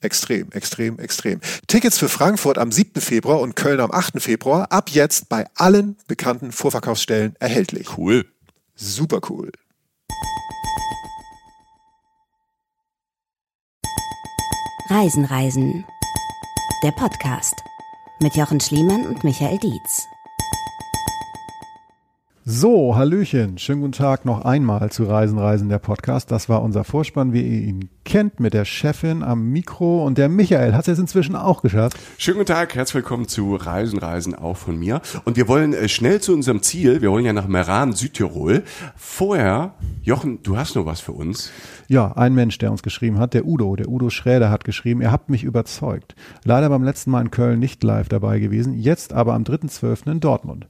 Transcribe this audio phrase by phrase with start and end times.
[0.00, 1.40] Extrem, extrem, extrem.
[1.66, 3.00] Tickets für Frankfurt am 7.
[3.00, 4.22] Februar und Köln am 8.
[4.22, 7.98] Februar ab jetzt bei allen bekannten Vorverkaufsstellen erhältlich.
[7.98, 8.24] Cool.
[8.76, 9.50] Super cool.
[14.88, 15.84] Reisen, Reisen.
[16.84, 17.54] Der Podcast
[18.20, 20.06] mit Jochen Schliemann und Michael Dietz.
[22.50, 26.30] So, Hallöchen, schönen guten Tag noch einmal zu Reisen, Reisen, der Podcast.
[26.30, 30.30] Das war unser Vorspann, wie ihr ihn kennt, mit der Chefin am Mikro und der
[30.30, 31.98] Michael hat es jetzt inzwischen auch geschafft.
[32.16, 35.02] Schönen guten Tag, herzlich willkommen zu Reisen, Reisen auch von mir.
[35.26, 38.62] Und wir wollen äh, schnell zu unserem Ziel, wir wollen ja nach Meran, Südtirol.
[38.96, 41.52] Vorher, Jochen, du hast noch was für uns.
[41.86, 45.12] Ja, ein Mensch, der uns geschrieben hat, der Udo, der Udo Schräder hat geschrieben, ihr
[45.12, 46.14] habt mich überzeugt.
[46.44, 50.10] Leider beim letzten Mal in Köln nicht live dabei gewesen, jetzt aber am 3.12.
[50.10, 50.66] in Dortmund.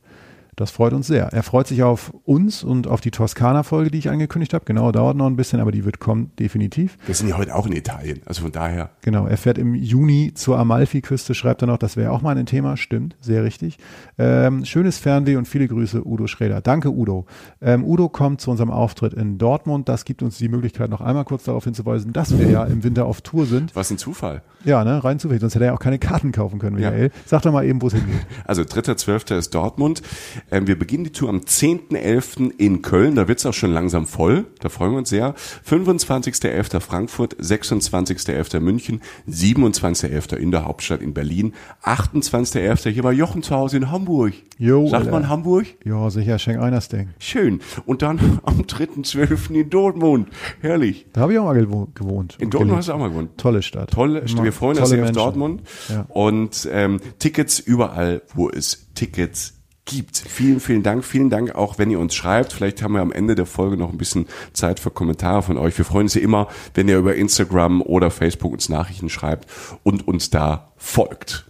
[0.58, 1.26] Das freut uns sehr.
[1.26, 4.64] Er freut sich auf uns und auf die Toskana-Folge, die ich angekündigt habe.
[4.64, 6.98] Genau, dauert noch ein bisschen, aber die wird kommen, definitiv.
[7.06, 8.90] Wir sind ja heute auch in Italien, also von daher.
[9.02, 12.46] Genau, er fährt im Juni zur Amalfi-Küste, schreibt er noch, das wäre auch mal ein
[12.46, 12.76] Thema.
[12.76, 13.78] Stimmt, sehr richtig.
[14.18, 16.60] Ähm, schönes Fernweh und viele Grüße, Udo Schräder.
[16.60, 17.26] Danke, Udo.
[17.60, 19.88] Ähm, Udo kommt zu unserem Auftritt in Dortmund.
[19.88, 23.06] Das gibt uns die Möglichkeit, noch einmal kurz darauf hinzuweisen, dass wir ja im Winter
[23.06, 23.76] auf Tour sind.
[23.76, 24.42] Was ein Zufall.
[24.64, 25.40] Ja, ne, rein zufällig.
[25.40, 27.04] Sonst hätte er ja auch keine Karten kaufen können, Michael.
[27.04, 27.20] Ja.
[27.26, 28.26] Sag doch mal eben, wo es hingeht.
[28.44, 29.36] Also 3.12.
[29.36, 30.02] ist Dortmund.
[30.50, 32.52] Ähm, wir beginnen die Tour am 10.11.
[32.58, 33.14] in Köln.
[33.14, 34.46] Da wird's auch schon langsam voll.
[34.60, 35.34] Da freuen wir uns sehr.
[35.66, 36.80] 25.11.
[36.80, 38.60] Frankfurt, 26.11.
[38.60, 40.36] München, 27.11.
[40.36, 41.54] in der Hauptstadt in Berlin,
[41.84, 42.90] 28.11.
[42.90, 44.32] hier bei Jochen zu Hause in Hamburg.
[44.58, 45.66] Jo, Sagt man Hamburg?
[45.84, 47.10] Ja, sicher, schenk einers Ding.
[47.18, 47.60] Schön.
[47.86, 49.50] Und dann am 3.12.
[49.52, 50.28] in Dortmund.
[50.60, 51.06] Herrlich.
[51.12, 51.54] Da habe ich auch mal
[51.94, 52.36] gewohnt.
[52.40, 53.38] In Dortmund hast du auch mal gewohnt.
[53.38, 53.90] Tolle Stadt.
[53.90, 54.44] Tolle Stadt.
[54.44, 55.62] Wir freuen uns sehr auf Dortmund.
[55.88, 56.06] Ja.
[56.08, 59.57] Und ähm, Tickets überall, wo es Tickets
[59.88, 60.16] gibt.
[60.16, 61.04] Vielen, vielen Dank.
[61.04, 62.52] Vielen Dank auch, wenn ihr uns schreibt.
[62.52, 65.76] Vielleicht haben wir am Ende der Folge noch ein bisschen Zeit für Kommentare von euch.
[65.76, 69.48] Wir freuen uns ja immer, wenn ihr über Instagram oder Facebook uns Nachrichten schreibt
[69.82, 71.46] und uns da folgt.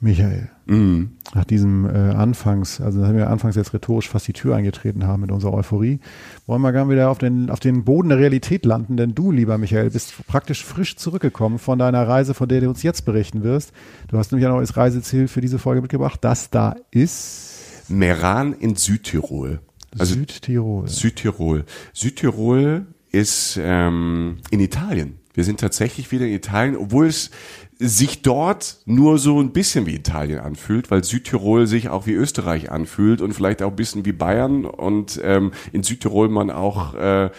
[0.00, 1.04] Michael, mm.
[1.34, 5.22] nach diesem äh, Anfangs, also nachdem wir anfangs jetzt rhetorisch fast die Tür eingetreten haben
[5.22, 6.00] mit unserer Euphorie,
[6.46, 9.58] wollen wir gerne wieder auf den, auf den Boden der Realität landen, denn du, lieber
[9.58, 13.72] Michael, bist praktisch frisch zurückgekommen von deiner Reise, von der du uns jetzt berichten wirst.
[14.08, 16.18] Du hast nämlich ein neues Reiseziel für diese Folge mitgebracht.
[16.22, 17.56] Das da ist
[17.88, 19.60] Meran in Südtirol.
[19.98, 20.88] Also Südtirol.
[20.88, 21.64] Südtirol.
[21.92, 25.18] Südtirol ist ähm, in Italien.
[25.34, 27.30] Wir sind tatsächlich wieder in Italien, obwohl es
[27.78, 32.70] sich dort nur so ein bisschen wie Italien anfühlt, weil Südtirol sich auch wie Österreich
[32.70, 37.30] anfühlt und vielleicht auch ein bisschen wie Bayern und ähm, in Südtirol man auch äh,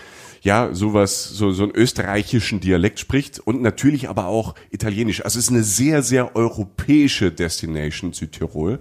[0.41, 5.25] ja sowas so so einen österreichischen Dialekt spricht und natürlich aber auch italienisch.
[5.25, 8.79] Also es ist eine sehr sehr europäische Destination Südtirol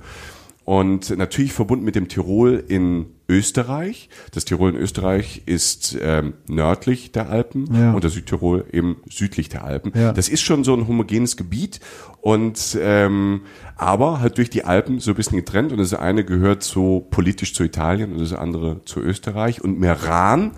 [0.67, 4.09] und natürlich verbunden mit dem Tirol in Österreich.
[4.33, 7.93] Das Tirol in Österreich ist ähm, nördlich der Alpen ja.
[7.93, 9.93] und das Südtirol eben südlich der Alpen.
[9.95, 10.13] Ja.
[10.13, 11.79] Das ist schon so ein homogenes Gebiet
[12.21, 13.43] und ähm,
[13.77, 17.55] aber halt durch die Alpen so ein bisschen getrennt und das eine gehört so politisch
[17.55, 20.51] zu Italien und das andere zu Österreich und Meran,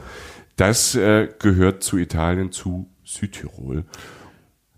[0.56, 3.84] das äh, gehört zu Italien zu Südtirol.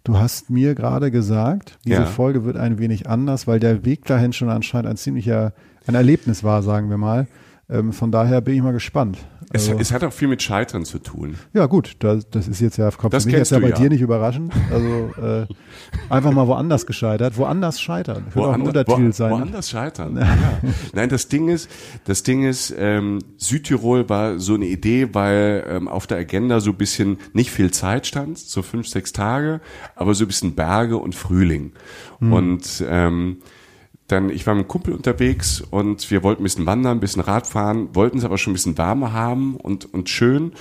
[0.04, 2.06] Du hast mir gerade gesagt, diese ja.
[2.06, 5.52] Folge wird ein wenig anders, weil der Weg dahin schon anscheinend ein ziemlicher,
[5.86, 7.26] ein Erlebnis war, sagen wir mal.
[7.70, 9.18] Ähm, von daher bin ich mal gespannt.
[9.52, 11.36] Es, also, es, hat auch viel mit Scheitern zu tun.
[11.52, 13.76] Ja gut, das, das ist jetzt ja, kommt das mich jetzt ja bei ja.
[13.76, 14.52] dir nicht überraschend.
[14.72, 15.46] Also äh,
[16.08, 17.36] einfach mal woanders gescheitert.
[17.36, 18.24] Woanders scheitern.
[18.32, 19.30] Könnte auch ein Untertitel wo, sein.
[19.30, 20.18] Woanders scheitern.
[20.30, 20.36] Ja.
[20.92, 21.70] Nein, das Ding ist,
[22.04, 26.70] das Ding ist, ähm, Südtirol war so eine Idee, weil ähm, auf der Agenda so
[26.70, 29.60] ein bisschen nicht viel Zeit stand, so fünf, sechs Tage,
[29.96, 31.72] aber so ein bisschen Berge und Frühling.
[32.18, 32.32] Hm.
[32.32, 33.38] Und ähm,
[34.10, 37.22] dann, ich war mit einem Kumpel unterwegs und wir wollten ein bisschen wandern, ein bisschen
[37.22, 40.52] Radfahren, wollten es aber schon ein bisschen warmer haben und, und schön.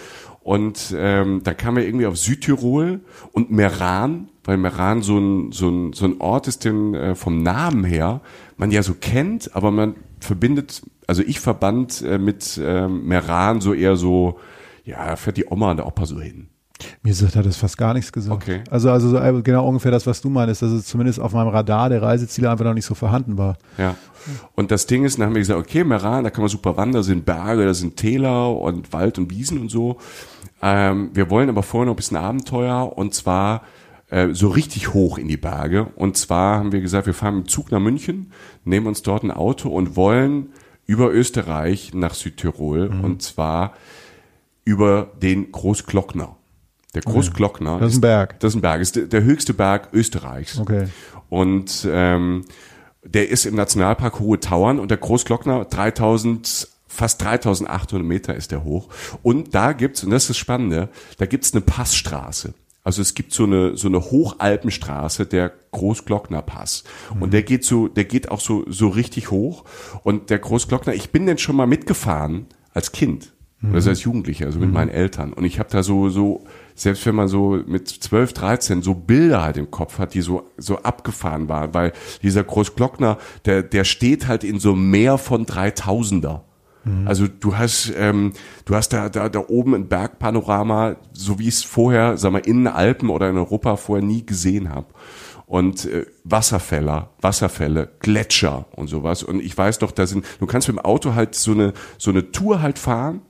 [0.41, 3.01] Und ähm, dann kamen wir irgendwie auf Südtirol
[3.33, 7.43] und Meran, weil Meran so ein, so ein, so ein Ort ist, den äh, vom
[7.43, 8.21] Namen her
[8.57, 13.73] man ja so kennt, aber man verbindet, also ich verband äh, mit ähm, Meran so
[13.73, 14.39] eher so,
[14.83, 16.48] ja, fährt die Oma und der Opa so hin.
[17.03, 18.35] Mir sagt, hat das fast gar nichts gesagt.
[18.41, 18.61] Okay.
[18.69, 21.49] Also, also so, äh, genau ungefähr das, was du meinst, dass es zumindest auf meinem
[21.49, 23.57] Radar der Reiseziele einfach noch nicht so vorhanden war.
[23.77, 23.95] Ja.
[24.55, 27.01] Und das Ding ist, dann haben wir gesagt, okay, Meran, da kann man super wandern,
[27.01, 29.97] da sind Berge, da sind Täler und Wald und Wiesen und so.
[30.61, 33.63] Ähm, wir wollen aber vorher noch ein bisschen Abenteuer und zwar
[34.09, 35.87] äh, so richtig hoch in die Berge.
[35.95, 38.31] Und zwar haben wir gesagt, wir fahren mit dem Zug nach München,
[38.65, 40.49] nehmen uns dort ein Auto und wollen
[40.85, 43.73] über Österreich nach Südtirol und zwar
[44.65, 46.35] über den Großglockner.
[46.95, 48.39] Der Großglockner Das ist ein Berg.
[48.39, 50.57] das ist ein Berg, ist der, der höchste Berg Österreichs.
[50.59, 50.87] Okay.
[51.29, 52.45] Und ähm,
[53.03, 58.63] der ist im Nationalpark Hohe Tauern und der Großglockner 3000 fast 3800 Meter ist der
[58.63, 58.89] hoch.
[59.21, 62.53] Und da gibt's und das ist das Spannende, da gibt's eine Passstraße.
[62.83, 66.83] Also es gibt so eine so eine Hochalpenstraße, der Großglockner Pass.
[67.19, 69.63] Und der geht so, der geht auch so so richtig hoch.
[70.03, 74.57] Und der Großglockner, ich bin denn schon mal mitgefahren als Kind oder als Jugendlicher, also
[74.57, 75.33] mit meinen Eltern.
[75.33, 76.45] Und ich habe da so so
[76.79, 80.43] selbst wenn man so mit 12, 13 so Bilder halt im Kopf hat, die so,
[80.57, 81.93] so abgefahren waren, weil
[82.23, 86.41] dieser Großglockner, der, der steht halt in so einem Meer von 3000er.
[87.05, 88.33] Also du hast, ähm,
[88.65, 92.39] du hast da, da, da oben ein Bergpanorama, so wie ich es vorher, sag mal,
[92.39, 94.87] in den Alpen oder in Europa vorher nie gesehen habe.
[95.45, 99.23] Und äh, Wasserfälle, Wasserfälle, Gletscher und sowas.
[99.23, 102.11] Und ich weiß doch, da sind, du kannst mit dem Auto halt so eine, so
[102.11, 103.21] eine Tour halt fahren,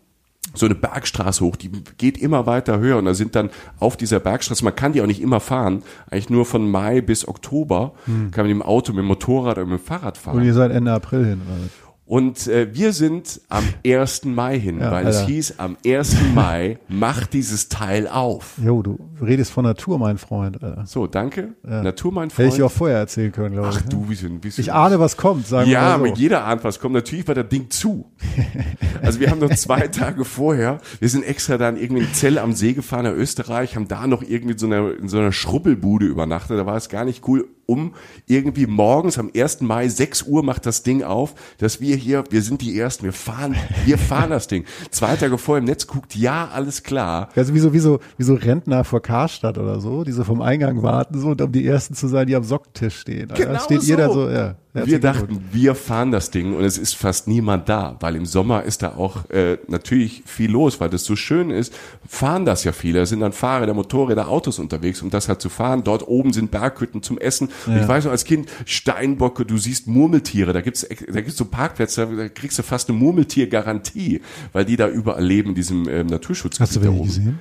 [0.56, 3.50] so eine Bergstraße hoch, die geht immer weiter höher und da sind dann
[3.80, 7.28] auf dieser Bergstraße, man kann die auch nicht immer fahren, eigentlich nur von Mai bis
[7.28, 10.38] Oktober kann man mit dem Auto, mit dem Motorrad oder mit dem Fahrrad fahren.
[10.38, 11.42] Und ihr seid Ende April hin.
[11.46, 11.56] Oder?
[11.66, 11.70] was?
[12.06, 14.26] Und äh, wir sind am 1.
[14.26, 15.28] Mai hin, Ja, weil es Alter.
[15.30, 16.16] hieß, am 1.
[16.34, 18.54] Mai macht dieses Teil auf.
[18.66, 20.64] Jo, du redest von Natur, mein Freund.
[20.64, 20.86] Alter.
[20.88, 21.50] So, danke.
[21.62, 22.50] Natur, mein Hätte Freund.
[22.50, 23.86] ich dir auch vorher erzählen können, glaube Ach ich.
[23.90, 26.20] du, wie sind, wie sind Ich ahne, was kommt, sagen Ja, wir mal so.
[26.20, 26.96] jeder ahnt, was kommt.
[26.96, 28.09] Natürlich war das Ding zu.
[29.02, 32.54] Also wir haben noch zwei Tage vorher, wir sind extra dann irgendwie in Zell am
[32.54, 36.06] See gefahren nach Österreich, haben da noch irgendwie in so einer, in so einer Schrubbelbude
[36.06, 36.58] übernachtet.
[36.58, 37.94] Da war es gar nicht cool, um
[38.28, 39.62] irgendwie morgens am 1.
[39.62, 43.14] Mai, 6 Uhr macht das Ding auf, dass wir hier, wir sind die Ersten, wir
[43.14, 43.56] fahren,
[43.86, 44.66] wir fahren das Ding.
[44.90, 47.30] Zwei Tage vorher im Netz guckt, ja, alles klar.
[47.36, 50.42] Also wie so, wie, so, wie so Rentner vor Karstadt oder so, die so vom
[50.42, 53.30] Eingang warten, so, und um die Ersten zu sein, die am Sockentisch stehen.
[53.32, 53.44] Alter.
[53.44, 53.88] Genau Da steht so.
[53.88, 54.56] jeder so, ja.
[54.72, 58.64] Wir dachten, wir fahren das Ding und es ist fast niemand da, weil im Sommer
[58.64, 61.74] ist da auch äh, natürlich viel los, weil das so schön ist.
[62.08, 65.50] Fahren das ja viele, da sind dann Fahrräder, Motorräder, Autos unterwegs, um das halt zu
[65.50, 65.84] fahren.
[65.84, 67.50] Dort oben sind Berghütten zum Essen.
[67.66, 71.46] Und ich weiß noch als Kind, Steinbocke, du siehst Murmeltiere, da gibt's da gibt's so
[71.46, 74.22] Parkplätze, da kriegst du fast eine Murmeltiergarantie,
[74.54, 77.06] weil die da überall leben in diesem ähm, Naturschutzgebiet Hast du da oben.
[77.06, 77.40] gesehen?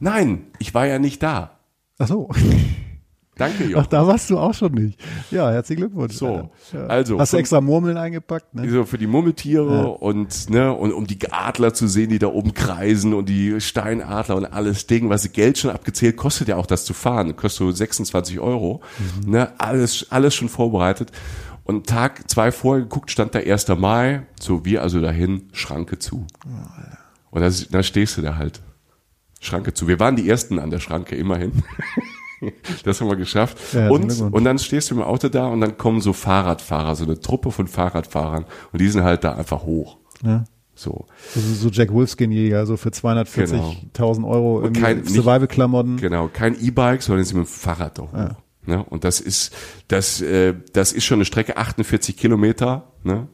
[0.00, 1.58] Nein, ich war ja nicht da.
[1.98, 2.28] Ach so.
[3.38, 3.86] Danke, Ach, Jochen.
[3.90, 5.00] da warst du auch schon nicht.
[5.30, 6.14] Ja, herzlichen Glückwunsch.
[6.14, 6.86] So, ja.
[6.86, 8.68] also Hast du extra Murmeln eingepackt, ne?
[8.68, 12.52] so für die Murmeltiere und ne und um die Adler zu sehen, die da oben
[12.52, 16.84] kreisen und die Steinadler und alles Ding, was Geld schon abgezählt, kostet ja auch das
[16.84, 18.80] zu fahren, kostet so 26 Euro,
[19.24, 21.12] ne alles alles schon vorbereitet
[21.64, 23.68] und Tag zwei vorher geguckt stand da 1.
[23.68, 26.26] Mai, so wir also dahin Schranke zu
[27.30, 28.60] und da, da stehst du da halt
[29.40, 29.86] Schranke zu.
[29.86, 31.62] Wir waren die ersten an der Schranke immerhin.
[32.84, 33.58] Das haben wir geschafft.
[33.72, 37.04] Ja, und, und dann stehst du im Auto da und dann kommen so Fahrradfahrer, so
[37.04, 39.96] eine Truppe von Fahrradfahrern und die sind halt da einfach hoch.
[40.24, 40.44] Ja.
[40.74, 41.06] So.
[41.34, 45.96] Also so Jack Wolfskin-Jäger, so für 240.000 Euro irgendwie kein- nicht- Survival-Klamotten.
[45.96, 48.36] Genau, kein E-Bike, sondern sie mit dem Fahrrad da hoch.
[48.66, 48.84] Ne?
[48.84, 49.52] Und das ist,
[49.88, 53.26] das, äh, das ist schon eine Strecke 48 Kilometer, ne?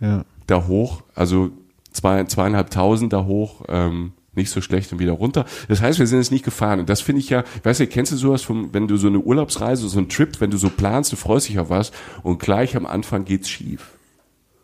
[0.00, 0.24] Ja.
[0.46, 1.50] da hoch, also
[1.92, 5.44] zwei, zweieinhalbtausend da hoch, ähm, nicht so schlecht und wieder runter.
[5.68, 6.80] Das heißt, wir sind jetzt nicht gefahren.
[6.80, 9.18] Und das finde ich ja, weißt du, kennst du sowas vom, wenn du so eine
[9.18, 12.76] Urlaubsreise, so einen Trip, wenn du so planst, du freust dich auf was und gleich
[12.76, 13.90] am Anfang geht's schief.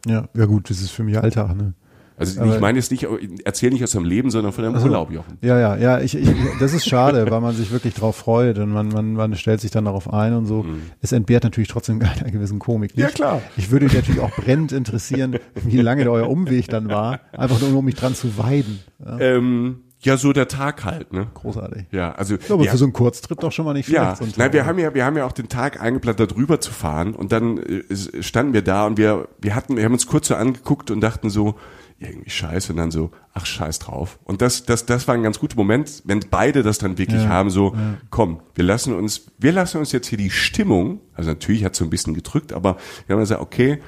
[0.07, 1.75] Ja, ja gut, das ist für mich Alltag, ne?
[2.19, 3.07] Also Aber- ich meine jetzt nicht,
[3.45, 5.37] erzähl nicht aus deinem Leben, sondern von deinem Urlaub, Jochen.
[5.43, 6.29] Ja, ja, ja, ich, ich,
[6.61, 9.71] das ist schade, weil man sich wirklich drauf freut und man, man, man stellt sich
[9.71, 10.65] dann darauf ein und so.
[11.03, 12.97] Es entbehrt natürlich trotzdem einer gewissen Komik.
[12.97, 12.97] Nicht?
[12.97, 13.03] Mhm.
[13.03, 13.43] Ja, klar.
[13.57, 17.75] Ich würde mich natürlich auch brennend interessieren, wie lange euer Umweg dann war, einfach nur
[17.79, 18.81] um mich dran zu weiden.
[19.05, 21.27] Ja, Ähm, ja, so der Tag halt, ne?
[21.35, 21.87] großartig.
[21.91, 22.35] Ja, also.
[22.35, 24.01] Ja, aber ja, für so einen Kurztrip doch schon mal nicht schlecht.
[24.03, 26.27] Ja, so ein nein, wir haben ja, wir haben ja auch den Tag eingeplant, da
[26.27, 27.83] drüber zu fahren und dann äh,
[28.23, 31.29] standen wir da und wir, wir hatten, wir haben uns kurz so angeguckt und dachten
[31.31, 31.57] so,
[31.99, 34.19] irgendwie scheiße und dann so, ach scheiß drauf.
[34.25, 37.29] Und das, das, das war ein ganz guter Moment, wenn beide das dann wirklich Ja,
[37.29, 37.95] haben, so, ja.
[38.11, 41.79] komm, wir lassen uns, wir lassen uns jetzt hier die Stimmung, also natürlich hat es
[41.79, 42.77] so ein bisschen gedrückt, aber
[43.07, 43.81] wir haben gesagt, okay,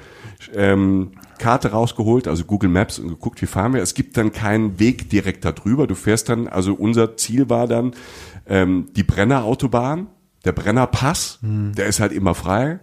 [0.55, 3.81] ähm, Karte rausgeholt, also Google Maps und geguckt, wie fahren wir.
[3.81, 5.85] Es gibt dann keinen Weg direkt da drüber.
[5.85, 7.93] Du fährst dann, also unser Ziel war dann
[8.47, 10.07] ähm, die Brenner Autobahn,
[10.45, 12.79] der Brenner Pass, der ist halt immer frei.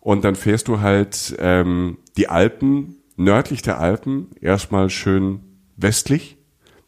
[0.00, 5.40] Und dann fährst du halt ähm, die Alpen, nördlich der Alpen, erstmal schön
[5.76, 6.36] westlich,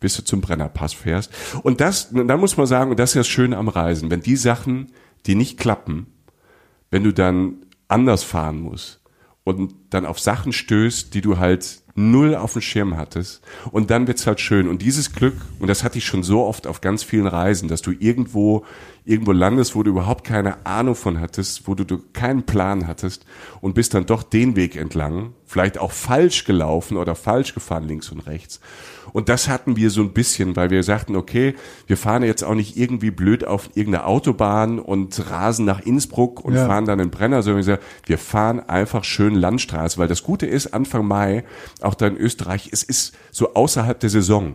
[0.00, 1.32] bis du zum Brennerpass fährst.
[1.62, 4.20] Und das, dann muss man sagen, und das ist ja das Schöne am Reisen, wenn
[4.20, 4.92] die Sachen,
[5.26, 6.06] die nicht klappen,
[6.90, 9.02] wenn du dann anders fahren musst
[9.44, 13.42] und dann auf Sachen stößt, die du halt null auf dem Schirm hattest.
[13.70, 14.68] Und dann wird's halt schön.
[14.68, 17.82] Und dieses Glück und das hatte ich schon so oft auf ganz vielen Reisen, dass
[17.82, 18.64] du irgendwo
[19.04, 23.24] irgendwo landest, wo du überhaupt keine Ahnung von hattest, wo du, du keinen Plan hattest
[23.62, 28.10] und bist dann doch den Weg entlang, vielleicht auch falsch gelaufen oder falsch gefahren links
[28.10, 28.60] und rechts
[29.12, 31.54] und das hatten wir so ein bisschen, weil wir sagten, okay,
[31.86, 36.54] wir fahren jetzt auch nicht irgendwie blöd auf irgendeine Autobahn und rasen nach Innsbruck und
[36.54, 36.66] Ja.
[36.66, 40.46] fahren dann in Brenner, sondern wir sagen, wir fahren einfach schön Landstraße, weil das Gute
[40.46, 41.44] ist, Anfang Mai,
[41.80, 44.54] auch da in Österreich, es ist so außerhalb der Saison.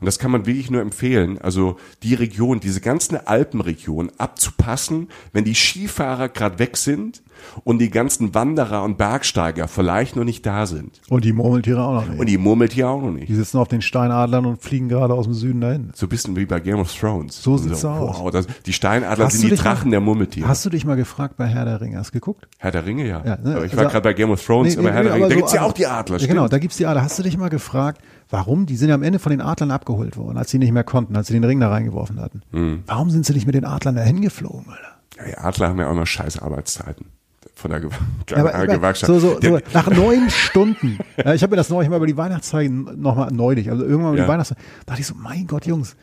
[0.00, 5.42] Und das kann man wirklich nur empfehlen, also die Region, diese ganzen Alpenregion abzupassen, wenn
[5.44, 7.22] die Skifahrer gerade weg sind
[7.64, 11.00] und die ganzen Wanderer und Bergsteiger vielleicht noch nicht da sind.
[11.08, 12.18] Und die Murmeltiere auch noch nicht.
[12.20, 13.28] Und die Murmeltiere auch noch nicht.
[13.28, 15.90] die sitzen auf den Steinadlern und fliegen gerade aus dem Süden dahin.
[15.94, 17.42] So ein bisschen wie bei Game of Thrones.
[17.42, 18.18] So sieht's aus.
[18.18, 20.48] Wow, das, die Steinadler Hast sind die dich mal- Drachen der Murmeltiere.
[20.48, 21.98] Hast du dich mal gefragt bei Herr der Ringe?
[21.98, 22.48] Hast du geguckt?
[22.58, 23.22] Herr der Ringe, ja.
[23.24, 25.02] Ja, ne, Aber ich war also- gerade bei Game of Thrones, Nee, aber nee, Herr
[25.04, 26.86] der aber Ringe, da so gibt's ja auch die Adler, Ja, genau, da gibt's die
[26.86, 27.02] Adler.
[27.02, 28.66] Hast du dich mal gefragt, warum?
[28.66, 31.16] Die sind ja am Ende von den Adlern abgeholt worden, als sie nicht mehr konnten,
[31.16, 32.42] als sie den Ring da reingeworfen hatten.
[32.52, 32.82] Mhm.
[32.86, 34.96] Warum sind sie nicht mit den Adlern dahin geflogen, Alter?
[35.18, 37.06] Ja, die Adler haben ja auch noch scheiß Arbeitszeiten.
[37.54, 37.90] Von der, Ge
[38.30, 39.06] Ja, aber, Gewerkschaft.
[39.12, 42.16] so, so, so, nach neun Stunden, ja, ich habe mir das neulich mal über die
[42.16, 44.24] Weihnachtszeit nochmal neulich, also irgendwann über Ja.
[44.24, 45.96] die Weihnachtszeit, dachte ich so, mein Gott, Jungs,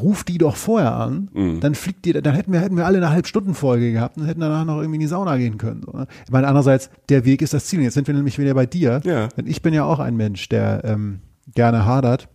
[0.00, 1.60] ruf die doch vorher an, Mhm.
[1.60, 4.64] dann fliegt die, dann hätten wir, hätten wir alle eine Halbstundenfolge gehabt und hätten danach
[4.64, 5.82] noch irgendwie in die Sauna gehen können.
[5.84, 6.06] So, ne?
[6.24, 7.82] Ich meine, andererseits, der Weg ist das Ziel.
[7.82, 9.00] Jetzt sind wir nämlich wieder bei dir.
[9.04, 9.26] Ja.
[9.28, 11.20] Denn ich bin ja auch ein Mensch, der ähm,
[11.54, 12.28] gerne hadert,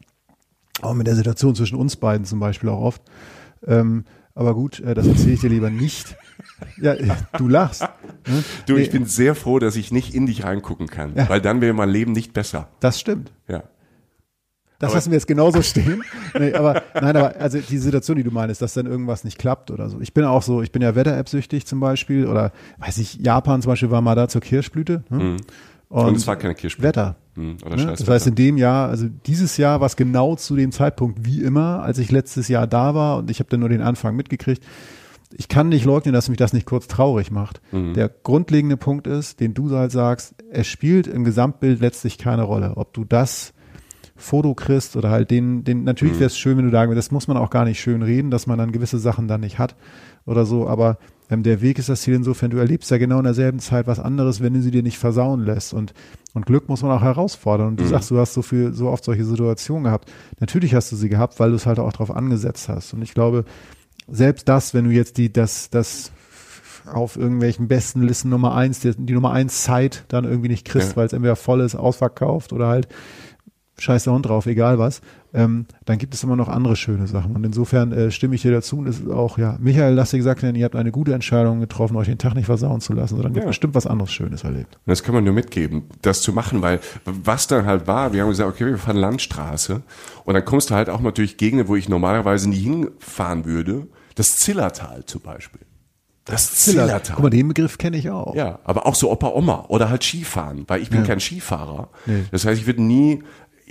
[0.82, 3.02] auch mit der Situation zwischen uns beiden zum Beispiel auch oft.
[3.66, 4.04] Ähm,
[4.36, 6.18] aber gut, äh, das erzähle ich dir lieber nicht.
[6.82, 6.96] Ja,
[7.38, 7.82] du lachst.
[8.28, 8.44] Ne?
[8.66, 11.28] du, ich bin sehr froh, dass ich nicht in dich reingucken kann, Ja.
[11.30, 12.70] weil dann wäre mein Leben nicht besser.
[12.80, 13.32] Das stimmt.
[13.48, 13.64] Ja.
[14.80, 16.04] Das Aber- lassen wir jetzt genauso stehen.
[16.38, 19.72] Nee, aber nein, aber also die Situation, die du meinst, dass dann irgendwas nicht klappt
[19.72, 20.02] oder so.
[20.02, 23.62] Ich bin auch so, ich bin ja Wetter-App süchtig zum Beispiel oder weiß ich, Japan
[23.62, 25.04] zum Beispiel war mal da zur Kirschblüte.
[25.10, 25.38] Ne?
[25.88, 26.88] Und, es war keine Kirschblüte.
[26.90, 27.16] Wetter.
[27.36, 27.86] Hm, Oder Ne?
[27.98, 31.42] Das heißt, in dem Jahr, also dieses Jahr war es genau zu dem Zeitpunkt wie
[31.42, 34.64] immer, als ich letztes Jahr da war und ich habe dann nur den Anfang mitgekriegt.
[35.38, 37.62] Ich kann nicht leugnen, dass mich das nicht kurz traurig macht.
[37.72, 37.94] Mhm.
[37.94, 42.74] Der grundlegende Punkt ist, den du halt sagst, es spielt im Gesamtbild letztlich keine Rolle,
[42.76, 43.54] ob du das
[44.16, 45.84] Foto kriegst oder halt den, den, Mhm.
[45.84, 48.32] natürlich wäre es schön, wenn du da, das muss man auch gar nicht schön reden,
[48.32, 49.76] dass man dann gewisse Sachen dann nicht hat
[50.26, 50.98] oder so, aber
[51.30, 54.00] ähm, der Weg ist das Ziel insofern, du erlebst ja genau in derselben Zeit was
[54.00, 55.94] anderes, wenn du sie dir nicht versauen lässt und,
[56.34, 59.04] und Glück muss man auch herausfordern und du sagst, du hast so viel, so oft
[59.04, 60.10] solche Situationen gehabt.
[60.40, 63.14] Natürlich hast du sie gehabt, weil du es halt auch drauf angesetzt hast und ich
[63.14, 63.44] glaube,
[64.08, 66.12] selbst das, wenn du jetzt die, das, das
[66.92, 70.92] auf irgendwelchen besten Listen Nummer eins, die, die Nummer eins Zeit dann irgendwie nicht kriegst,
[70.92, 70.96] Ja.
[70.98, 72.88] weil es entweder voll ist, ausverkauft oder halt
[73.78, 75.02] scheiß der Hund drauf, egal was,
[75.34, 77.36] ähm, dann gibt es immer noch andere schöne Sachen.
[77.36, 78.78] Und insofern äh, stimme ich dir dazu.
[78.78, 81.60] Und es ist auch, ja, Michael, lass dir gesagt werden, ihr habt eine gute Entscheidung
[81.60, 83.42] getroffen, euch den Tag nicht versauen zu lassen, sondern ihr Ja.
[83.42, 84.78] habt bestimmt was anderes Schönes erlebt.
[84.86, 88.30] Das kann man nur mitgeben, das zu machen, weil was dann halt war, wir haben
[88.30, 89.82] gesagt, okay, wir fahren Landstraße
[90.24, 93.88] und dann kommst du halt auch mal durch Gegenden, wo ich normalerweise nie hinfahren würde.
[94.16, 95.62] Das Zillertal zum Beispiel.
[96.26, 97.16] Das Zillertal.
[97.16, 98.34] Guck mal, den Begriff kenne ich auch.
[98.36, 101.90] Ja, aber auch so Opa Oma oder halt Skifahren, weil ich bin kein Skifahrer.
[102.08, 102.24] Nee.
[102.32, 103.22] Das heißt, ich würde nie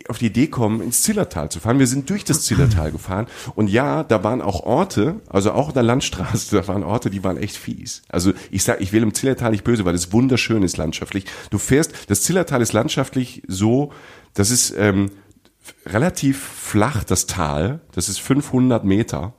[0.08, 1.78] auf die Idee kommen, ins Zillertal zu fahren.
[1.78, 5.74] Wir sind durch das Zillertal gefahren und ja, da waren auch Orte, also auch in
[5.74, 8.02] der Landstraße, da waren Orte, die waren echt fies.
[8.08, 11.26] Also ich sag, ich will im Zillertal nicht böse, weil es wunderschön ist landschaftlich.
[11.50, 13.92] Du fährst, das Zillertal ist landschaftlich so,
[14.34, 15.10] das ist ähm,
[15.86, 19.32] relativ flach, das Tal, das ist 500 Meter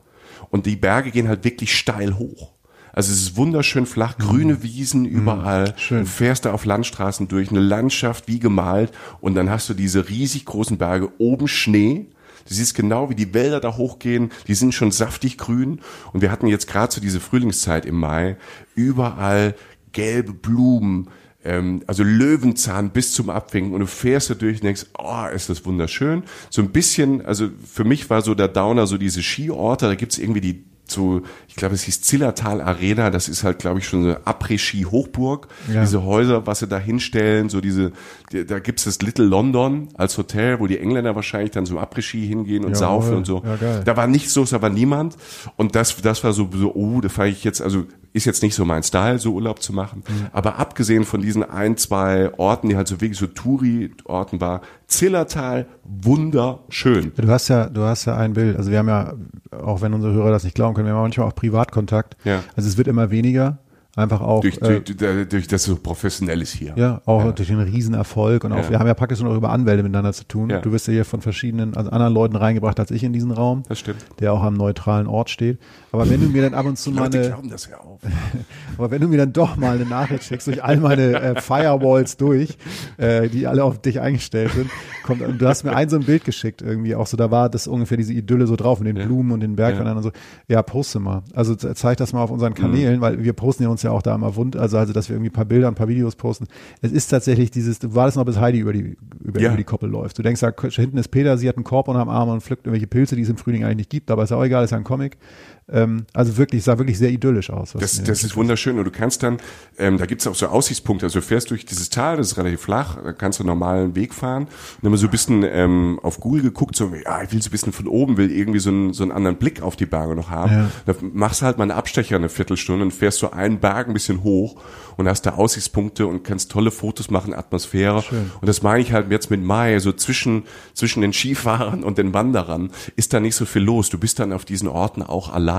[0.56, 2.54] und die Berge gehen halt wirklich steil hoch.
[2.94, 5.74] Also es ist wunderschön flach, grüne Wiesen überall.
[5.78, 6.00] schön.
[6.00, 10.08] Du fährst da auf Landstraßen durch, eine Landschaft wie gemalt und dann hast du diese
[10.08, 12.06] riesig großen Berge, oben Schnee.
[12.48, 15.82] Du siehst genau, wie die Wälder da hochgehen, die sind schon saftig grün
[16.14, 18.38] und wir hatten jetzt gerade so diese Frühlingszeit im Mai,
[18.76, 19.56] überall
[19.92, 21.10] gelbe Blumen,
[21.46, 25.66] ähm, also Löwenzahn bis zum Abwinken und du fährst durch und denkst, oh, ist das
[25.66, 26.24] wunderschön.
[26.50, 30.18] So ein bisschen, also für mich war so der Downer so diese Skiorte, da gibt's
[30.18, 31.22] irgendwie die so,
[31.56, 35.48] ich glaube, es hieß Zillertal Arena, das ist halt, glaube ich, schon eine Après-Ski-Hochburg.
[35.74, 35.84] Ja.
[35.84, 37.94] Diese Häuser, was sie da hinstellen, so diese,
[38.34, 42.28] die, da gibt's das Little London als Hotel, wo die Engländer wahrscheinlich dann so Après-Ski
[42.28, 42.76] hingehen und Jawohl.
[42.76, 43.42] saufen und so.
[43.46, 43.80] Ja.
[43.80, 45.16] Da war nichts los, da war niemand.
[45.56, 48.56] Und das, das war so, so oh, da fand ich jetzt, also ist jetzt nicht
[48.56, 50.04] so mein Style, so Urlaub zu machen.
[50.08, 50.28] Mhm.
[50.32, 55.66] Aber abgesehen von diesen ein, zwei Orten, die halt so wirklich so Touri-Orten war, Zillertal,
[55.84, 57.12] wunderschön.
[57.18, 58.56] Du hast ja, du hast ja ein Bild.
[58.56, 59.14] Also wir haben ja,
[59.52, 62.18] auch wenn unsere Hörer das nicht glauben können, wir haben manchmal auch Privatkontakt.
[62.24, 62.44] Ja.
[62.56, 63.60] Also es wird immer weniger.
[63.98, 64.42] Einfach auch.
[64.42, 66.74] Durch, äh, durch, durch, durch das so professionell ist hier.
[66.76, 68.70] Ja, auch durch den Riesenerfolg und auch, Ja.
[68.72, 70.50] wir haben ja praktisch nur noch über Anwälte miteinander zu tun.
[70.50, 70.60] Ja.
[70.60, 73.64] Du wirst ja hier von verschiedenen, also anderen Leuten reingebracht als ich in diesen Raum,
[73.70, 74.04] Das stimmt.
[74.20, 75.60] der auch am neutralen Ort steht.
[75.94, 78.00] Aber wenn du mir dann ab und zu mal eine, glauben das ja auch.
[78.78, 82.18] aber wenn du mir dann doch mal eine Nachricht schickst, durch all meine äh, Firewalls
[82.18, 82.58] durch,
[82.98, 84.70] äh, die alle auf dich eingestellt sind,
[85.04, 87.50] kommt, und du hast mir ein so ein Bild geschickt irgendwie, auch so, da war
[87.50, 90.12] das ungefähr diese Idylle so drauf mit den Blumen und den Bergwäldern und so.
[90.50, 91.24] Ja, poste mal.
[91.34, 94.02] Also ze- zeig das mal auf unseren Kanälen, weil wir posten ja uns ja auch
[94.02, 96.48] da immer wund, also, also dass wir irgendwie ein paar Bilder, ein paar Videos posten.
[96.82, 99.50] Es ist tatsächlich dieses, du wartest noch bis Heidi über die, über, Ja.
[99.50, 100.18] über die Koppel läuft.
[100.18, 102.88] Du denkst, da hinten ist Peter, sie hat einen Korb unterm Arm und pflückt irgendwelche
[102.88, 104.84] Pilze, die es im Frühling eigentlich nicht gibt, aber ist auch egal, ist ja ein
[104.84, 105.18] Comic.
[105.68, 107.74] Ähm, also wirklich, sah wirklich sehr idyllisch aus.
[107.74, 109.38] Das, das ist wunderschön und du kannst dann,
[109.80, 112.62] ähm, da gibt's auch so Aussichtspunkte, also du fährst durch dieses Tal, das ist relativ
[112.62, 116.00] flach, da kannst du einen normalen Weg fahren und dann wir so ein bisschen ähm,
[116.04, 118.70] auf Google geguckt, so, ja, ich will so ein bisschen von oben, will irgendwie so
[118.70, 120.52] einen, so einen anderen Blick auf die Berge noch haben.
[120.52, 120.72] Ja.
[120.86, 123.94] Da machst du halt mal einen Abstecher eine Viertelstunde und fährst so einen Berg ein
[123.94, 124.62] bisschen hoch
[124.98, 128.04] und hast da Aussichtspunkte und kannst tolle Fotos machen, Atmosphäre.
[128.04, 128.32] Schön.
[128.40, 130.44] Und das meine ich halt jetzt mit Mai, so zwischen,
[130.76, 133.90] zwischen den Skifahrern und den Wanderern ist da nicht so viel los.
[133.90, 135.55] Du bist dann auf diesen Orten auch allein.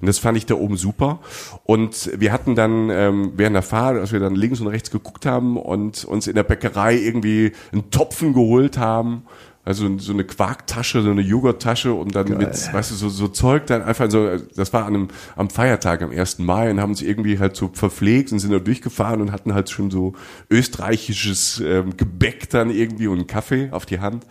[0.00, 1.20] Und das fand ich da oben super.
[1.64, 5.26] Und wir hatten dann ähm, während der Fahrt, als wir dann links und rechts geguckt
[5.26, 9.24] haben und uns in der Bäckerei irgendwie einen Topfen geholt haben,
[9.64, 13.66] also so eine Quarktasche, so eine Joghurttasche und dann mit, weißt du, so, so Zeug
[13.66, 16.40] dann einfach so, das war an einem, am Feiertag, am 1.
[16.40, 19.70] Mai und haben uns irgendwie halt so verpflegt und sind da durchgefahren und hatten halt
[19.70, 20.14] schon so
[20.50, 24.26] österreichisches ähm, Gebäck dann irgendwie und einen Kaffee auf die Hand.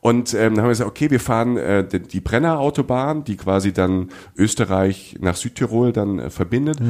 [0.00, 3.72] Und ähm, dann haben wir gesagt, okay, wir fahren äh, die, die Brenner-Autobahn, die quasi
[3.72, 6.80] dann Österreich nach Südtirol dann äh, verbindet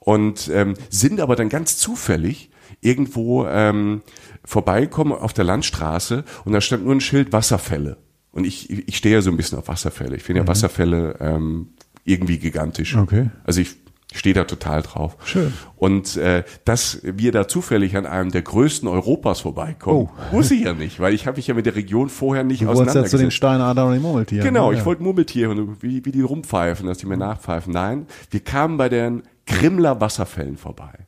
[0.00, 4.02] und ähm, sind aber dann ganz zufällig irgendwo ähm,
[4.44, 7.96] vorbeikommen auf der Landstraße und da stand nur ein Schild Wasserfälle.
[8.32, 10.16] Und ich, ich stehe ja so ein bisschen auf Wasserfälle.
[10.16, 11.68] Ich finde ja Wasserfälle ähm,
[12.04, 12.94] irgendwie gigantisch.
[12.96, 13.30] Okay.
[13.44, 13.76] Also ich
[14.14, 15.16] stehe da total drauf.
[15.24, 15.52] Schön.
[15.76, 20.32] Und äh, dass wir da zufällig an einem der größten Europas vorbeikommen, Oh.
[20.36, 22.66] wusste ich ja nicht, weil ich habe mich ja mit der Region vorher nicht Du
[22.66, 23.10] wolltest ja auseinandergesetzt.
[23.10, 24.44] zu den Steinadern und den Murmeltieren.
[24.46, 24.74] Genau, ne?
[24.74, 24.86] ich Ja.
[24.86, 27.72] wollte Murmeltiere, und wie, wie die rumpfeifen, dass die mir nachpfeifen.
[27.72, 31.06] Nein, wir kamen bei den Krimmler Wasserfällen vorbei.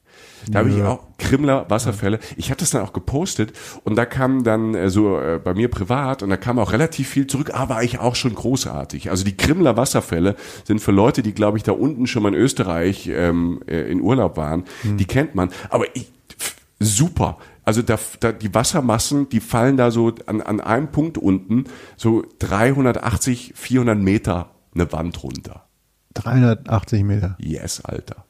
[0.49, 2.19] Da habe ich auch Krimmler Wasserfälle.
[2.37, 3.53] Ich hatte das dann auch gepostet
[3.85, 7.09] und da kam dann äh, so äh, bei mir privat und da kam auch relativ
[7.09, 9.11] viel zurück, aber eigentlich auch schon großartig.
[9.11, 12.41] Also die Krimmler Wasserfälle sind für Leute, die glaube ich da unten schon mal in
[12.41, 15.51] Österreich ähm, äh, in Urlaub waren, die kennt man.
[15.69, 17.37] Aber ich, pf, super.
[17.65, 21.65] Also da, da die Wassermassen, die fallen da so an, an einem Punkt unten
[21.97, 25.67] so 380, 400 Meter eine Wand runter.
[26.15, 27.37] 380 Meter.
[27.39, 28.25] Yes, Alter.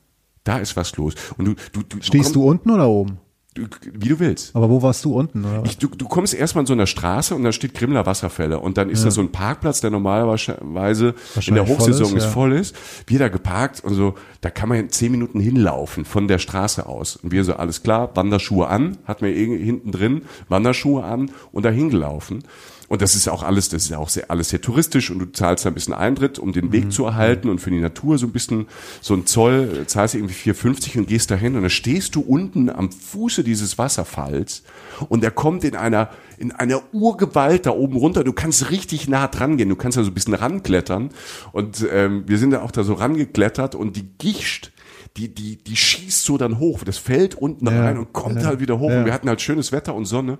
[0.44, 1.14] Da ist was los.
[1.36, 3.18] Und du, du, du Stehst du unten oder oben?
[3.54, 4.54] du, wie du willst.
[4.54, 5.44] Aber wo warst du unten?
[5.44, 5.62] Oder?
[5.64, 8.76] Ich, du, du kommst erstmal in so einer Straße und da steht Grimler Wasserfälle und
[8.78, 11.14] dann ist da so ein Parkplatz, der normalerweise
[11.46, 12.30] in der Hochsaison voll ist, ist, ja.
[12.30, 12.76] voll ist.
[13.06, 16.86] Wir da geparkt und so, da kann man in zehn Minuten hinlaufen von der Straße
[16.86, 17.16] aus.
[17.16, 21.64] Und wir so, alles klar, Wanderschuhe an, hatten wir eh hinten drin, Wanderschuhe an und
[21.64, 22.44] da hingelaufen.
[22.90, 25.26] Und das ist auch alles, das ist ja auch sehr, alles sehr touristisch und du
[25.26, 26.72] zahlst da ein bisschen Eintritt, um den Mhm.
[26.72, 28.66] Weg zu erhalten und für die Natur so ein bisschen
[29.00, 32.68] so ein Zoll, äh, zahlst irgendwie 4,50 und gehst dahin und dann stehst du unten
[32.68, 34.64] am Fuße dieses Wasserfalls
[35.08, 38.24] und der kommt in einer, in einer Urgewalt da oben runter.
[38.24, 41.10] Du kannst richtig nah dran gehen, du kannst da so ein bisschen ranklettern
[41.52, 44.72] und ähm, wir sind da auch da so rangeklettert und die Gischt,
[45.16, 46.84] die, die, die schießt so dann hoch.
[46.84, 48.90] Das fällt unten Ja, rein und kommt ja, halt wieder hoch.
[48.90, 49.00] ja.
[49.00, 50.38] Und wir hatten halt schönes Wetter und Sonne.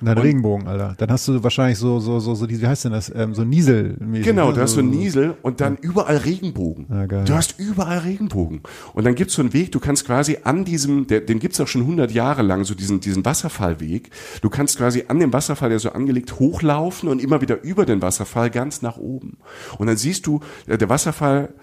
[0.00, 0.94] Und dann Und- Regenbogen, Alter.
[0.98, 3.12] Dann hast du wahrscheinlich so, so, so, so, wie heißt denn das?
[3.14, 3.96] Ähm, so Niesel.
[4.24, 6.86] Genau, du hast so einen Niesel und dann überall Regenbogen.
[7.24, 8.62] Du hast überall Regenbogen.
[8.94, 11.68] Und dann gibt's so einen Weg, du kannst quasi an diesem, der, den gibt's auch
[11.68, 14.10] schon 100 Jahre lang, so diesen, diesen Wasserfallweg.
[14.40, 18.02] Du kannst quasi an dem Wasserfall, der so angelegt, hochlaufen und immer wieder über den
[18.02, 19.36] Wasserfall ganz nach oben.
[19.78, 21.54] Und dann siehst du, äh, der Wasserfall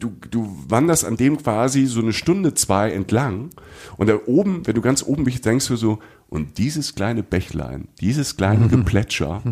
[0.00, 3.50] du, du wanderst an dem quasi so eine Stunde, zwei entlang
[3.96, 7.88] und da oben, wenn du ganz oben bist, denkst du so, und dieses kleine Bächlein,
[8.00, 9.42] dieses kleine Geplätscher,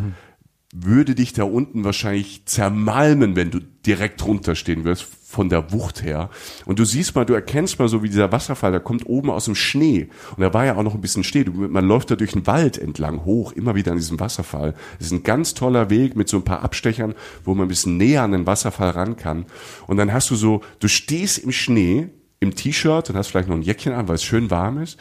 [0.74, 6.30] würde dich da unten wahrscheinlich zermalmen, wenn du direkt runterstehen wirst von der Wucht her.
[6.64, 9.44] Und du siehst mal, du erkennst mal so, wie dieser Wasserfall, der kommt oben aus
[9.44, 10.08] dem Schnee.
[10.34, 11.44] Und da war ja auch noch ein bisschen Schnee.
[11.44, 14.72] Man läuft da durch den Wald entlang, hoch, immer wieder an diesem Wasserfall.
[14.96, 17.14] Das ist ein ganz toller Weg mit so ein paar Abstechern,
[17.44, 19.44] wo man ein bisschen näher an den Wasserfall ran kann.
[19.86, 22.08] Und dann hast du so, du stehst im Schnee,
[22.40, 24.98] im T-Shirt und hast vielleicht noch ein Jäckchen an, weil es schön warm ist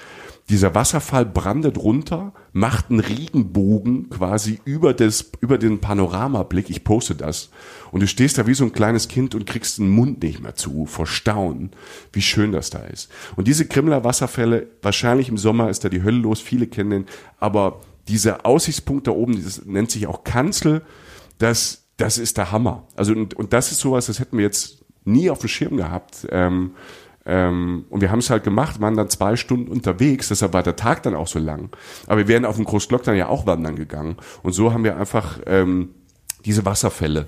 [0.50, 6.70] dieser Wasserfall brandet runter, macht einen Regenbogen quasi über das, über den Panoramablick.
[6.70, 7.50] Ich poste das.
[7.92, 10.56] Und du stehst da wie so ein kleines Kind und kriegst den Mund nicht mehr
[10.56, 11.72] zu, vor Staunen,
[12.14, 13.12] wie schön das da ist.
[13.36, 17.06] Und diese Krimler Wasserfälle, wahrscheinlich im Sommer ist da die Hölle los, viele kennen den,
[17.40, 20.82] aber dieser Aussichtspunkt da oben, das nennt sich auch Kanzel,
[21.40, 22.88] das, das ist der Hammer.
[22.96, 26.26] Also, und, und das ist sowas, das hätten wir jetzt nie auf dem Schirm gehabt.
[26.32, 26.72] Ähm,
[27.28, 30.78] ähm, und wir haben es halt gemacht, waren dann zwei Stunden unterwegs, deshalb war der
[30.78, 31.70] Tag dann auch so lang.
[32.08, 34.16] Aber wir wären auf dem Großglock dann ja auch wandern gegangen.
[34.44, 35.90] Und so haben wir einfach ähm,
[36.46, 37.28] diese Wasserfälle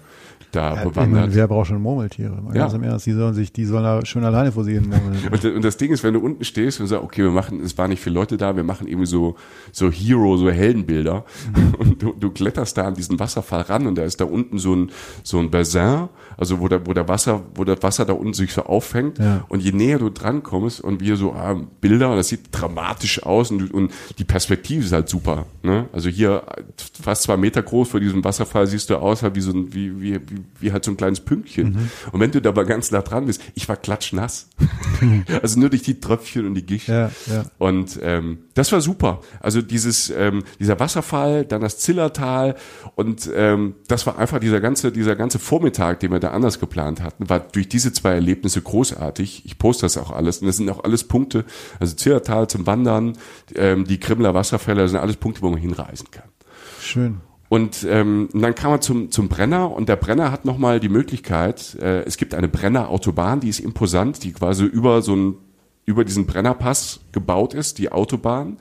[0.51, 1.21] da ja, bewandert.
[1.21, 2.41] Meine, wer braucht schon Murmeltiere?
[2.41, 2.63] Mal ja.
[2.63, 5.17] Ganz im Ernst, die sollen sich, die sollen da schön alleine vor sich hin murmeln.
[5.31, 7.77] und, und, das Ding ist, wenn du unten stehst und sagst, okay, wir machen, es
[7.77, 9.35] waren nicht viele Leute da, wir machen irgendwie so,
[9.71, 11.25] so Hero, so Heldenbilder.
[11.55, 11.73] Mhm.
[11.79, 14.75] Und du, du kletterst da an diesen Wasserfall ran und da ist da unten so
[14.75, 14.91] ein,
[15.23, 18.53] so ein Bassin, also wo der, wo der Wasser, wo das Wasser da unten sich
[18.53, 19.17] so auffängt.
[19.17, 19.45] Ja.
[19.47, 23.51] Und je näher du dran kommst und wir so ah, Bilder, das sieht dramatisch aus
[23.51, 25.45] und, und die Perspektive ist halt super.
[25.63, 25.87] Ne?
[25.93, 26.43] Also hier
[27.01, 30.01] fast zwei Meter groß vor diesem Wasserfall siehst du aus, halt wie so ein, wie,
[30.01, 31.71] wie, wie, wie halt so ein kleines Pünktchen.
[31.71, 31.89] Mhm.
[32.11, 34.49] Und wenn du da aber ganz nah dran bist, ich war klatschnass.
[35.41, 36.89] also nur durch die Tröpfchen und die Gischt.
[36.89, 37.45] Ja, ja.
[37.57, 39.21] Und ähm, das war super.
[39.39, 42.55] Also dieses, ähm, dieser Wasserfall, dann das Zillertal
[42.95, 47.01] und ähm, das war einfach dieser ganze, dieser ganze Vormittag, den wir da anders geplant
[47.01, 49.45] hatten, war durch diese zwei Erlebnisse großartig.
[49.45, 51.45] Ich poste das auch alles und das sind auch alles Punkte.
[51.79, 53.17] Also Zillertal zum Wandern,
[53.55, 56.29] ähm, die Krimmler Wasserfälle, das sind alles Punkte, wo man hinreisen kann.
[56.81, 57.21] Schön.
[57.49, 61.75] Und ähm, dann kam er zum, zum Brenner und der Brenner hat nochmal die Möglichkeit,
[61.81, 65.35] äh, es gibt eine Brenner-Autobahn, die ist imposant, die quasi über so ein,
[65.85, 68.57] über diesen Brennerpass gebaut ist, die Autobahn.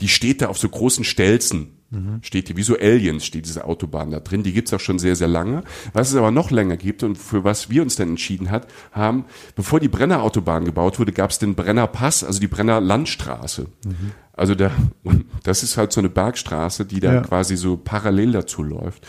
[0.00, 1.77] Die steht da auf so großen Stelzen.
[1.90, 2.20] Mhm.
[2.22, 4.42] Steht die, wie so Aliens steht diese Autobahn da drin.
[4.42, 5.62] Die gibt's auch schon sehr, sehr lange.
[5.94, 9.24] Was es aber noch länger gibt und für was wir uns dann entschieden hat, haben,
[9.56, 13.68] bevor die Brennerautobahn gebaut wurde, gab's den Brennerpass, also die Brenner Landstraße.
[13.86, 14.12] Mhm.
[14.34, 14.70] Also der,
[15.42, 17.20] das ist halt so eine Bergstraße, die da ja.
[17.22, 19.06] quasi so parallel dazu läuft.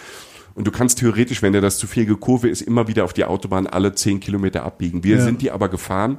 [0.56, 3.26] Und du kannst theoretisch, wenn dir das zu viel Kurve ist, immer wieder auf die
[3.26, 5.04] Autobahn alle zehn Kilometer abbiegen.
[5.04, 5.24] Wir ja.
[5.24, 6.18] sind die aber gefahren,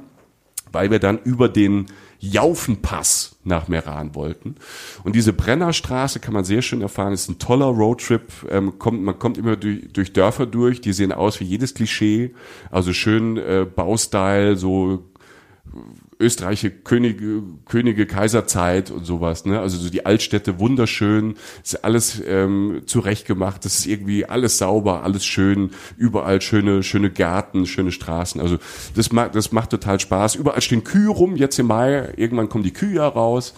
[0.71, 1.87] weil wir dann über den
[2.19, 4.55] Jaufenpass nach Meran wollten.
[5.03, 8.21] Und diese Brennerstraße kann man sehr schön erfahren, ist ein toller Roadtrip.
[8.49, 12.33] Ähm, kommt, man kommt immer durch, durch Dörfer durch, die sehen aus wie jedes Klischee.
[12.69, 15.03] Also schön äh, Baustyle, so
[16.21, 19.59] österreichische Könige, Könige, Kaiserzeit und sowas, ne?
[19.59, 25.25] Also so die Altstädte wunderschön, ist alles ähm, zurechtgemacht, das ist irgendwie alles sauber, alles
[25.25, 28.39] schön, überall schöne, schöne Gärten, schöne Straßen.
[28.39, 28.57] Also
[28.95, 30.35] das macht, das macht total Spaß.
[30.35, 33.53] Überall stehen Kühe rum, jetzt im Mai, irgendwann kommen die Kühe raus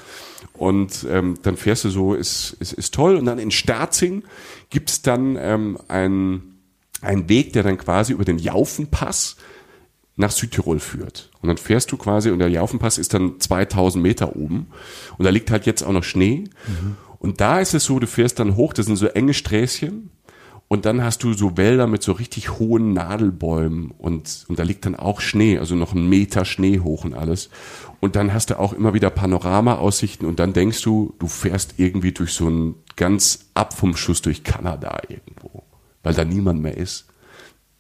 [0.53, 3.15] und ähm, dann fährst du so, ist, ist, ist toll.
[3.17, 4.23] Und dann in Sterzing
[4.69, 6.43] gibt's dann ähm, ein
[7.03, 9.35] ein Weg, der dann quasi über den Jaufenpass
[10.15, 11.31] nach Südtirol führt.
[11.41, 14.67] Und dann fährst du quasi, und der Jaufenpass ist dann 2000 Meter oben.
[15.17, 16.45] Und da liegt halt jetzt auch noch Schnee.
[16.67, 16.97] Mhm.
[17.19, 20.09] Und da ist es so, du fährst dann hoch, das sind so enge Sträßchen.
[20.67, 24.85] Und dann hast du so Wälder mit so richtig hohen Nadelbäumen und, und da liegt
[24.85, 27.49] dann auch Schnee, also noch ein Meter Schnee hoch und alles.
[27.99, 32.11] Und dann hast du auch immer wieder Panoramaaussichten und dann denkst du, du fährst irgendwie
[32.11, 35.63] durch so einen ganz ab vom Schuss durch Kanada irgendwo,
[36.01, 37.05] weil da niemand mehr ist.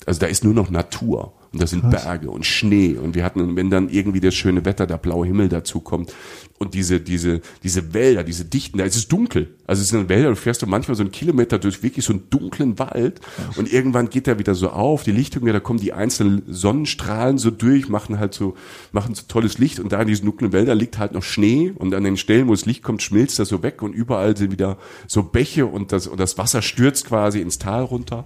[0.05, 1.33] Also da ist nur noch Natur.
[1.53, 2.03] Und da sind Krass.
[2.03, 2.97] Berge und Schnee.
[2.97, 6.11] Und wir hatten, wenn dann irgendwie das schöne Wetter, der blaue Himmel dazu kommt
[6.57, 9.55] und diese, diese, diese Wälder, diese Dichten, da ist es dunkel.
[9.67, 12.29] Also es sind Wälder, du fährst du manchmal so einen Kilometer durch wirklich so einen
[12.29, 13.21] dunklen Wald
[13.55, 17.37] und irgendwann geht der wieder so auf, die Lichtung, ja, da kommen die einzelnen Sonnenstrahlen
[17.37, 18.55] so durch, machen halt so,
[18.91, 21.93] machen so tolles Licht und da in diesen dunklen Wäldern liegt halt noch Schnee und
[21.93, 24.77] an den Stellen, wo das Licht kommt, schmilzt das so weg und überall sind wieder
[25.07, 28.25] so Bäche und das, und das Wasser stürzt quasi ins Tal runter.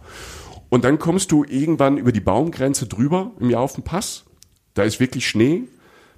[0.69, 4.25] Und dann kommst du irgendwann über die Baumgrenze drüber im Jahr auf den Pass.
[4.73, 5.63] Da ist wirklich Schnee.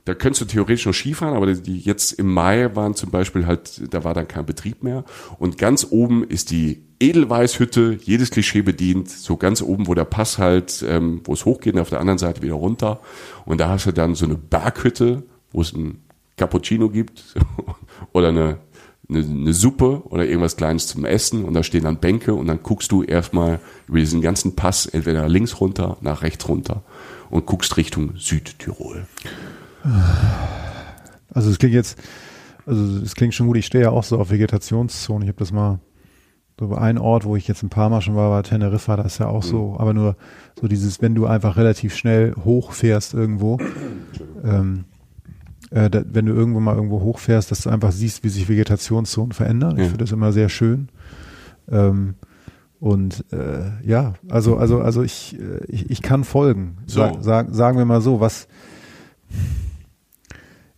[0.05, 3.93] Da könntest du theoretisch noch Skifahren, aber die jetzt im Mai waren zum Beispiel halt,
[3.93, 5.03] da war dann kein Betrieb mehr.
[5.37, 10.37] Und ganz oben ist die Edelweißhütte, jedes Klischee bedient, so ganz oben, wo der Pass
[10.37, 12.99] halt, ähm, wo es hochgeht und auf der anderen Seite wieder runter.
[13.45, 16.01] Und da hast du dann so eine Berghütte, wo es ein
[16.37, 17.35] Cappuccino gibt
[18.13, 18.57] oder eine
[19.09, 22.61] eine, eine Suppe oder irgendwas Kleines zum Essen und da stehen dann Bänke und dann
[22.63, 26.83] guckst du erstmal über diesen ganzen Pass entweder links runter, nach rechts runter
[27.29, 29.07] und guckst Richtung Südtirol.
[31.33, 31.97] Also es klingt jetzt,
[32.65, 35.25] also es klingt schon gut, ich stehe ja auch so auf Vegetationszone.
[35.25, 35.79] Ich habe das mal
[36.59, 39.19] So ein Ort, wo ich jetzt ein paar Mal schon war, war Teneriffa, das ist
[39.19, 40.17] ja auch so, aber nur
[40.59, 43.59] so dieses, wenn du einfach relativ schnell hochfährst irgendwo,
[44.43, 44.83] ähm,
[45.71, 49.31] äh, da, wenn du irgendwo mal irgendwo hochfährst, dass du einfach siehst, wie sich Vegetationszonen
[49.33, 49.73] verändern.
[49.77, 49.85] Ich Ja.
[49.85, 50.89] finde das immer sehr schön.
[51.69, 52.15] Ähm,
[52.79, 56.77] und äh, ja, also, also, also ich, äh, ich, ich kann folgen.
[56.85, 57.01] So.
[57.01, 58.47] Sag, sag, sagen wir mal so, was.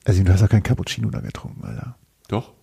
[0.04, 1.96] Also du hast ja kein Cappuccino da getrunken, Alter.
[2.28, 2.54] Doch.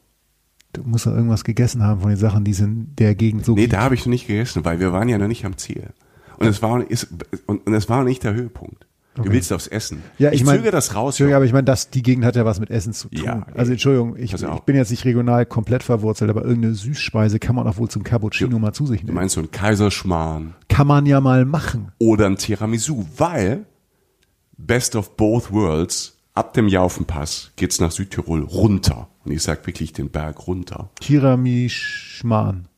[0.73, 3.55] Du musst doch irgendwas gegessen haben von den Sachen, die es in der Gegend so
[3.55, 3.73] Nee, gibt.
[3.75, 5.91] da habe ich noch nicht gegessen, weil wir waren ja noch nicht am Ziel.
[6.37, 7.09] Und es war, ist,
[7.47, 8.87] und, und es war nicht der Höhepunkt.
[9.15, 9.33] Du Okay.
[9.33, 10.03] willst aufs Essen.
[10.19, 11.15] Ja, ich ich mein- zögere das raus.
[11.15, 13.25] Entschuldigung, aber ich meine, das, die Gegend hat ja was mit Essen zu tun.
[13.25, 13.73] Ja, also.
[13.73, 17.79] Entschuldigung, ich, ich bin jetzt nicht regional komplett verwurzelt, aber irgendeine Süßspeise kann man auch
[17.79, 19.17] wohl zum Cappuccino mal zu sich Du nehmen.
[19.17, 21.91] meinst so ein Kaiserschmarrn Kann man ja mal machen.
[21.99, 23.65] oder ein Tiramisu, weil
[24.57, 29.09] Best of Both Worlds, ab dem Jaufenpass geht's nach Südtirol runter.
[29.25, 30.91] Und ich sag wirklich den Berg runter.
[31.01, 32.69] Tiramischman.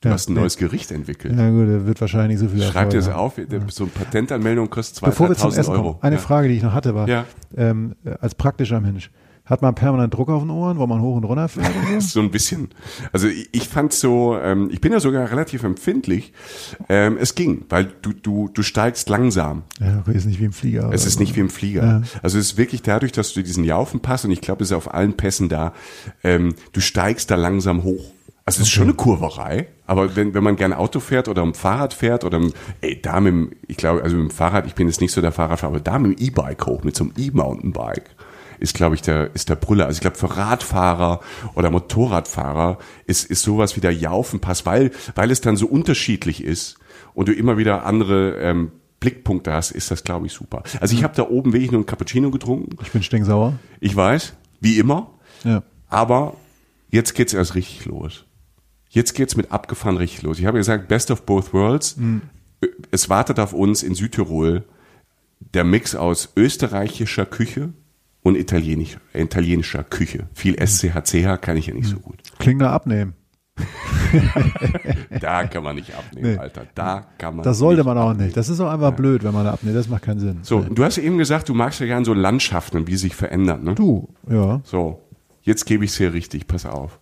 [0.00, 1.36] Du Ja, hast ein neues Gericht entwickelt.
[1.36, 3.34] Ja gut, der wird wahrscheinlich nicht so viel Schreib dir das auf,
[3.68, 5.82] so eine Patentanmeldung kostet Bevor wir zum 2.000 Essen Euro.
[5.92, 6.22] kommen, eine Ja.
[6.22, 7.26] Frage, die ich noch hatte, war, Ja.
[7.56, 9.10] ähm, äh, als praktischer Mensch,
[9.44, 11.66] hat man permanent Druck auf den Ohren, wo man hoch und runter fährt?
[11.66, 12.00] So?
[12.00, 12.68] So ein bisschen.
[13.12, 16.32] Also ich, ich fand so, ähm, ich bin ja sogar relativ empfindlich.
[16.88, 19.64] Ähm, es ging, weil du, du, du steigst langsam.
[19.80, 20.90] Ja, okay, ist nicht wie im Flieger.
[20.92, 21.82] Es ist nicht wie im Flieger.
[21.84, 22.02] Ja.
[22.22, 24.94] Also es ist wirklich dadurch, dass du diesen Jaufenpass, und ich glaube, es ist auf
[24.94, 25.72] allen Pässen da,
[26.22, 28.04] ähm, du steigst da langsam hoch.
[28.50, 31.54] Also es ist schon eine Kurverei, aber wenn, wenn man gerne Auto fährt oder im
[31.54, 34.74] Fahrrad fährt oder im, ey, da mit dem, ich glaube, also mit dem Fahrrad, ich
[34.74, 37.12] bin jetzt nicht so der Fahrradfahrer, aber da mit dem E-Bike hoch, mit so einem
[37.16, 38.10] E-Mountainbike,
[38.58, 39.86] ist, glaube ich, der, ist der Brüller.
[39.86, 41.20] Also ich glaube, für Radfahrer
[41.54, 46.76] oder Motorradfahrer ist, ist sowas wie der Jaufenpass, weil, weil es dann so unterschiedlich ist
[47.14, 50.64] und du immer wieder andere ähm, Blickpunkte hast, ist das, glaube ich, super.
[50.80, 52.76] Also ich habe da oben wirklich nur ein Cappuccino getrunken.
[52.82, 53.52] Ich bin stinksauer.
[53.78, 55.12] Ich weiß, wie immer.
[55.44, 55.62] Ja.
[55.88, 56.34] Aber
[56.90, 58.24] jetzt geht's erst richtig los.
[58.92, 60.38] Jetzt geht's mit abgefahren richtig los.
[60.38, 61.96] Ich habe gesagt, Best of Both Worlds.
[62.90, 64.64] Es wartet auf uns in Südtirol
[65.54, 67.72] der Mix aus österreichischer Küche
[68.22, 70.28] und italienisch, italienischer Küche.
[70.34, 72.18] Viel SCHCH kann ich ja nicht so gut.
[72.38, 73.14] Klingt nach Abnehmen.
[75.20, 76.38] Da kann man nicht abnehmen, Nee.
[76.38, 76.62] Alter.
[76.74, 78.26] Da kann man Das sollte man auch abnehmen.
[78.26, 78.36] nicht.
[78.36, 79.76] Das ist auch einfach blöd, wenn man da abnimmt.
[79.76, 80.38] Das macht keinen Sinn.
[80.42, 83.14] So, du hast ja eben gesagt, du magst ja gerne so Landschaften, wie sie sich
[83.16, 83.62] verändern.
[83.64, 83.74] Ne?
[83.74, 84.60] Du, ja.
[84.64, 85.00] So,
[85.42, 86.98] jetzt gebe ich es dir richtig, pass auf.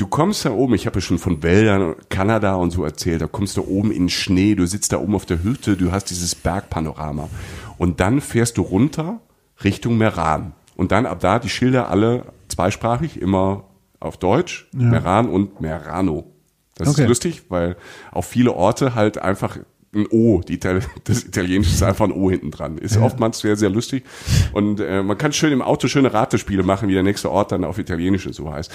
[0.00, 3.26] Du kommst da oben, ich habe ja schon von Wäldern, Kanada und so erzählt, da
[3.26, 6.34] kommst du oben in Schnee, du sitzt da oben auf der Hütte, du hast dieses
[6.34, 7.28] Bergpanorama.
[7.76, 9.20] Und dann fährst du runter
[9.62, 10.54] Richtung Meran.
[10.74, 13.64] Und dann ab da die Schilder alle zweisprachig, immer
[14.00, 16.32] auf Deutsch, Meran und Merano.
[16.76, 17.02] Das Okay.
[17.02, 17.76] ist lustig, weil
[18.10, 19.58] auf viele Orte halt einfach
[19.94, 22.78] ein O, die Itali das Italienische ist einfach ein O hinten dran.
[22.78, 24.04] Ist oftmals sehr, sehr lustig.
[24.52, 27.64] Und äh, man kann schön im Auto schöne Ratespiele machen, wie der nächste Ort dann
[27.64, 28.70] auf Italienisch und so heißt.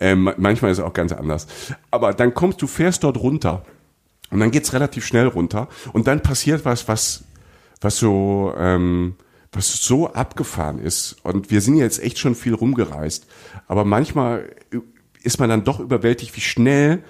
[0.00, 1.46] Ähm, manchmal ist es auch ganz anders.
[1.90, 3.64] Aber dann kommst du, fährst dort runter
[4.30, 7.24] und dann geht's relativ schnell runter und dann passiert was, was,
[7.80, 9.16] was so, ähm,
[9.52, 11.16] was so abgefahren ist.
[11.22, 13.26] Und wir sind jetzt echt schon viel rumgereist.
[13.68, 14.50] Aber manchmal
[15.22, 17.02] ist man dann doch überwältigt, wie schnell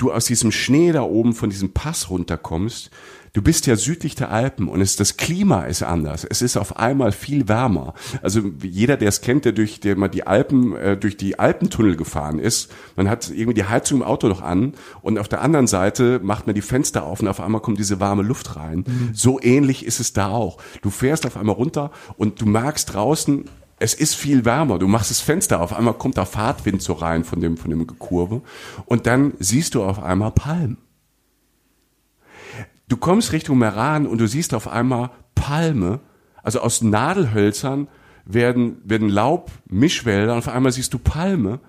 [0.00, 2.90] du aus diesem Schnee da oben von diesem Pass runterkommst.
[3.32, 6.26] Du bist ja südlich der Alpen und es, das Klima ist anders.
[6.28, 7.94] Es ist auf einmal viel wärmer.
[8.22, 11.94] Also jeder, der es kennt, der durch der mal die Alpen, äh, durch die Alpentunnel
[11.94, 15.68] gefahren ist, man hat irgendwie die Heizung im Auto noch an und auf der anderen
[15.68, 18.84] Seite macht man die Fenster auf und auf einmal kommt diese warme Luft rein.
[19.12, 20.58] So ähnlich ist es da auch.
[20.82, 23.44] Du fährst auf einmal runter und du merkst draußen,
[23.80, 24.78] es ist viel wärmer.
[24.78, 27.86] Du machst das Fenster auf, einmal kommt da Fahrtwind so rein von dem, von dem
[27.98, 28.42] Kurve.
[28.84, 30.76] Und dann siehst du auf einmal Palmen.
[32.88, 36.00] Du kommst Richtung Meran und du siehst auf einmal Palme.
[36.42, 37.88] Also aus Nadelhölzern
[38.26, 41.60] werden, werden Laub, Mischwälder und auf einmal siehst du Palme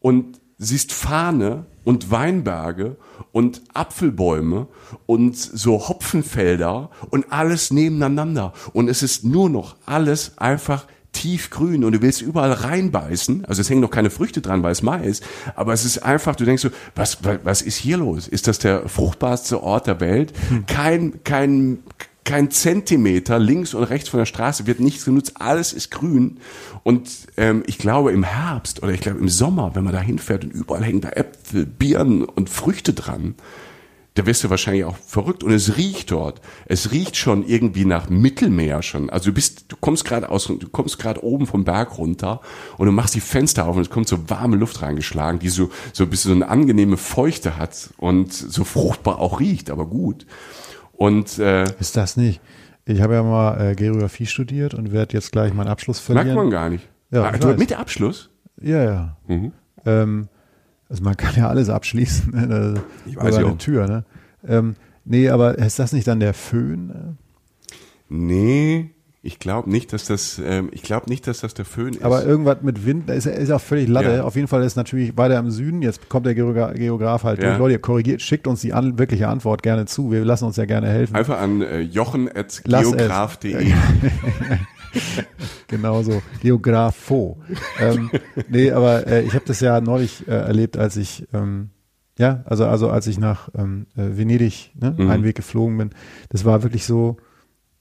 [0.00, 2.96] und siehst Fahne und Weinberge
[3.30, 4.68] und Apfelbäume
[5.04, 8.54] und so Hopfenfelder und alles nebeneinander.
[8.72, 13.44] Und es ist nur noch alles einfach tiefgrün und du willst überall reinbeißen.
[13.44, 15.24] Also es hängen noch keine Früchte dran, weil es Mai ist.
[15.54, 18.28] Aber es ist einfach, du denkst so, was, was, was ist hier los?
[18.28, 20.32] Ist das der fruchtbarste Ort der Welt?
[20.66, 21.78] Kein, kein,
[22.24, 25.34] kein Zentimeter links und rechts von der Straße wird nichts genutzt.
[25.36, 26.38] Alles ist grün.
[26.82, 30.44] Und ähm, ich glaube im Herbst oder ich glaube im Sommer, wenn man da hinfährt
[30.44, 33.34] und überall hängen da Äpfel, Birnen und Früchte dran,
[34.14, 35.42] da wirst du wahrscheinlich auch verrückt.
[35.42, 36.40] Und es riecht dort.
[36.66, 39.08] Es riecht schon irgendwie nach Mittelmeer schon.
[39.10, 42.40] Also du bist, du kommst gerade aus, du kommst gerade oben vom Berg runter
[42.76, 45.70] und du machst die Fenster auf und es kommt so warme Luft reingeschlagen, die so,
[45.92, 50.26] so ein bisschen so eine angenehme Feuchte hat und so fruchtbar auch riecht, aber gut.
[50.92, 52.40] Und äh, Ist das nicht?
[52.84, 56.36] Ich habe ja mal äh, Geografie studiert und werde jetzt gleich meinen Abschluss merkt verlieren.
[56.36, 56.88] man gar nicht.
[57.10, 58.30] Ja, ah, du mit Abschluss?
[58.60, 59.16] Ja, ja.
[59.26, 59.52] Mhm.
[59.84, 60.28] Ähm,
[60.92, 62.32] Also man kann ja alles abschließen.
[62.32, 62.82] Ne?
[63.06, 63.56] Ich weiß Über eine.
[63.56, 64.04] Tür, ne?
[64.46, 64.76] Ähm,
[65.06, 67.16] nee, aber ist das nicht dann der Föhn?
[68.10, 68.90] Nee,
[69.24, 72.02] ich glaube nicht, dass das, ähm, ich glaube nicht, dass das der Föhn ist.
[72.02, 74.16] Aber irgendwas mit Wind, ist, ist auch völlig Latte.
[74.16, 74.24] Ja.
[74.24, 75.80] Auf jeden Fall ist natürlich weiter im Süden.
[75.80, 77.50] Jetzt kommt der Geogra- Geograf halt Ja.
[77.50, 77.58] durch.
[77.60, 80.10] Leute, korrigiert, schickt uns die an, wirkliche Antwort gerne zu.
[80.10, 81.14] Wir lassen uns ja gerne helfen.
[81.14, 83.72] Einfach an äh, jochen.geograf.de.
[85.68, 86.20] Genau so.
[86.42, 87.38] Geografo.
[87.80, 88.10] ähm,
[88.50, 91.70] nee, aber äh, ich habe das ja neulich äh, erlebt, als ich ähm,
[92.18, 95.10] ja, also also als ich nach ähm, äh, Venedig ne, Mhm.
[95.10, 95.90] einen Weg geflogen bin.
[96.28, 97.16] Das war wirklich so.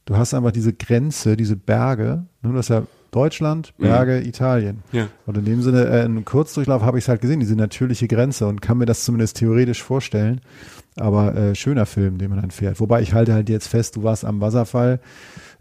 [0.05, 2.25] Du hast einfach diese Grenze, diese Berge.
[2.41, 4.83] Ne, du hast ja Deutschland, Berge, Italien.
[4.93, 5.07] Ja.
[5.25, 8.47] Und in dem Sinne, äh, im Kurzdurchlauf habe ich es halt gesehen, diese natürliche Grenze
[8.47, 10.41] und kann mir das zumindest theoretisch vorstellen.
[10.97, 12.79] Aber äh, schöner Film, den man dann fährt.
[12.79, 14.99] Wobei ich halte halt jetzt fest, du warst am Wasserfall,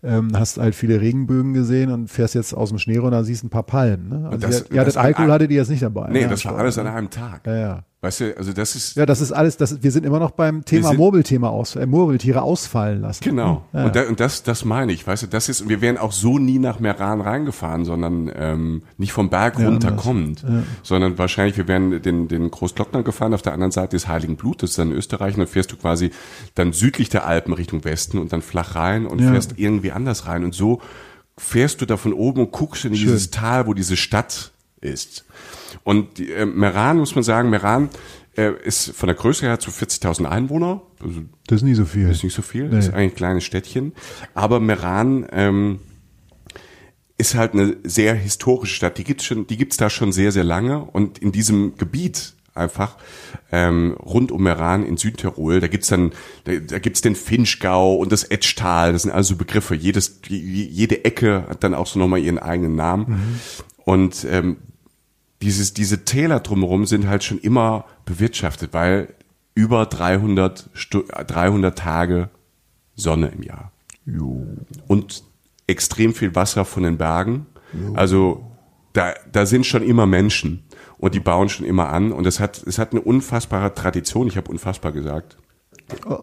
[0.03, 3.51] ähm, hast halt viele Regenbögen gesehen und fährst jetzt aus dem Schnee runter, siehst ein
[3.51, 4.09] paar Palmen.
[4.09, 4.29] Ne?
[4.31, 6.09] Also das- ihr, ihr hattet das- Alkohol, hattet ihr jetzt nicht dabei.
[6.11, 6.29] Nee, ne?
[6.29, 7.47] das war alles an einem Tag.
[7.47, 7.81] Ja, ja.
[8.03, 10.65] Weißt du, also das ist, Ja, das ist alles, das, wir sind immer noch beim
[10.65, 13.23] Thema Murmelthema aus, äh, Murmeltiere ausfallen lassen.
[13.23, 13.63] Genau.
[13.75, 13.85] Ja.
[13.85, 16.39] Und, da, und das, das meine ich, weißt du, das ist, wir wären auch so
[16.39, 20.03] nie nach Meran reingefahren, sondern ähm, nicht vom Berg Ja, runter anders.
[20.03, 20.45] kommend,
[20.83, 24.63] sondern wahrscheinlich, wir wären den, den Großglockner gefahren, auf der anderen Seite des Heiligen Blut,
[24.63, 26.11] das ist dann Österreich, und dann fährst du quasi
[26.55, 29.31] dann südlich der Alpen Richtung Westen und dann flach rein und Ja.
[29.31, 30.45] fährst irgendwie anders rein.
[30.45, 30.81] Und so
[31.37, 35.25] fährst du da von oben und guckst in dieses Tal, wo diese Stadt ist.
[35.85, 37.89] Und äh, Meran, muss man sagen, Meran
[38.37, 42.09] äh, ist von der Größe her zu 40.000 Einwohner, also Das ist nie so viel.
[42.09, 42.79] ist nicht so viel, Nee.
[42.79, 43.93] ist eigentlich ein kleines Städtchen.
[44.35, 45.81] Aber Meran ähm,
[47.19, 48.97] ist halt eine sehr historische Stadt.
[48.99, 50.83] Die gibt's schon, die gibt's da schon sehr, sehr lange.
[50.85, 52.97] Und in diesem Gebiet einfach
[53.53, 56.13] ähm, rund um Meran in Südtirol, da gibt's dann,
[56.45, 58.93] da, da gibt's den Finchgau und das Etschtal.
[58.93, 59.75] Das sind also Begriffe.
[59.75, 63.41] Jedes, je- jede Ecke hat dann auch so nochmal ihren eigenen Namen.
[63.85, 64.57] Und ähm,
[65.43, 69.15] dieses, diese Täler drumherum sind halt schon immer bewirtschaftet, weil
[69.55, 72.31] über 300, Stu 300 Tage
[72.95, 73.73] Sonne im Jahr.
[74.87, 75.25] Und
[75.67, 77.47] extrem viel Wasser von den Bergen.
[77.95, 78.51] Also
[78.93, 80.65] da, da sind schon immer Menschen
[80.99, 84.27] und die bauen schon immer an und es hat, es hat eine unfassbare Tradition.
[84.27, 85.37] Ich habe unfassbar gesagt.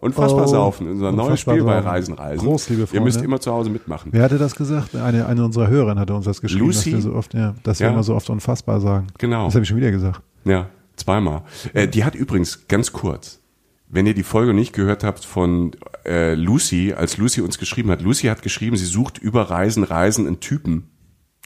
[0.00, 0.90] Unfassbar Oh, saufen.
[0.90, 1.78] Unser neues Spiel bei.
[1.78, 2.44] Reisen, Reisen.
[2.46, 3.24] Prost, liebe Ihr müsst Freunde.
[3.26, 4.10] immer zu Hause mitmachen.
[4.12, 4.94] Wer hatte das gesagt?
[4.96, 6.92] Eine, eine unserer Hörerinnen hatte uns das geschrieben, Lucy?
[6.92, 7.92] dass wir so oft, ja, dass wir Ja.
[7.92, 9.06] immer so oft unfassbar sagen.
[9.18, 9.46] Genau.
[9.46, 10.20] Das habe ich schon wieder gesagt.
[10.44, 11.42] Ja, zweimal.
[11.74, 13.40] Äh, die hat übrigens ganz kurz,
[13.88, 15.72] wenn ihr die Folge nicht gehört habt von
[16.04, 20.26] äh, Lucy, als Lucy uns geschrieben hat, Lucy hat geschrieben, sie sucht über Reisen, Reisen
[20.26, 20.90] einen Typen,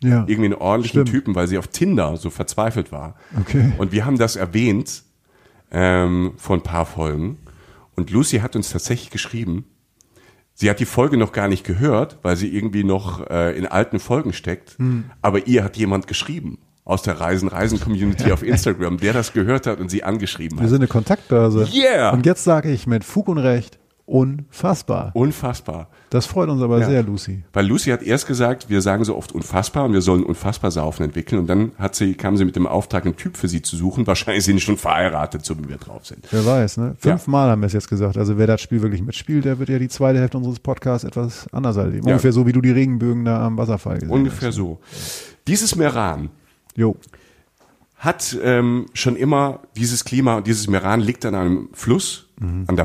[0.02, 0.24] Ja.
[0.26, 1.10] irgendwie einen ordentlichen Stimmt.
[1.10, 3.14] Typen, weil sie auf Tinder so verzweifelt war.
[3.40, 3.72] Okay.
[3.78, 5.04] Und wir haben das erwähnt
[5.70, 7.38] ähm, vor ein paar Folgen.
[7.96, 9.64] Und Lucy hat uns tatsächlich geschrieben,
[10.54, 13.98] sie hat die Folge noch gar nicht gehört, weil sie irgendwie noch äh, in alten
[13.98, 14.78] Folgen steckt.
[14.78, 15.04] Hm.
[15.20, 19.66] Aber ihr hat jemand geschrieben aus der Reisen Reisen Community auf Instagram, der das gehört
[19.66, 20.70] hat und sie angeschrieben Wir hat.
[20.70, 21.68] sind eine Kontaktbörse.
[21.72, 22.10] Yeah.
[22.10, 23.78] Und jetzt sage ich mit Fug und Recht,
[24.12, 25.10] unfassbar.
[25.14, 25.88] Unfassbar.
[26.10, 26.86] Das freut uns aber Ja.
[26.86, 27.42] sehr, Lucy.
[27.52, 31.04] Weil Lucy hat erst gesagt, wir sagen so oft unfassbar und wir sollen unfassbar saufen
[31.04, 31.38] entwickeln.
[31.40, 34.06] Und dann hat sie, kam sie mit dem Auftrag, einen Typ für sie zu suchen.
[34.06, 36.26] Wahrscheinlich sind sie schon verheiratet, so wie wir drauf sind.
[36.30, 36.94] Wer weiß, ne?
[36.98, 38.16] Fünfmal haben wir es jetzt gesagt.
[38.18, 41.46] Also wer das Spiel wirklich mitspielt, der wird ja die zweite Hälfte unseres Podcasts etwas
[41.52, 42.06] anders erleben.
[42.06, 42.12] Ja.
[42.14, 44.56] Ungefähr so, wie du die Regenbögen da am Wasserfall gesehen Ungefähr hast.
[44.56, 44.78] so.
[45.46, 46.28] Dieses Meran
[46.76, 46.96] Jo.
[47.96, 52.84] hat ähm, schon immer dieses Klima, dieses Meran liegt an einem Fluss, an der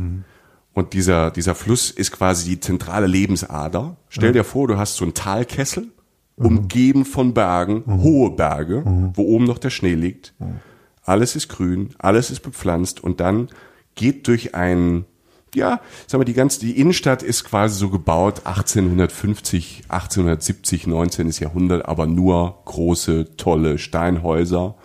[0.00, 0.24] Passa.
[0.72, 3.96] Und dieser, dieser Fluss ist quasi die zentrale Lebensader.
[4.08, 5.88] Stell dir vor, du hast so einen Talkessel,
[6.36, 8.82] umgeben von Bergen, hohe Berge,
[9.14, 10.32] wo oben noch der Schnee liegt.
[11.02, 13.48] Alles ist grün, alles ist bepflanzt und dann
[13.94, 15.04] geht durch ein,
[15.54, 21.30] ja, sagen wir, die ganze, die Innenstadt ist quasi so gebaut 1850, 1870, 19.
[21.30, 24.76] Jahrhundert, aber nur große, tolle Steinhäuser.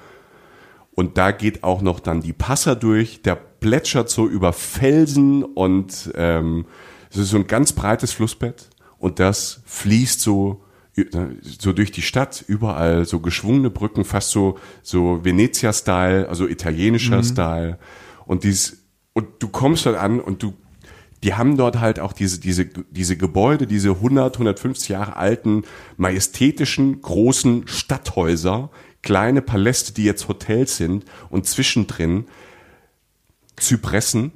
[0.96, 6.12] Und da geht auch noch dann die Passer durch, der plätschert so über Felsen und
[6.16, 6.66] ähm,
[7.10, 8.70] es ist so ein ganz breites Flussbett.
[8.98, 10.62] Und das fließt so
[11.42, 17.78] so durch die Stadt, überall so geschwungene Brücken, fast so so Venezia-Style, also italienischer Style.
[18.26, 20.54] Und dies und du kommst dort an und du
[21.24, 25.64] die haben dort halt auch diese, diese, diese Gebäude, diese 100, 150 Jahre alten,
[25.98, 28.70] majestätischen, großen Stadthäuser,
[29.06, 32.26] kleine Paläste, die jetzt Hotels sind und zwischendrin
[33.56, 34.34] Zypressen,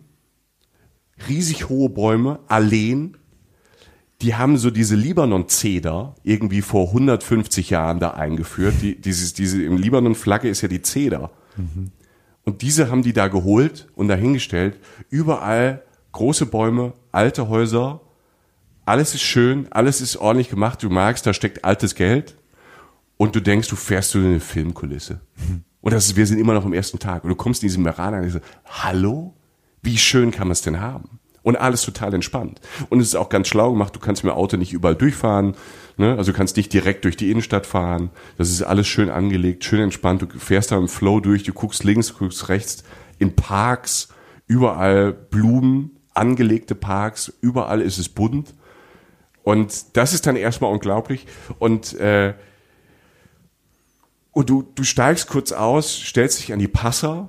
[1.28, 3.18] riesig hohe Bäume, Alleen,
[4.22, 8.76] die haben so diese Libanon-Zeder irgendwie vor 150 Jahren da eingeführt.
[8.82, 11.32] Die, dieses, diese, im Libanon-Flagge ist ja die Zeder.
[12.46, 14.78] Und diese haben die da geholt und dahingestellt.
[15.10, 18.02] Überall große Bäume, alte Häuser.
[18.86, 20.84] Alles ist schön, alles ist ordentlich gemacht.
[20.84, 22.36] Du merkst, da steckt altes Geld.
[23.22, 25.20] Und du denkst, du fährst so in eine Filmkulisse.
[25.82, 27.26] Und das ist, wir sind immer noch am ersten Tag.
[27.26, 29.34] Und du kommst in diesen Meran und so, hallo?
[29.82, 31.20] Wie schön kann man es denn haben?
[31.44, 32.62] Und alles total entspannt.
[32.90, 35.56] Und es ist auch ganz schlau gemacht, du kannst mit dem Auto nicht überall durchfahren.
[35.98, 36.16] Ne?
[36.18, 38.10] Also du kannst nicht direkt durch die Innenstadt fahren.
[38.38, 40.22] Das ist alles schön angelegt, schön entspannt.
[40.22, 42.86] Du fährst da im Flow durch, du guckst links, du guckst rechts,
[43.18, 44.08] in Parks,
[44.48, 48.56] überall Blumen, angelegte Parks, überall ist es bunt.
[49.44, 51.28] Und das ist dann erstmal unglaublich.
[51.58, 52.34] Und, äh,
[54.40, 57.28] und du, du steigst kurz aus, stellst dich an die Passer,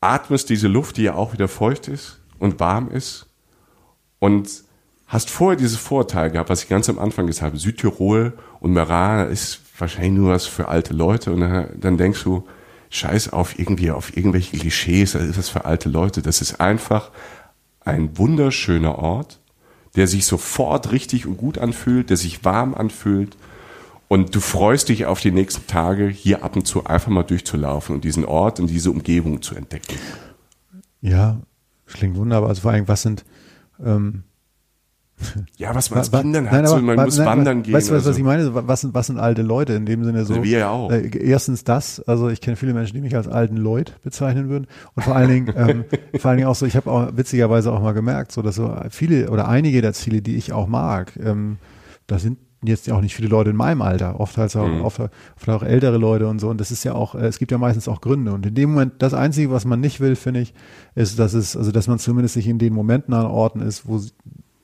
[0.00, 3.26] atmest diese Luft, die ja auch wieder feucht ist und warm ist.
[4.18, 4.48] Und
[5.06, 9.30] hast vorher dieses Vorteil gehabt, was ich ganz am Anfang gesagt habe, Südtirol und Meran
[9.30, 11.34] ist wahrscheinlich nur was für alte Leute.
[11.34, 12.48] Und dann, dann denkst du,
[12.88, 16.22] scheiß auf irgendwie, auf irgendwelche Klischees, das ist was für alte Leute.
[16.22, 17.10] Das ist einfach
[17.80, 19.38] ein wunderschöner Ort,
[19.96, 23.36] der sich sofort richtig und gut anfühlt, der sich warm anfühlt.
[24.12, 27.94] Und du freust dich auf die nächsten Tage, hier ab und zu einfach mal durchzulaufen
[27.94, 29.94] und diesen Ort und diese Umgebung zu entdecken.
[31.00, 31.40] Ja,
[31.86, 32.50] klingt wunderbar.
[32.50, 33.24] Also vor allem, was sind,
[33.82, 34.24] ähm,
[35.56, 37.72] ja, was man als Kindern hat, nein, so, man muss nein, wandern gehen.
[37.72, 38.52] Weißt du, was, was ich meine?
[38.54, 40.34] Was sind, was sind alte Leute in dem Sinne so?
[40.34, 40.92] Also wir ja auch.
[40.92, 44.66] Äh, erstens das, also ich kenne viele Menschen, die mich als alten Leut bezeichnen würden.
[44.94, 45.84] Und vor allen Dingen, ähm,
[46.18, 48.76] vor allen Dingen auch so, ich habe auch witzigerweise auch mal gemerkt, so dass so
[48.90, 51.56] viele oder einige der Ziele, die ich auch mag, ähm,
[52.06, 54.82] da sind jetzt ja auch nicht viele Leute in meinem Alter, oft halt auch, mhm.
[54.82, 56.48] oft, oft auch ältere Leute und so.
[56.48, 58.32] Und das ist ja auch, äh, es gibt ja meistens auch Gründe.
[58.32, 60.54] Und in dem Moment, das Einzige, was man nicht will, finde ich,
[60.94, 64.00] ist, dass es, also dass man zumindest nicht in den Momenten an Orten ist, wo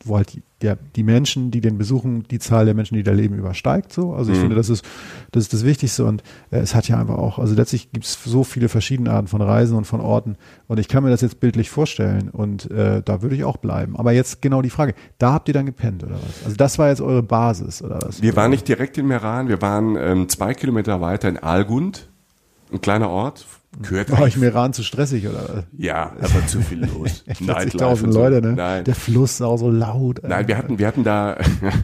[0.05, 3.13] wo halt die, der, die Menschen, die den besuchen, die Zahl der Menschen, die da
[3.13, 3.93] leben, übersteigt.
[3.93, 4.13] So.
[4.13, 4.43] Also ich mhm.
[4.43, 4.85] finde, das ist,
[5.33, 8.19] das ist das Wichtigste und äh, es hat ja einfach auch, also letztlich gibt es
[8.25, 10.37] so viele verschiedene Arten von Reisen und von Orten
[10.67, 13.97] und ich kann mir das jetzt bildlich vorstellen und äh, da würde ich auch bleiben.
[13.97, 16.45] Aber jetzt genau die Frage, da habt ihr dann gepennt oder was?
[16.45, 18.23] Also das war jetzt eure Basis oder was?
[18.23, 22.09] Wir waren nicht direkt in Meran, wir waren ähm, zwei Kilometer weiter in Algund,
[22.73, 23.47] ein kleiner Ort,
[23.83, 25.65] Gehört War ich mir ran zu stressig oder?
[25.77, 27.25] Ja, aber zu viel los.
[27.29, 28.55] 40.000 Leute, ne?
[28.55, 28.85] Nein.
[28.85, 30.21] Der Fluss ist auch so laut.
[30.27, 31.39] Nein, wir hatten, wir hatten da,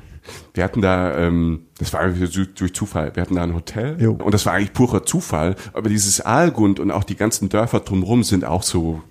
[0.55, 3.15] wir hatten da, ähm, das war durch Zufall.
[3.15, 4.13] Wir hatten da ein Hotel jo.
[4.13, 5.55] und das war eigentlich purer Zufall.
[5.73, 9.03] Aber dieses Aalgund und auch die ganzen Dörfer drumherum sind auch so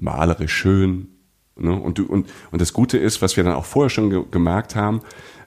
[0.00, 1.08] malerisch schön.
[1.56, 1.72] Ne?
[1.72, 4.74] Und, du, und, und das Gute ist, was wir dann auch vorher schon ge gemerkt
[4.74, 5.02] haben,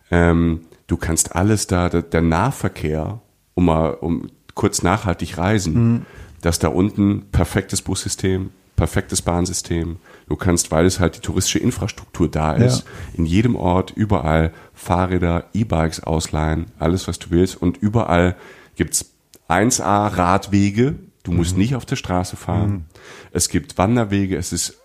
[0.09, 3.19] ähm, du kannst alles da, der, der Nahverkehr,
[3.55, 5.73] um mal, um kurz nachhaltig reisen.
[5.73, 6.05] Mhm
[6.47, 9.97] dass da unten perfektes Bussystem, perfektes Bahnsystem.
[10.29, 13.17] Du kannst, weil es halt die touristische Infrastruktur da ist, ja.
[13.17, 17.61] in jedem Ort überall Fahrräder, E-Bikes ausleihen, alles was du willst.
[17.61, 18.37] Und überall
[18.77, 19.11] gibt's
[19.49, 20.95] 1A Radwege.
[21.23, 21.59] Du musst mhm.
[21.59, 22.71] nicht auf der Straße fahren.
[22.71, 22.85] Mhm.
[23.33, 24.37] Es gibt Wanderwege.
[24.37, 24.77] Es ist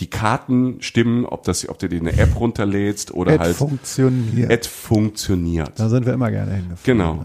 [0.00, 3.56] die Karten stimmen, ob das, ob du dir eine App runterlädst oder Ad halt.
[3.56, 4.50] Funktioniert.
[4.50, 5.78] Ad funktioniert.
[5.78, 6.82] Da sind wir immer gerne hingefahren.
[6.82, 7.24] Genau.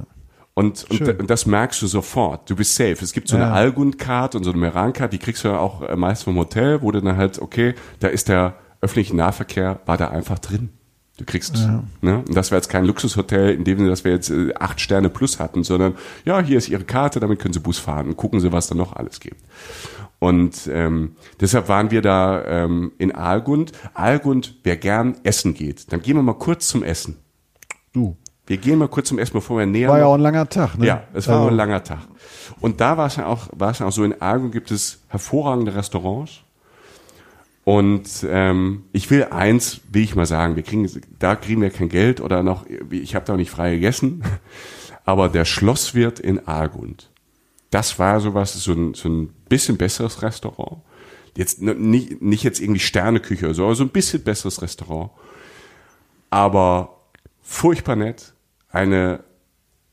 [0.55, 2.49] Und, und, und, das merkst du sofort.
[2.49, 2.97] Du bist safe.
[3.01, 3.53] Es gibt so eine ja.
[3.53, 6.91] Algun-Card und so eine Meran-Card, die kriegst du ja auch äh, meist vom Hotel, wo
[6.91, 10.69] du dann halt, okay, da ist der öffentliche Nahverkehr, war da einfach drin.
[11.17, 11.83] Du kriegst, ja.
[12.01, 12.23] ne?
[12.27, 15.09] Und das wäre jetzt kein Luxushotel, in dem Sinne, dass wir jetzt äh, acht Sterne
[15.09, 15.95] plus hatten, sondern
[16.25, 18.75] ja, hier ist ihre Karte, damit können sie Bus fahren und gucken sie, was da
[18.75, 19.41] noch alles gibt.
[20.17, 23.73] Und ähm, deshalb waren wir da ähm, in Aalgund.
[23.93, 27.17] Aalgund, wer gern essen geht, dann gehen wir mal kurz zum Essen.
[27.91, 28.17] Du.
[28.45, 29.89] Wir gehen mal kurz zum Essen, bevor wir näher.
[29.89, 30.85] War ja auch ein langer Tag, ne?
[30.85, 31.47] Ja, es war also.
[31.49, 31.99] ein langer Tag.
[32.59, 35.01] Und da war es ja auch, war es ja auch so, in Argon gibt es
[35.07, 36.41] hervorragende Restaurants.
[37.63, 40.89] Und ähm, ich will eins, will ich mal sagen, wir kriegen,
[41.19, 44.23] da kriegen wir kein Geld oder noch, ich habe da auch nicht frei gegessen,
[45.05, 47.09] aber der Schlosswirt in Argund,
[47.69, 50.81] das war sowas, so ein, so ein bisschen besseres Restaurant.
[51.35, 55.09] Jetzt nicht, nicht jetzt irgendwie Sterneküche oder so, aber so ein bisschen besseres Restaurant.
[56.29, 56.92] Aber
[57.43, 58.33] furchtbar nett,
[58.69, 59.23] eine,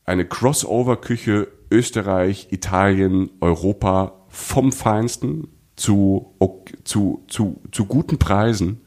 [0.05, 6.35] eine Crossover-Küche Österreich, Italien, Europa vom Feinsten zu,
[6.83, 8.81] zu, zu, zu guten Preisen.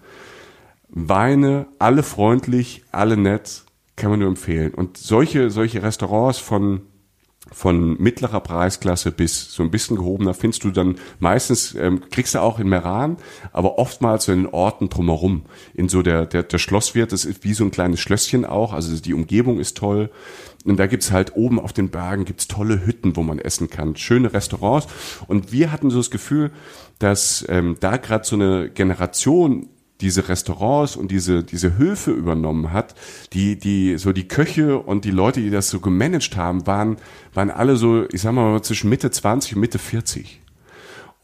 [0.88, 3.64] Weine, alle freundlich, alle nett,
[3.96, 4.74] kann man nur empfehlen.
[4.74, 6.82] Und solche, solche Restaurants von
[7.52, 12.40] von mittlerer Preisklasse bis so ein bisschen gehobener findest du dann meistens, ähm, kriegst du
[12.40, 13.16] auch in Meran,
[13.52, 15.42] aber oftmals so in den Orten drumherum.
[15.74, 18.96] In so der, der, der Schlosswirt, das ist wie so ein kleines Schlösschen auch, also
[18.96, 20.10] die Umgebung ist toll.
[20.64, 23.96] Und da gibt's halt oben auf den Bergen gibt's tolle Hütten, wo man essen kann,
[23.96, 24.86] schöne Restaurants.
[25.26, 26.50] Und wir hatten so das Gefühl,
[26.98, 29.68] dass ähm, da gerade so eine Generation
[30.00, 32.94] diese Restaurants und diese, diese Höfe übernommen hat,
[33.32, 36.96] die, die, so die Köche und die Leute, die das so gemanagt haben, waren,
[37.32, 40.40] waren alle so, ich sag mal, zwischen Mitte 20 und Mitte 40.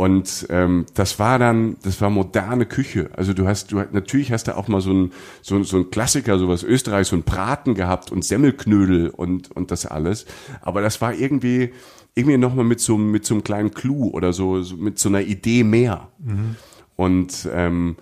[0.01, 3.11] Und ähm, das war dann, das war moderne Küche.
[3.15, 5.13] Also du hast, du natürlich hast du auch mal so ein
[5.43, 9.85] so, so ein Klassiker, sowas Österreich, so ein Braten gehabt und Semmelknödel und und das
[9.85, 10.25] alles.
[10.63, 11.73] Aber das war irgendwie
[12.15, 15.11] irgendwie noch mal mit so mit so einem kleinen Clou oder so, so mit so
[15.11, 16.09] einer Idee mehr.
[16.19, 16.57] Mhm.
[16.97, 17.97] Und ähm,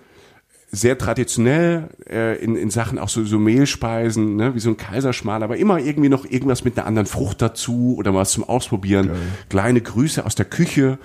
[0.71, 5.41] sehr traditionell äh, in, in Sachen auch so, so Mehlspeisen, ne, wie so ein Kaiserschmarrn,
[5.41, 9.07] aber immer irgendwie noch irgendwas mit einer anderen Frucht dazu oder was zum Ausprobieren.
[9.07, 9.17] Geil.
[9.49, 10.99] Kleine Grüße aus der Küche,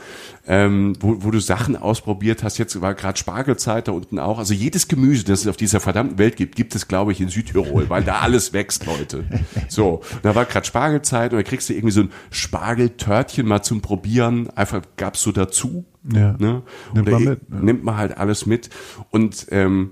[0.46, 2.58] ähm, wo, wo du Sachen ausprobiert hast.
[2.58, 4.38] Jetzt war gerade Spargelzeit da unten auch.
[4.38, 7.30] Also jedes Gemüse, das es auf dieser verdammten Welt gibt, gibt es, glaube ich, in
[7.30, 9.24] Südtirol, weil da alles wächst, Leute.
[9.68, 13.80] So, da war gerade Spargelzeit und da kriegst du irgendwie so ein Spargeltörtchen mal zum
[13.80, 14.50] Probieren.
[14.50, 15.86] Einfach gab's so dazu.
[16.12, 16.36] Ja.
[16.38, 16.62] Ne?
[16.94, 17.40] Nimmt man mit.
[17.50, 17.58] Ja.
[17.60, 18.70] Nimmt man halt alles mit.
[19.10, 19.90] Und ähm,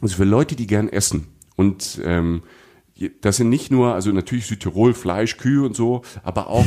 [0.00, 1.26] also für Leute, die gern essen
[1.56, 2.42] und ähm,
[3.20, 6.64] das sind nicht nur, also natürlich Südtirol, Fleisch, Kühe und so, aber auch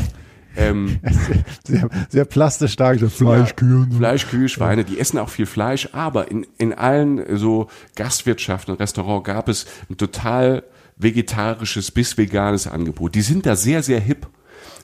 [0.56, 1.00] ähm,
[1.64, 3.14] sehr, sehr plastisch dargestellt.
[3.14, 3.88] Fleisch, Kühe.
[3.90, 3.98] So.
[3.98, 8.80] Fleisch, Kühe, Schweine, die essen auch viel Fleisch, aber in, in allen so Gastwirtschaften und
[8.80, 10.64] Restaurants gab es ein total
[10.98, 13.16] vegetarisches bis veganes Angebot.
[13.16, 14.28] Die sind da sehr, sehr hip.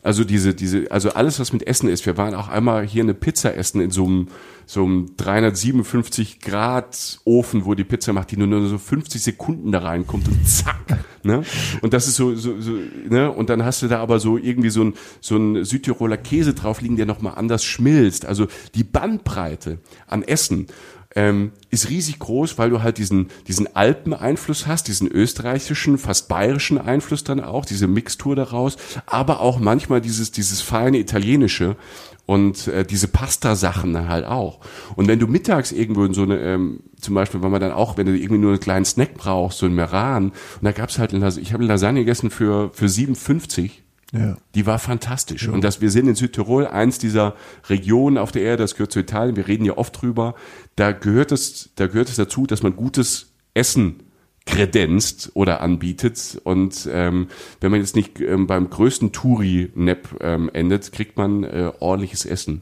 [0.05, 2.05] Also diese, diese, also alles, was mit Essen ist.
[2.05, 4.27] Wir waren auch einmal hier eine Pizza essen in so einem,
[4.67, 9.71] so einem 357 Grad Ofen, wo die Pizza macht, die nur, nur so 50 Sekunden
[9.71, 11.43] da reinkommt und zack, ne?
[11.81, 12.73] Und das ist so, so, so,
[13.09, 13.31] ne?
[13.31, 16.81] Und dann hast du da aber so irgendwie so ein, so ein Südtiroler Käse drauf
[16.81, 18.27] liegen, der nochmal anders schmilzt.
[18.27, 18.45] Also
[18.75, 20.67] die Bandbreite an Essen
[21.15, 26.77] ähm, ist riesig groß, weil du halt diesen, diesen Alpeneinfluss hast, diesen österreichischen, fast bayerischen
[26.77, 31.77] Einfluss dann auch, diese Mixtur daraus, aber auch manchmal dieses, dieses feine italienische
[32.25, 34.59] und äh, diese Pasta-Sachen halt auch.
[34.95, 37.97] Und wenn du mittags irgendwo in so eine, ähm, zum Beispiel, wenn man dann auch,
[37.97, 41.13] wenn du irgendwie nur einen kleinen Snack brauchst, so ein Meran, und da gab's halt,
[41.13, 44.37] ich habe Lasagne gegessen für, für 57 ja.
[44.53, 45.47] Die war fantastisch.
[45.47, 45.53] Ja.
[45.53, 47.35] Und dass wir sind in Südtirol, eins dieser
[47.69, 50.35] Regionen auf der Erde, das gehört zu Italien, wir reden ja oft drüber,
[50.75, 54.03] da gehört es, da gehört es dazu, dass man gutes Essen
[54.45, 56.39] kredenzt oder anbietet.
[56.43, 57.27] Und ähm,
[57.61, 62.61] wenn man jetzt nicht ähm, beim größten Touri-Nap ähm, endet, kriegt man äh, ordentliches Essen.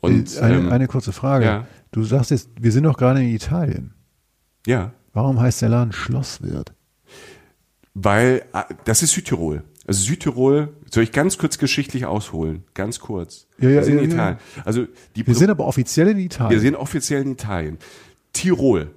[0.00, 1.44] Und, eine, ähm, eine kurze Frage.
[1.44, 1.66] Ja.
[1.90, 3.94] Du sagst jetzt, wir sind doch gerade in Italien.
[4.66, 4.92] Ja.
[5.12, 6.72] Warum heißt der Laden Schlosswirt?
[7.94, 9.64] Weil, äh, das ist Südtirol.
[9.88, 12.62] Also Südtirol, soll ich ganz kurz geschichtlich ausholen?
[12.74, 13.46] Ganz kurz.
[13.58, 14.38] Ja, ja, wir sind ja, in Italien.
[14.66, 14.86] Also
[15.16, 16.50] die wir sind aber offiziell in Italien.
[16.50, 17.78] Wir sind offiziell in Italien.
[18.34, 18.90] Tirol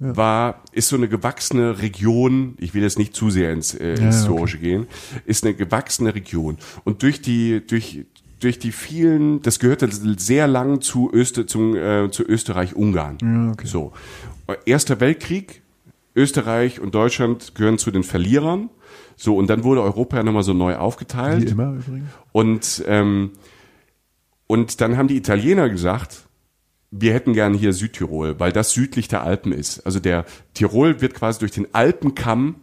[0.00, 0.16] ja.
[0.16, 4.06] war, ist so eine gewachsene Region, ich will jetzt nicht zu sehr ins äh, ja,
[4.06, 4.66] Historische okay.
[4.66, 4.86] gehen,
[5.26, 6.56] ist eine gewachsene Region.
[6.84, 8.04] Und durch die, durch,
[8.38, 13.18] durch die vielen, das gehörte sehr lang zu, Öster, zum, äh, zu Österreich-Ungarn.
[13.20, 13.66] Ja, okay.
[13.66, 13.92] So.
[14.66, 15.62] Erster Weltkrieg,
[16.14, 18.70] Österreich und Deutschland gehören zu den Verlierern.
[19.20, 21.46] So, und dann wurde Europa ja nochmal so neu aufgeteilt.
[21.46, 22.08] Wie immer übrigens.
[22.30, 23.32] Und, ähm,
[24.46, 26.28] und dann haben die Italiener gesagt,
[26.92, 29.80] wir hätten gern hier Südtirol, weil das südlich der Alpen ist.
[29.80, 32.56] Also der Tirol wird quasi durch den Alpenkamm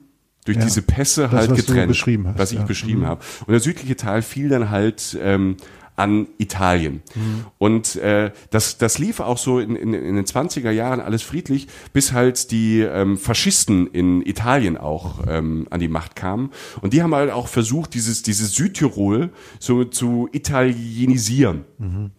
[0.46, 2.66] durch ja, diese Pässe das, halt was getrennt, was ich ja.
[2.66, 3.08] beschrieben mhm.
[3.08, 3.22] habe.
[3.42, 5.58] Und der südliche Teil fiel dann halt ähm,
[5.96, 7.02] an Italien.
[7.16, 7.46] Mhm.
[7.58, 11.68] Und äh, das, das lief auch so in, in, in den 20er Jahren alles friedlich,
[11.94, 16.52] bis halt die ähm, Faschisten in Italien auch ähm, an die Macht kamen.
[16.82, 21.66] Und die haben halt auch versucht, dieses, dieses Südtirol so zu italienisieren.
[21.78, 22.12] Mhm.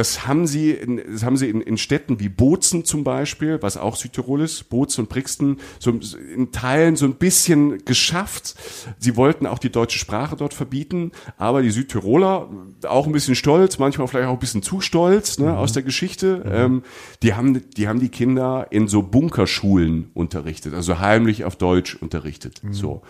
[0.00, 3.76] Das haben sie, in, das haben sie in, in Städten wie Bozen zum Beispiel, was
[3.76, 5.90] auch Südtirol ist, Bozen und Brixen, so
[6.34, 8.54] in Teilen so ein bisschen geschafft.
[8.98, 12.48] Sie wollten auch die deutsche Sprache dort verbieten, aber die Südtiroler,
[12.88, 15.56] auch ein bisschen stolz, manchmal vielleicht auch ein bisschen zu stolz ne, mhm.
[15.56, 16.50] aus der Geschichte, mhm.
[16.50, 16.82] ähm,
[17.22, 22.64] die, haben, die haben die Kinder in so Bunkerschulen unterrichtet, also heimlich auf Deutsch unterrichtet.
[22.64, 22.72] Mhm.
[22.72, 23.02] So.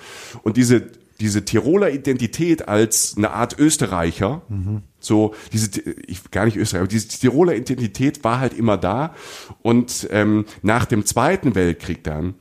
[0.42, 0.90] Und diese
[1.20, 4.82] diese Tiroler Identität als eine Art Österreicher, mhm.
[4.98, 9.14] so diese, ich gar nicht Österreicher, aber diese Tiroler Identität war halt immer da.
[9.62, 12.34] Und ähm, nach dem Zweiten Weltkrieg dann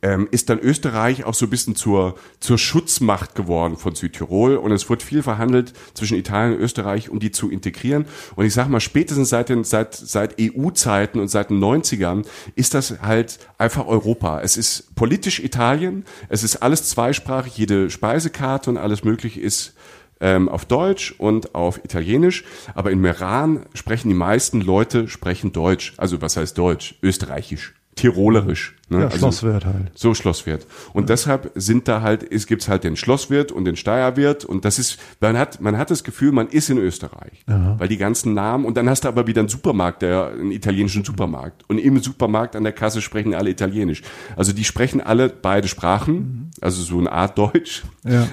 [0.00, 4.72] ähm, ist dann Österreich auch so ein bisschen zur, zur Schutzmacht geworden von Südtirol und
[4.72, 8.06] es wurde viel verhandelt zwischen Italien und Österreich, um die zu integrieren.
[8.36, 12.24] Und ich sag mal, spätestens seit, den, seit, seit EU-Zeiten und seit den 90ern
[12.54, 14.40] ist das halt einfach Europa.
[14.40, 19.74] Es ist politisch Italien, es ist alles zweisprachig, jede Speisekarte und alles mögliche ist
[20.20, 25.94] ähm, auf Deutsch und auf Italienisch, aber in Meran sprechen die meisten Leute sprechen Deutsch.
[25.96, 26.94] Also was heißt Deutsch?
[27.02, 28.74] Österreichisch tirolerisch.
[28.88, 28.98] Ne?
[28.98, 29.90] Ja, also Schlosswirt halt.
[29.94, 30.66] So Schlosswirt.
[30.92, 31.06] Und ja.
[31.08, 34.98] deshalb sind da halt, es gibt's halt den Schlosswirt und den Steierwirt und das ist,
[35.20, 37.44] man hat, man hat das Gefühl, man ist in Österreich.
[37.46, 37.76] Aha.
[37.78, 41.04] Weil die ganzen Namen, und dann hast du aber wieder einen Supermarkt, der, einen italienischen
[41.04, 41.64] Supermarkt.
[41.68, 44.02] Und im Supermarkt an der Kasse sprechen alle Italienisch.
[44.36, 46.50] Also die sprechen alle beide Sprachen, mhm.
[46.60, 47.82] also so eine Art Deutsch.
[48.04, 48.26] Ja.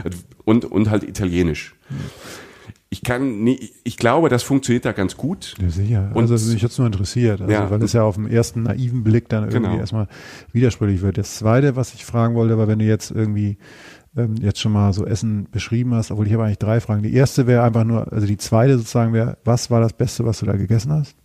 [0.46, 1.76] Und, und halt Italienisch.
[1.90, 1.98] Mhm
[2.92, 5.54] ich kann nie, ich glaube, das funktioniert da ganz gut.
[5.62, 6.12] Ja, sicher.
[6.14, 7.70] Und- also mich jetzt nur interessiert, also, Ja.
[7.70, 9.80] weil es ja auf den ersten naiven Blick dann irgendwie Genau.
[9.80, 10.08] erstmal
[10.54, 11.18] widersprüchlich wird.
[11.20, 13.58] Das zweite, was ich fragen wollte, war, wenn du jetzt irgendwie
[14.18, 17.04] ähm, jetzt schon mal so Essen beschrieben hast, obwohl ich habe eigentlich drei Fragen.
[17.04, 20.40] Die erste wäre einfach nur, also die zweite sozusagen wäre, was war das Beste, was
[20.40, 21.16] du da gegessen hast?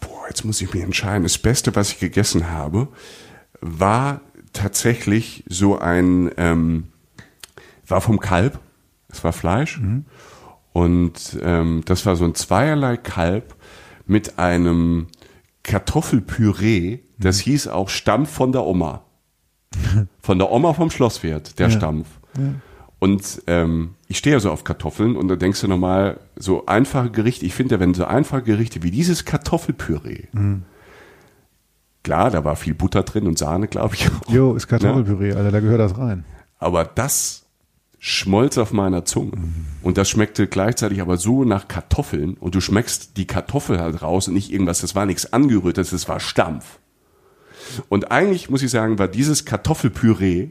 [0.00, 1.22] Boah, jetzt muss ich mich entscheiden.
[1.24, 2.88] Das Beste, was ich gegessen habe,
[3.60, 4.22] war
[4.54, 6.84] tatsächlich so ein, ähm,
[7.86, 8.58] war vom Kalb.
[9.12, 9.80] Es war Fleisch.
[10.72, 13.54] Und ähm, das war so ein zweierlei Kalb
[14.06, 15.08] mit einem
[15.62, 17.00] Kartoffelpüree.
[17.18, 19.02] Das hieß auch Stampf von der Oma.
[20.20, 21.76] Von der Oma vom Schlosswert, der Ja.
[21.76, 22.06] Stampf.
[22.98, 27.10] Und ähm, ich stehe ja so auf Kartoffeln und da denkst du nochmal, so einfache
[27.10, 30.24] Gerichte, ich finde, wenn so einfache Gerichte wie dieses Kartoffelpüree,
[32.02, 34.08] klar, da war viel Butter drin und Sahne, glaube ich.
[34.10, 34.28] auch.
[34.32, 36.24] Jo, ist Kartoffelpüree, Alter, da gehört das rein.
[36.58, 37.39] Aber das
[38.02, 39.32] schmolz auf meiner Zunge.
[39.82, 44.26] Und das schmeckte gleichzeitig aber so nach Kartoffeln und du schmeckst die Kartoffel halt raus
[44.26, 46.78] und nicht irgendwas, das war nichts angerührtes, das war Stampf.
[47.90, 50.48] Und eigentlich muss ich sagen, war dieses Kartoffelpüree,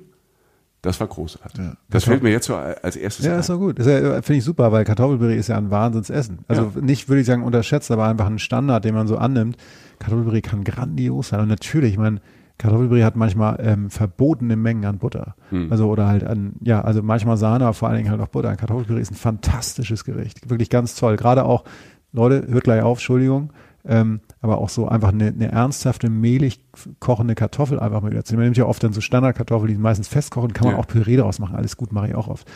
[0.83, 1.59] das war großartig.
[1.89, 3.39] Das fällt mir jetzt so als erstes Ja, ein.
[3.39, 3.79] ist doch gut.
[3.79, 6.39] Ja, finde ich super, weil Kartoffelpüree ist ja ein Wahnsinnsessen.
[6.47, 9.57] Also nicht, würde ich sagen, unterschätzt, aber einfach ein Standard, den man so annimmt.
[9.97, 11.41] Kartoffelpüree kann grandios sein.
[11.41, 12.21] Und natürlich, ich meine,
[12.59, 15.35] Kartoffelpüree hat manchmal ähm, verbotene Mengen an Butter.
[15.49, 15.71] Hm.
[15.71, 18.55] Also oder halt an, ja, also manchmal Sahne, aber vor allen Dingen halt auch Butter.
[18.55, 20.49] Kartoffelpüree ist ein fantastisches Gericht.
[20.49, 21.15] Wirklich ganz toll.
[21.15, 21.63] Gerade auch,
[22.11, 23.51] Leute, hört gleich auf, Entschuldigung.
[23.85, 26.59] Ähm, aber auch so einfach eine, eine ernsthafte, mehlig
[26.99, 28.41] kochende Kartoffel einfach mal wieder zu nehmen.
[28.41, 30.81] Man nimmt ja oft dann so Standardkartoffeln, die meistens festkochen, kann man Ja.
[30.81, 31.55] auch Püree daraus machen.
[31.55, 32.47] Alles gut, mache ich auch oft.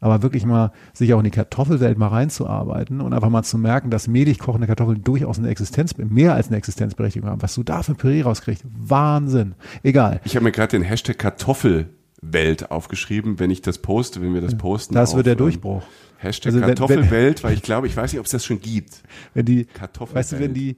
[0.00, 3.90] Aber wirklich mal sich auch in die Kartoffelwelt mal reinzuarbeiten und einfach mal zu merken,
[3.90, 7.42] dass mehlig kochende Kartoffeln durchaus eine Existenz, mehr als eine Existenzberechtigung haben.
[7.42, 9.54] Was du da für ein Püree rauskriegst, Wahnsinn.
[9.82, 10.20] Egal.
[10.24, 14.56] Ich habe mir gerade den Hashtag Kartoffelwelt aufgeschrieben, wenn ich das poste, wenn wir das
[14.56, 14.94] posten.
[14.94, 15.82] Das auf, wird der ähm, Durchbruch.
[16.22, 19.02] Hashtag Also Kartoffelwelt, weil ich glaube, ich weiß nicht, ob es das schon gibt.
[19.34, 20.16] Wenn die, Kartoffelwelt.
[20.16, 20.76] weißt du, wenn die,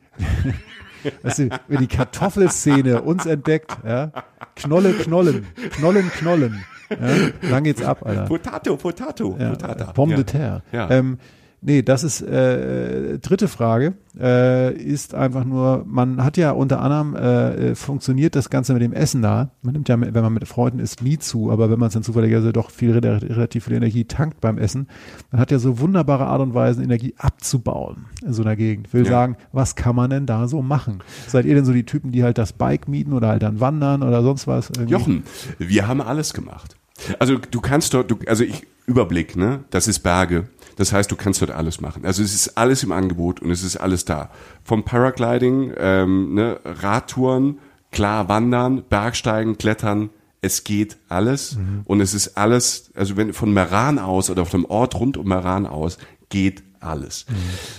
[1.22, 4.10] weißt du, wenn die Kartoffelszene uns entdeckt, ja,
[4.56, 8.24] Knolle, Knollen, Knollen, Knollen, ja, dann geht's ab, Alter.
[8.24, 9.92] Potato, Potato, Ja, Potata.
[9.92, 10.16] Pomme ja.
[10.16, 10.62] de terre.
[10.72, 10.90] Ja.
[10.90, 11.18] Ähm,
[11.64, 13.94] nee, das ist äh, dritte Frage.
[14.18, 18.82] Äh, ist einfach nur, man hat ja unter anderem äh, äh, funktioniert das Ganze mit
[18.82, 19.50] dem Essen da.
[19.62, 22.04] Man nimmt ja, wenn man mit Freunden isst, nie zu, aber wenn man es dann
[22.04, 24.86] zufälligerweise doch viel relativ viel Energie tankt beim Essen,
[25.32, 28.86] dann hat ja so wunderbare Art und Weisen, Energie abzubauen in so einer Gegend.
[28.88, 29.10] Ich will Ja.
[29.10, 31.02] sagen, was kann man denn da so machen?
[31.26, 34.02] Seid ihr denn so die Typen, die halt das Bike mieten oder halt dann wandern
[34.04, 34.70] oder sonst was?
[34.70, 34.92] Irgendwie?
[34.92, 35.22] Jochen,
[35.58, 36.76] wir haben alles gemacht.
[37.18, 39.64] Also du kannst dort, du, also ich Überblick, ne?
[39.70, 40.48] Das ist Berge.
[40.76, 42.04] Das heißt, du kannst dort alles machen.
[42.04, 44.30] Also es ist alles im Angebot und es ist alles da.
[44.64, 47.58] Vom Paragliding, ähm, ne, Radtouren,
[47.92, 50.10] klar wandern, Bergsteigen, Klettern.
[50.40, 54.66] Es geht alles und es ist alles, also wenn von Meran aus oder auf dem
[54.66, 55.96] Ort rund um Meran aus
[56.28, 57.24] geht alles.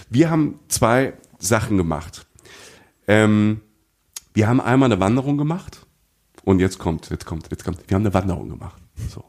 [0.09, 2.26] Wir haben zwei Sachen gemacht.
[3.07, 3.61] Ähm,
[4.34, 5.86] wir haben einmal eine Wanderung gemacht
[6.43, 7.88] und jetzt kommt, jetzt kommt, jetzt kommt.
[7.88, 8.82] Wir haben eine Wanderung gemacht.
[9.10, 9.24] So.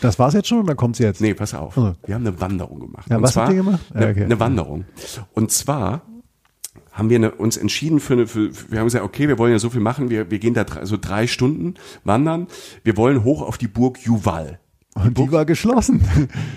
[0.00, 1.20] Das war's jetzt schon oder kommt's jetzt?
[1.20, 1.76] Nee, pass auf.
[1.76, 1.94] Also.
[2.06, 3.08] Wir haben eine Wanderung gemacht.
[3.10, 3.80] Ja, Und was zwar habt ihr gemacht?
[3.92, 4.24] Eine, okay.
[4.24, 4.84] eine Wanderung.
[5.34, 6.02] Und zwar
[6.92, 9.58] haben wir eine, uns entschieden für eine, für, wir haben gesagt, okay, wir wollen ja
[9.58, 12.46] so viel machen, wir, wir gehen da drei, so drei Stunden wandern.
[12.82, 14.58] Wir wollen hoch auf die Burg Juval.
[14.94, 16.02] Und die war geschlossen.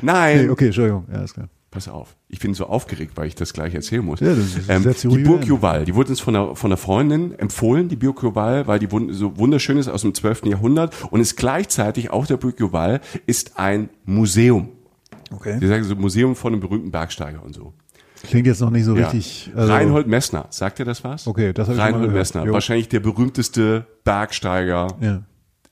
[0.02, 1.06] Nein, Nee, okay, Entschuldigung.
[1.12, 1.50] Ja, ist klar.
[1.74, 2.16] Pass auf.
[2.30, 4.20] Ich bin so aufgeregt, weil ich das gleich erzählen muss.
[4.20, 4.34] Ja,
[4.70, 5.44] ähm, die Burg.
[5.46, 8.88] Juval, die wurde uns von einer, von einer Freundin empfohlen, die Burg Juval, weil die
[9.12, 10.46] so wunderschön ist aus dem 12.
[10.46, 14.70] Jahrhundert und ist gleichzeitig, auch der Burg Juval, ist ein Museum.
[15.32, 15.60] Okay.
[15.60, 17.74] Die sagen so Museum von einem berühmten Bergsteiger und so.
[18.24, 19.10] Klingt jetzt noch nicht so Ja.
[19.10, 19.52] richtig.
[19.56, 21.28] Also, Reinhold Messner, sagt ihr das was?
[21.28, 22.12] Okay, das hab ich Reinhold.
[22.14, 22.54] Messner, Jo.
[22.54, 25.24] wahrscheinlich der berühmteste Bergsteiger Ja.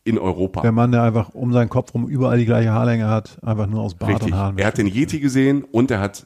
[0.04, 0.62] In Europa.
[0.62, 3.82] Der Mann, der einfach um seinen Kopf rum überall die gleiche Haarlänge hat, einfach nur
[3.82, 4.28] aus Bart Richtig.
[4.28, 4.58] und Haaren.
[4.58, 6.20] Er hat den Yeti gesehen und er hat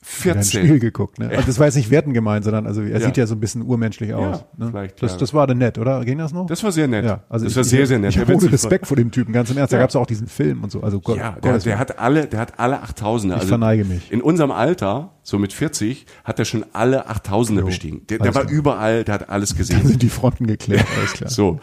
[0.00, 1.18] in ein 14 Spiel geguckt.
[1.18, 1.28] Ne?
[1.28, 3.06] Also das war jetzt nicht werten gemeint, sondern also er Ja.
[3.06, 4.44] sieht ja so ein bisschen urmenschlich aus.
[4.56, 4.68] ne?
[4.70, 5.18] vielleicht, das, ja.
[5.18, 6.04] das war dann nett, oder?
[6.04, 6.46] Ging das noch?
[6.46, 7.04] Das war sehr nett.
[7.04, 8.10] ja, also das ich, war sehr, sehr nett.
[8.14, 9.72] Ich habe Respekt vor dem Typen, ganz im Ernst.
[9.72, 9.82] Da Ja.
[9.82, 10.80] gab es auch diesen Film und so.
[10.82, 13.26] Also Gott, Ja, der, Gottes der hat alle, der hat alle 8000er.
[13.34, 14.12] Ich Also verneige mich.
[14.12, 18.06] In unserem Alter, so mit 40, hat er schon alle 8000er bestiegen.
[18.06, 18.52] Der, der war klar.
[18.54, 19.84] überall, der hat alles gesehen.
[19.84, 21.28] sind die Fronten geklärt, alles klar.
[21.28, 21.58] So.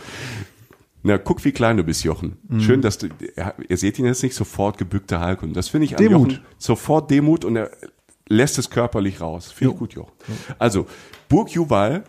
[1.07, 2.37] Na, guck, wie klein du bist, Jochen.
[2.49, 2.59] Mhm.
[2.61, 5.43] Schön, dass du, er- ihr seht ihn jetzt nicht sofort gebückter Hulk.
[5.43, 6.31] Und das finde ich an Demut.
[6.33, 7.69] Jochen sofort Demut und er
[8.27, 9.51] lässt es körperlich raus.
[9.51, 10.11] Finde ich gut, Jochen.
[10.57, 10.87] Also,
[11.29, 12.03] Burg Juval.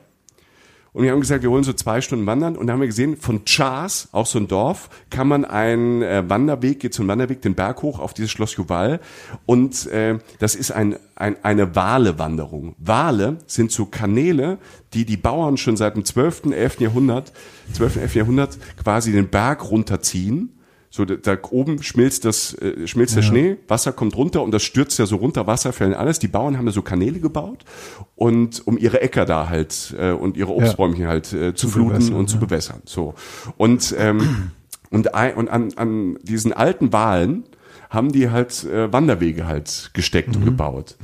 [0.96, 2.56] Und wir haben gesagt, wir wollen so zwei Stunden wandern.
[2.56, 6.24] Und dann haben wir gesehen, von Chars, auch so ein Dorf, kann man einen äh,
[6.26, 9.00] Wanderweg, geht so ein Wanderweg den Berg hoch auf dieses Schloss Juval.
[9.44, 12.76] Und äh, das ist ein, ein, eine Wale-Wanderung.
[12.78, 14.56] Wale sind so Kanäle,
[14.94, 16.80] die die Bauern schon seit dem 12., 11.
[16.80, 17.30] Jahrhundert,
[17.74, 18.14] 12., 11.
[18.14, 20.55] Jahrhundert quasi den Berg runterziehen.
[20.96, 24.62] So, da, da oben schmilzt das, äh, schmilzt der Schnee, Wasser kommt runter und das
[24.62, 26.20] stürzt ja so runter, Wasserfällen, alles.
[26.20, 27.66] Die Bauern haben da so Kanäle gebaut
[28.14, 32.16] und um ihre Äcker da halt äh, und ihre Obstbäumchen halt äh, zu, fluten bewässern,
[32.16, 32.80] und zu bewässern.
[32.86, 33.12] So.
[33.58, 34.52] Und, ähm,
[34.90, 37.44] und, ein, und an, an diesen alten Wahlen
[37.90, 40.96] haben die halt äh, Wanderwege halt gesteckt und gebaut.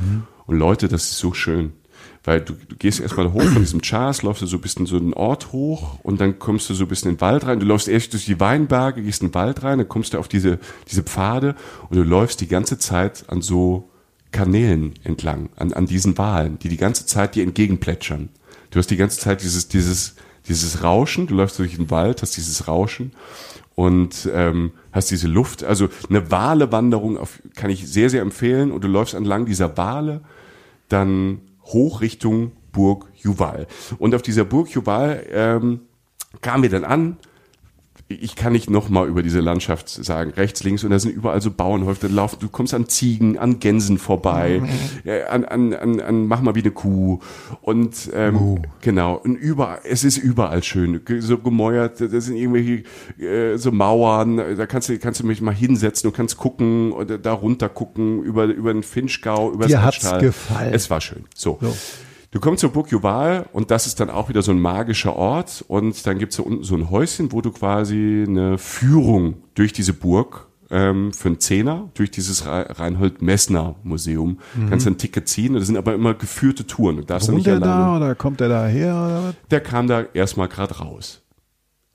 [0.47, 1.73] Und Leute, das ist so schön.
[2.25, 4.97] Weil du, du gehst erstmal hoch von diesem Chars, läufst du so ein bisschen so
[4.97, 7.59] einen Ort hoch und dann kommst du so ein bisschen in den Wald rein.
[7.59, 10.29] Du läufst erst durch die Weinberge, gehst in den Wald rein, dann kommst du auf
[10.29, 10.59] diese,
[10.89, 11.57] diese Pfade
[11.89, 13.89] und du läufst die ganze Zeit an so
[14.31, 18.29] Kanälen entlang, an, an diesen Walen, die die ganze Zeit dir entgegenplätschern.
[18.71, 20.15] Du hast die ganze Zeit dieses, dieses,
[20.49, 23.13] dieses Rauschen, du läufst durch den Wald, hast dieses Rauschen
[23.75, 25.65] und ähm, hast diese Luft.
[25.65, 30.23] Also eine Wale-Wanderung auf, kann ich sehr, sehr empfehlen und du läufst entlang dieser Wale
[30.89, 33.67] dann hoch Richtung Burg Juval.
[33.99, 35.81] Und auf dieser Burg Juval ähm,
[36.41, 37.19] kamen wir dann an.
[38.21, 41.41] Ich kann nicht noch mal über diese Landschaft sagen, rechts, links, und da sind überall
[41.41, 44.63] so Bauernhöfe, da laufen, du kommst an Ziegen, an Gänsen vorbei,
[45.05, 47.21] äh, an, an, an, an, mach mal wie eine Kuh.
[47.61, 52.85] Und ähm, genau, und überall, es ist überall schön, so gemäuert, da sind irgendwelche
[53.23, 57.19] äh, so Mauern, da kannst du, kannst du mich mal hinsetzen und kannst gucken oder
[57.19, 60.75] da runter gucken über, über den Finchgau, über Dir das hat's gefallen.
[60.75, 61.25] Es war schön.
[61.35, 61.59] So.
[61.61, 61.75] So.
[62.33, 65.65] Du kommst zur Burg Juval und das ist dann auch wieder so ein magischer Ort
[65.69, 69.93] und dann gibt's da unten so ein Häuschen, wo du quasi eine Führung durch diese
[69.93, 75.55] Burg ähm, für einen Zehner, durch dieses Re- Reinhold-Messner-Museum, kannst du ein Ticket ziehen.
[75.55, 76.97] Das sind aber immer geführte Touren.
[76.97, 77.73] Du darfst da Wohnt nicht der alleine.
[77.73, 79.35] da oder kommt der da her oder?
[79.51, 81.21] Der kam da erstmal gerade raus.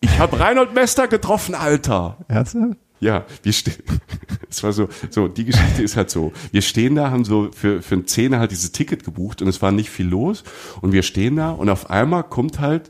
[0.02, 2.18] Ich habe Reinhold Messner getroffen, Alter.
[2.28, 2.78] Ernsthaft?
[3.00, 3.76] Ja, wir stehen.
[4.50, 6.32] Es war so, so, die Geschichte ist halt so.
[6.52, 9.62] Wir stehen da, haben so für, für einen Zehner halt dieses Ticket gebucht und es
[9.62, 10.44] war nicht viel los.
[10.82, 12.90] Und wir stehen da und auf einmal kommt halt,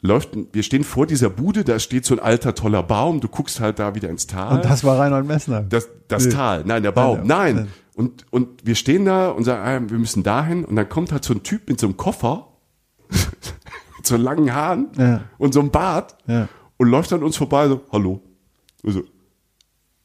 [0.00, 3.60] läuft, wir stehen vor dieser Bude, da steht so ein alter toller Baum, du guckst
[3.60, 4.56] halt da wieder ins Tal.
[4.56, 5.60] Und das war Reinhold Messner.
[5.62, 6.32] Das, das Nee.
[6.32, 7.54] Tal, nein, der Baum, Nein, nein.
[7.56, 7.68] nein.
[7.94, 10.64] Und, und wir stehen da und sagen, ah, wir müssen dahin.
[10.64, 12.48] Und dann kommt halt so ein Typ mit so einem Koffer,
[13.10, 13.20] mit
[14.06, 15.20] so langen Haaren Ja.
[15.38, 16.48] und so einem Bart Ja.
[16.78, 18.20] und läuft an uns vorbei, so, hallo.
[18.84, 19.02] Und so,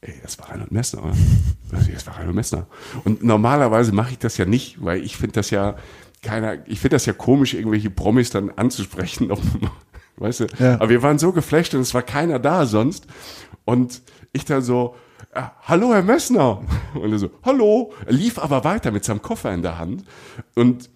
[0.01, 1.03] ey, das war Reinhold Messner.
[1.03, 1.13] oder?
[1.71, 2.67] Also, Das war Reinhold Messner.
[3.03, 5.75] Und normalerweise mache ich das ja nicht, weil ich finde das ja,
[6.23, 9.31] keiner, ich finde das ja komisch, irgendwelche Promis dann anzusprechen.
[9.31, 9.39] Ob,
[10.17, 10.47] weißt du?
[10.57, 10.75] Ja.
[10.75, 13.05] Aber wir waren so geflasht und es war keiner da sonst.
[13.65, 14.01] Und
[14.33, 14.95] ich dann so,
[15.33, 16.63] ah, hallo Herr Messner.
[16.95, 17.93] Und er so, hallo.
[18.05, 20.05] Er lief aber weiter mit seinem Koffer in der Hand.
[20.55, 20.89] Und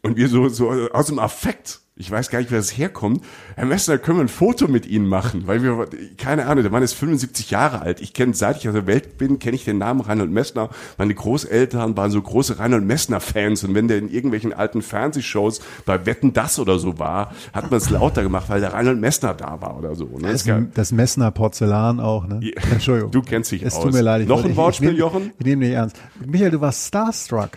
[0.00, 3.22] und wir so, so aus dem Affekt, ich weiß gar nicht, wer das herkommt,
[3.54, 5.46] Herr Messner, können wir ein Foto mit Ihnen machen?
[5.46, 5.86] Weil wir,
[6.16, 8.00] keine Ahnung, der Mann ist 75 Jahre alt.
[8.00, 10.70] Ich kenne, seit ich aus der Welt bin, kenne ich den Namen Reinhold Messner.
[10.96, 13.62] Meine Großeltern waren so große Reinhold Messner-Fans.
[13.64, 17.76] Und wenn der in irgendwelchen alten Fernsehshows bei Wetten das oder so war, hat man
[17.78, 20.06] es lauter gemacht, weil der Reinhold Messner da war oder so.
[20.18, 20.32] Ne?
[20.32, 22.40] Das, das Messner Porzellan auch, ne?
[22.42, 22.62] Ja.
[22.72, 23.10] Entschuldigung.
[23.12, 23.82] Du kennst dich es aus.
[23.84, 24.22] tut mir leid.
[24.22, 25.32] ich Noch ein ich- Wortspiel, ich Jochen?
[25.38, 25.96] Ich nehme dich ernst.
[26.24, 27.50] Michael, du warst starstruck.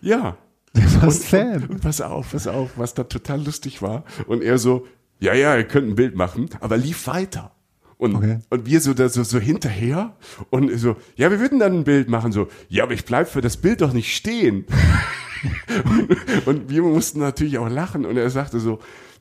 [0.00, 0.36] Ja.
[0.74, 1.64] Du warst Fan.
[1.66, 4.04] Und pass auf, pass auf, was da total lustig war.
[4.26, 4.86] Und er so,
[5.18, 7.52] ja, ja, ihr könnt ein Bild machen, aber lief weiter.
[7.98, 8.38] Und, Okay.
[8.48, 10.16] und wir so da so, so hinterher
[10.48, 13.42] und so, ja, wir würden dann ein Bild machen, so, ja, aber ich bleib für
[13.42, 14.64] das Bild doch nicht stehen.
[15.84, 18.78] und, und wir mussten natürlich auch lachen und er sagte so,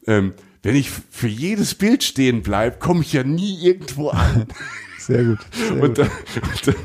[0.08, 0.34] ähm,
[0.64, 4.46] wenn ich für jedes Bild stehen bleib, komme ich ja nie irgendwo an.
[5.00, 5.40] Sehr gut.
[5.52, 6.76] Sehr Und dann, und, dann,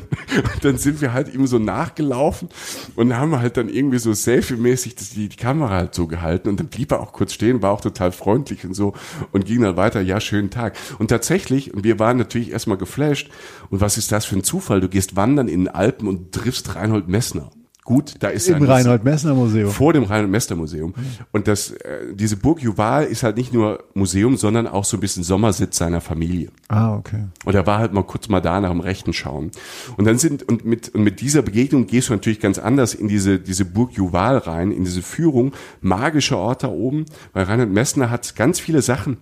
[0.54, 2.48] und dann sind wir halt ihm so nachgelaufen
[2.94, 6.68] und haben halt dann irgendwie so selfie-mäßig die, die Kamera halt so gehalten und dann
[6.68, 8.94] blieb er auch kurz stehen, war auch total freundlich und so
[9.32, 10.76] und ging dann weiter, ja, schönen Tag.
[10.98, 13.30] Und tatsächlich, und wir waren natürlich erstmal geflasht
[13.70, 14.80] und was ist das für ein Zufall?
[14.80, 17.50] Du gehst wandern in den Alpen und triffst Reinhold Messner.
[17.86, 19.70] Gut, da ist Im ein- Reinhold Messner Museum.
[19.70, 20.94] vor dem Reinhold Messner Museum.
[21.32, 25.00] Und das, äh, diese Burg Juval ist halt nicht nur Museum, sondern auch so ein
[25.00, 26.48] bisschen Sommersitz seiner Familie.
[26.68, 27.24] Ah, okay.
[27.44, 29.50] Und er war halt mal kurz mal da nach dem Rechten schauen.
[29.98, 33.06] Und dann sind, und mit, und mit dieser Begegnung gehst du natürlich ganz anders in
[33.08, 35.52] diese, diese Burg Juval rein, in diese Führung.
[35.82, 37.04] Magischer Ort da oben,
[37.34, 39.18] weil Reinhard Messner hat ganz viele Sachen,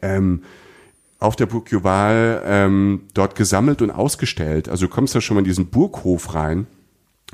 [0.00, 0.42] ähm,
[1.18, 4.68] auf der Burg Juval, ähm, dort gesammelt und ausgestellt.
[4.68, 6.68] Also du kommst da schon mal in diesen Burghof rein.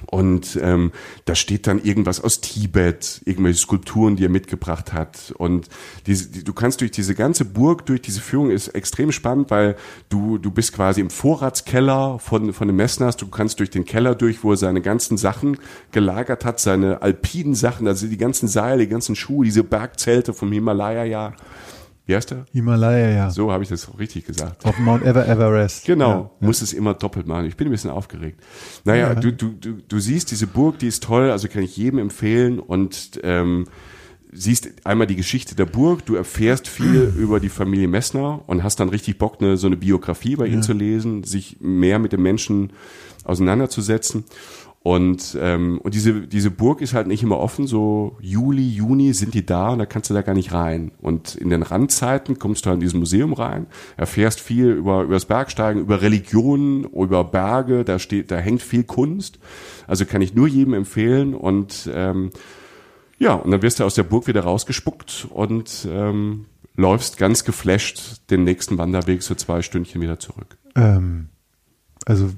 [0.05, 0.93] Und ähm,
[1.25, 5.33] da steht dann irgendwas aus Tibet, irgendwelche Skulpturen, die er mitgebracht hat.
[5.39, 5.69] Und
[6.07, 9.77] diese, die, du kannst durch diese ganze Burg, durch diese Führung ist extrem spannend, weil
[10.11, 13.17] du du bist quasi im Vorratskeller von von dem Messners.
[13.17, 15.57] Du kannst durch den Keller durch, wo er seine ganzen Sachen
[15.93, 20.53] gelagert hat, seine alpinen Sachen, also die ganzen Seile, die ganzen Schuhe, diese Bergzelte vom
[20.53, 21.05] Himalaya.
[21.05, 21.33] Ja,
[22.07, 22.47] wie heißt der?
[22.53, 23.31] Himalaya, ja.
[23.31, 24.65] So habe ich das richtig gesagt.
[24.65, 25.85] Auf Mount Ever Everest.
[25.87, 27.47] Genau, muss es immer doppelt machen.
[27.47, 28.41] Ich bin ein bisschen aufgeregt.
[28.85, 31.99] Naja, du, du, du, du siehst diese Burg, die ist toll, also kann ich jedem
[31.99, 33.67] empfehlen und ähm,
[34.33, 38.79] siehst einmal die Geschichte der Burg, du erfährst viel über die Familie Messner und hast
[38.79, 42.23] dann richtig Bock, eine, so eine Biografie bei ihnen zu lesen, sich mehr mit den
[42.23, 42.73] Menschen
[43.25, 44.25] auseinanderzusetzen.
[44.87, 49.35] Und, ähm, und diese, diese Burg ist halt nicht immer offen, so Juli, Juni sind
[49.35, 50.93] die da und da kannst du da gar nicht rein.
[51.03, 53.67] Und in den Randzeiten kommst du in dieses Museum rein,
[53.97, 58.85] erfährst viel über, über das Bergsteigen, über Religionen, über Berge, da steht, da hängt viel
[58.85, 59.41] Kunst.
[59.89, 62.31] Also kann ich nur jedem empfehlen und ähm,
[63.19, 66.45] ja, und dann wirst du aus der Burg wieder rausgespuckt und ähm,
[66.77, 70.57] läufst ganz geflasht den nächsten Wanderweg so zwei Stündchen wieder zurück.
[70.77, 71.31] Ähm,
[72.05, 72.31] also,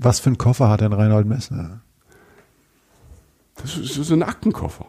[0.00, 1.80] was für einen Koffer hat denn Reinhold Messner?
[3.56, 4.86] Das ist so ein Aktenkoffer.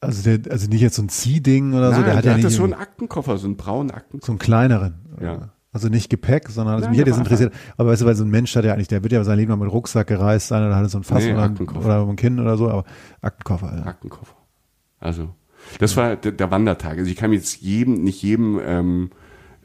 [0.00, 2.36] Also, der, also nicht jetzt so ein Ziehding oder so, Nein, der hat der ja
[2.38, 4.26] hatte nicht so einen Aktenkoffer, so einen braunen Aktenkoffer.
[4.26, 4.94] so einen kleineren.
[5.20, 5.50] Ja.
[5.72, 7.52] Also nicht Gepäck, sondern also Nein, mich hat das interessiert.
[7.76, 9.50] Aber weißt du, weil so ein Mensch hat ja eigentlich, der wird ja sein Leben
[9.50, 12.16] lang mit Rucksack gereist sein oder hatte so ein Fass Nee, oder, ein, oder ein
[12.16, 12.84] Kind oder so, aber
[13.22, 13.74] Aktenkoffer.
[13.76, 13.86] Ja.
[13.86, 14.36] Aktenkoffer.
[15.00, 15.30] Also,
[15.78, 16.98] das war der, der Wandertag.
[16.98, 19.10] Also ich kann jetzt jedem, nicht jedem ähm,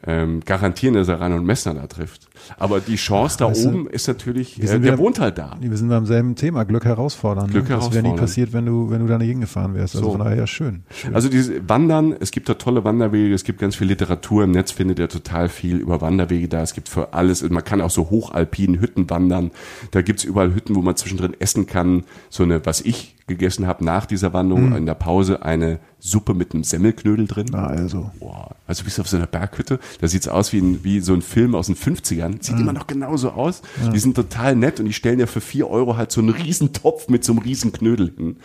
[0.04, 2.29] ähm, garantieren, dass er Reinhold Messner da trifft.
[2.58, 5.18] Aber die Chance da weißt du, oben ist natürlich, wir äh, sind der wieder- wohnt
[5.20, 5.56] halt da.
[5.60, 7.50] Wir sind beim selben Thema, Glück herausfordern.
[7.50, 7.76] Glück ne?
[7.76, 9.94] Das wäre nie passiert, wenn du, wenn du da nicht hingefahren wärst.
[9.96, 10.12] Also So.
[10.12, 10.82] von daher ja schön.
[10.90, 11.14] schön.
[11.14, 14.70] Also diese Wandern, es gibt da tolle Wanderwege, es gibt ganz viel Literatur im Netz,
[14.72, 16.62] findet ihr total viel über Wanderwege da.
[16.62, 19.50] Es gibt für alles, man kann auch so hochalpinen Hütten wandern.
[19.90, 22.04] Da gibt's überall Hütten, wo man zwischendrin essen kann.
[22.28, 26.52] So eine, was ich gegessen habe nach dieser Wanderung, in der Pause eine Suppe mit
[26.52, 27.46] einem Semmelknödel drin.
[27.52, 28.10] Na, also.
[28.18, 31.12] Boah, also bist du auf so einer Berghütte, da sieht's aus wie, ein, wie so
[31.14, 32.29] ein Film aus den 50ern.
[32.40, 33.62] Sieht immer noch genauso aus.
[33.92, 36.72] Die sind total nett und die stellen ja für vier Euro halt so einen riesen
[36.72, 38.36] Topf mit so einem riesen Knödel hin.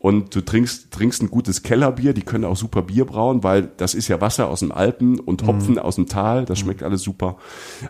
[0.00, 3.92] Und du trinkst, trinkst ein gutes Kellerbier, die können auch super Bier brauen, weil das
[3.92, 7.36] ist ja Wasser aus den Alpen und Hopfen aus dem Tal, das schmeckt alles super.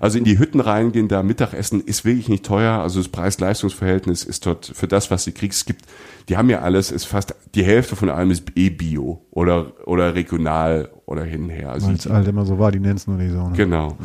[0.01, 4.45] Also in die Hütten reingehen, da Mittagessen ist wirklich nicht teuer, also das Preis-Leistungs-Verhältnis ist
[4.45, 5.85] dort für das, was du kriegst, gibt,
[6.29, 10.17] die haben ja alles, ist fast, die Hälfte von allem ist eh Bio oder, oder
[10.17, 11.71] regional oder hinher.
[11.71, 13.49] Also Weil es halt immer so war, die nennen es nur nicht so.
[13.49, 13.57] Ne?
[13.57, 13.97] Genau.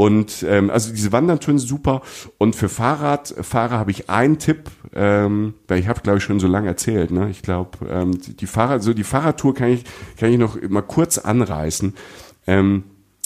[0.00, 2.00] Und ähm, also diese Wandertouren sind super.
[2.38, 6.46] Und für Fahrradfahrer habe ich einen Tipp, ähm, weil ich habe glaube ich schon so
[6.46, 7.10] lange erzählt.
[7.10, 7.28] Ne?
[7.28, 9.84] Ich glaube, ähm, die, Fahrrad, so die Fahrradtour kann ich
[10.16, 11.92] kann ich noch mal kurz anreißen.
[12.46, 12.84] Ähm,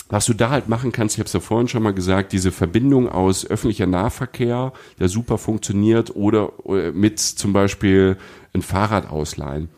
[0.09, 2.51] was du da halt machen kannst, ich habe es ja vorhin schon mal gesagt, diese
[2.51, 8.17] Verbindung aus öffentlicher Nahverkehr, der super funktioniert, oder, oder mit zum Beispiel
[8.53, 9.69] ein Fahrrad ausleihen.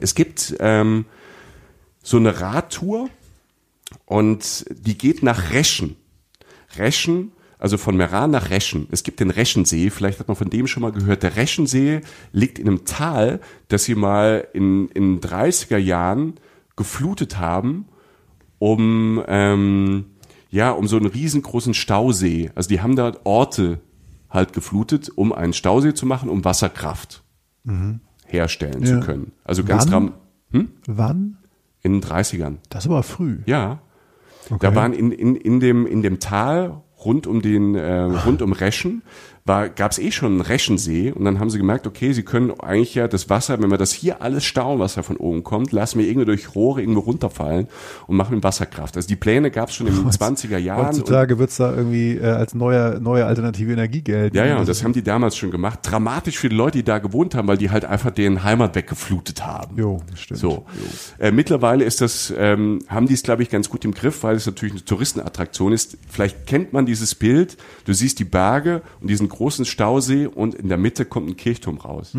[0.00, 1.04] Es gibt ähm,
[2.02, 3.08] so eine Radtour
[4.04, 5.94] und die geht nach Reschen.
[6.78, 8.86] Reschen, also von Meran nach Reschen.
[8.90, 11.22] Es gibt den Reschensee, vielleicht hat man von dem schon mal gehört.
[11.22, 12.00] Der Reschensee
[12.32, 16.34] liegt in einem Tal, das sie mal in, in 30er Jahren
[16.76, 17.86] geflutet haben,
[18.58, 20.06] um, ähm,
[20.50, 22.50] ja, um so einen riesengroßen Stausee.
[22.54, 23.80] Also die haben da Orte
[24.30, 27.22] halt geflutet, um einen Stausee zu machen, um Wasserkraft
[28.26, 29.00] herstellen Ja.
[29.00, 29.32] zu können.
[29.44, 30.12] Also ganz Wann?
[30.52, 31.36] ram Wann?
[31.82, 32.56] in den 30ern.
[32.68, 33.38] Das ist aber früh.
[33.46, 33.80] Ja.
[34.50, 34.58] Okay.
[34.60, 38.52] Da waren in, in, in, dem, in dem Tal rund um den äh, rund um
[38.52, 39.02] Reschen
[39.46, 42.94] war gab's eh schon einen Reschensee und dann haben sie gemerkt, okay, sie können eigentlich
[42.94, 45.98] ja das Wasser, wenn wir das hier alles stauen, was da von oben kommt, lassen
[45.98, 47.68] wir irgendwie durch Rohre irgendwo runterfallen
[48.06, 48.96] und machen Wasserkraft.
[48.96, 50.86] Also die Pläne gab's schon in den 20er Jahren.
[50.86, 54.34] Heutzutage wird es da irgendwie äh, als neue, neue alternative Energie gelten.
[54.34, 55.80] Ja, ja, und das haben die damals schon gemacht.
[55.82, 59.44] Dramatisch für die Leute, die da gewohnt haben, weil die halt einfach deren Heimat weggeflutet
[59.44, 59.76] haben.
[59.76, 60.40] Jo, stimmt.
[60.40, 60.64] So.
[61.18, 64.36] Äh, mittlerweile ist das, ähm, haben die es, glaube ich, ganz gut im Griff, weil
[64.36, 65.98] es natürlich eine Touristenattraktion ist.
[66.08, 67.58] Vielleicht kennt man dieses Bild.
[67.84, 71.78] Du siehst die Berge und diesen großen Stausee und in der Mitte kommt ein Kirchturm
[71.78, 72.12] raus.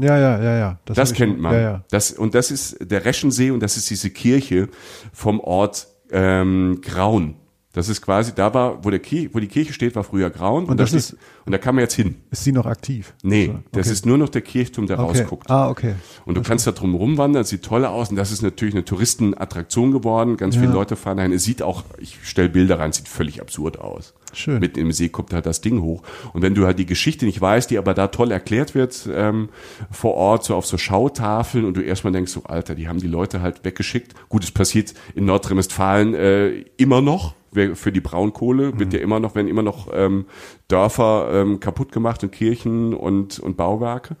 [0.00, 0.78] Ja, ja, ja, ja.
[0.86, 1.54] Das ich kennt man.
[1.54, 1.84] Ja, ja.
[1.90, 4.68] Das, und das ist der Reschensee und das ist diese Kirche
[5.12, 7.36] vom Ort ähm, Graun.
[7.74, 10.66] Das ist quasi, da war, wo, der Kirche, wo die Kirche steht, war früher Graun.
[10.66, 12.16] Und, das da ist- steht, und da kann man jetzt hin.
[12.30, 13.14] Ist sie noch aktiv?
[13.22, 13.92] Nee, Also, das okay.
[13.94, 15.20] ist nur noch der Kirchturm, der okay.
[15.20, 15.50] rausguckt.
[15.50, 15.94] Ah, okay.
[16.26, 19.90] Und du kannst da drum rumwandern, sieht toll aus und das ist natürlich eine Touristenattraktion
[19.90, 20.36] geworden.
[20.36, 21.32] Ganz viele Leute fahren dahin.
[21.32, 24.12] Es sieht auch, ich stelle Bilder rein, sieht völlig absurd aus.
[24.34, 24.60] Schön.
[24.60, 26.02] Mitten im See kommt halt das Ding hoch.
[26.32, 29.48] Und wenn du halt die Geschichte nicht weißt, die aber da toll erklärt wird ähm,
[29.90, 33.08] vor Ort, so auf so Schautafeln und du erstmal denkst, so Alter, die haben die
[33.08, 34.14] Leute halt weggeschickt.
[34.28, 37.34] Gut, es passiert in Nordrhein-Westfalen äh, immer noch.
[37.74, 40.26] Für die Braunkohle wird ja immer noch, werden immer noch ähm,
[40.68, 44.16] Dörfer ähm, kaputt gemacht und Kirchen und, und Bauwerke.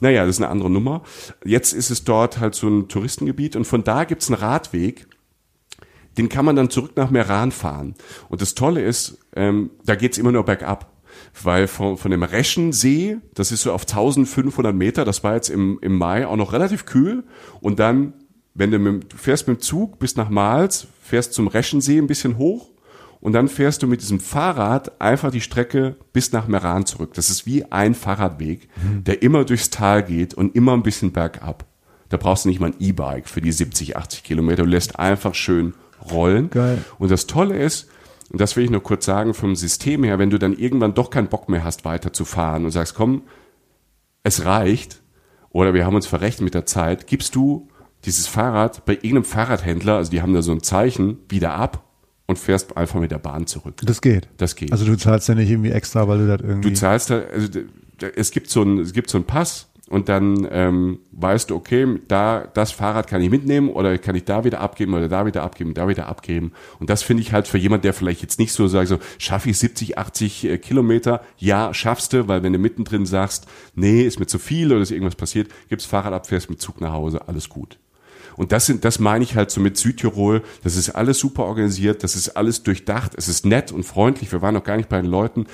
[0.00, 1.02] Naja, das ist eine andere Nummer.
[1.44, 5.06] Jetzt ist es dort halt so ein Touristengebiet und von da gibt's einen Radweg,
[6.18, 7.94] den kann man dann zurück nach Meran fahren.
[8.28, 10.90] Und das Tolle ist, ähm, da geht's immer nur bergab.
[11.42, 15.78] Weil von, von dem Reschensee, das ist so auf 1500 Meter, das war jetzt im,
[15.80, 17.24] im Mai auch noch relativ kühl.
[17.60, 18.14] Und dann,
[18.54, 22.06] wenn du, mit, du fährst mit dem Zug bis nach Mals, fährst zum Reschensee ein
[22.06, 22.70] bisschen hoch
[23.20, 27.14] und dann fährst du mit diesem Fahrrad einfach die Strecke bis nach Meran zurück.
[27.14, 28.68] Das ist wie ein Fahrradweg,
[29.06, 31.64] der immer durchs Tal geht und immer ein bisschen bergab.
[32.10, 34.62] Da brauchst du nicht mal ein E-Bike für die 70, 80 Kilometer.
[34.62, 35.74] Du lässt einfach schön
[36.12, 36.50] rollen.
[36.50, 36.84] Geil.
[36.98, 37.88] Und das Tolle ist,
[38.30, 41.10] und das will ich nur kurz sagen, vom System her, wenn du dann irgendwann doch
[41.10, 43.22] keinen Bock mehr hast, weiterzufahren und sagst, komm,
[44.22, 45.02] es reicht,
[45.50, 47.68] oder wir haben uns verrechnet mit der Zeit, gibst du
[48.04, 51.84] dieses Fahrrad bei irgendeinem Fahrradhändler, also die haben da so ein Zeichen, wieder ab
[52.26, 53.76] und fährst einfach mit der Bahn zurück.
[53.82, 54.28] Das geht.
[54.36, 54.72] Das geht.
[54.72, 56.70] Also du zahlst ja nicht irgendwie extra, weil du das irgendwie.
[56.70, 57.60] Du zahlst da, also
[58.16, 62.00] es gibt so ein, es gibt so einen Pass und dann ähm, weißt du, okay,
[62.08, 65.42] da das Fahrrad kann ich mitnehmen oder kann ich da wieder abgeben oder da wieder
[65.42, 66.52] abgeben, da wieder abgeben.
[66.80, 69.50] Und das finde ich halt für jemand, der vielleicht jetzt nicht so sagt, so schaffe
[69.50, 74.18] ich 70, 80 äh, Kilometer, ja, schaffst du, weil wenn du mittendrin sagst, nee, ist
[74.18, 77.28] mir zu viel oder ist irgendwas passiert, gibst Fahrrad ab, fährst mit Zug nach Hause,
[77.28, 77.78] alles gut.
[78.36, 80.42] Und das sind, das meine ich halt so mit Südtirol.
[80.62, 84.32] Das ist alles super organisiert, das ist alles durchdacht, es ist nett und freundlich.
[84.32, 85.46] Wir waren noch gar nicht bei den Leuten.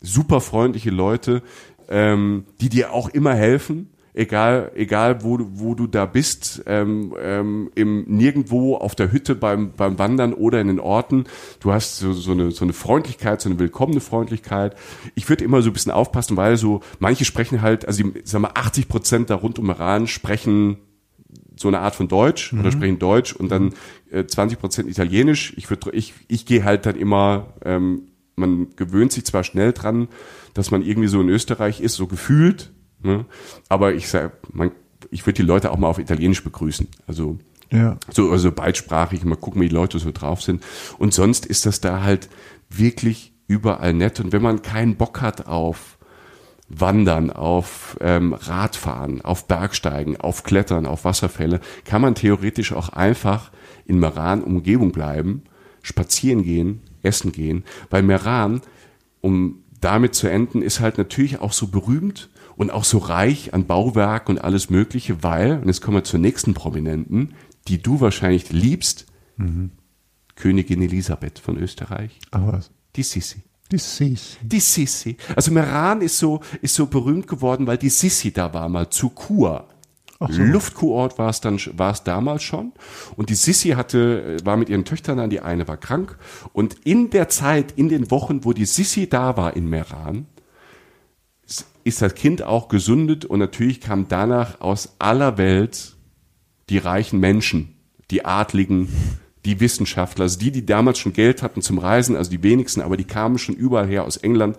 [0.00, 1.42] Super freundliche Leute,
[1.88, 3.90] ähm, die dir auch immer helfen.
[4.16, 9.34] Egal, egal wo, du- wo du da bist, ähm, ähm, im nirgendwo auf der Hütte
[9.34, 11.24] beim, beim Wandern oder in den Orten.
[11.58, 14.76] Du hast so, so, eine, so eine Freundlichkeit, so eine willkommene Freundlichkeit.
[15.16, 18.40] Ich würde immer so ein bisschen aufpassen, weil so manche sprechen halt, also die, sag
[18.40, 20.76] mal, 80 Prozent da rund um Iran sprechen
[21.56, 23.74] so eine Art von Deutsch oder sprechen Deutsch und dann
[24.10, 25.54] äh, 20 Prozent Italienisch.
[25.56, 30.08] Ich würde, ich, ich gehe halt dann immer, ähm, man gewöhnt sich zwar schnell dran,
[30.54, 33.24] dass man irgendwie so in Österreich ist, so gefühlt, ne?
[33.68, 34.72] aber ich sag, man,
[35.10, 36.88] ich würde die Leute auch mal auf Italienisch begrüßen.
[37.06, 37.38] Also
[37.70, 37.98] ja.
[38.10, 40.62] so also beidsprachig, mal gucken, wie die Leute so drauf sind.
[40.98, 42.28] Und sonst ist das da halt
[42.68, 44.20] wirklich überall nett.
[44.20, 45.98] Und wenn man keinen Bock hat auf
[46.68, 53.50] Wandern, auf ähm, Radfahren, auf Bergsteigen, auf Klettern, auf Wasserfälle, kann man theoretisch auch einfach
[53.86, 55.42] in Meran Umgebung bleiben,
[55.82, 58.62] spazieren gehen, essen gehen, weil Meran,
[59.20, 63.66] um damit zu enden, ist halt natürlich auch so berühmt und auch so reich an
[63.66, 67.34] Bauwerk und alles Mögliche, weil, und jetzt kommen wir zur nächsten Prominenten,
[67.68, 69.06] die du wahrscheinlich liebst,
[70.36, 72.70] Königin Elisabeth von Österreich, Ach was.
[72.96, 73.42] die Sissi.
[73.72, 74.36] Die Sisi.
[74.42, 75.16] Die Sissi.
[75.34, 79.10] Also Meran ist so, ist so berühmt geworden, weil die Sissi da war, mal zu
[79.10, 79.68] Kur.
[80.28, 82.72] Luftkurort war es dann, war es damals schon.
[83.16, 86.18] Und die Sissi hatte, war mit ihren Töchtern an, die eine war krank.
[86.52, 90.26] Und in der Zeit, in den Wochen, wo die Sissi da war in Meran,
[91.84, 95.96] ist das Kind auch gesundet und natürlich kamen danach aus aller Welt
[96.70, 97.76] die reichen Menschen,
[98.10, 98.88] die Adligen,
[99.44, 102.96] die Wissenschaftler, also die, die damals schon Geld hatten zum Reisen, also die wenigsten, aber
[102.96, 104.56] die kamen schon überall her aus England.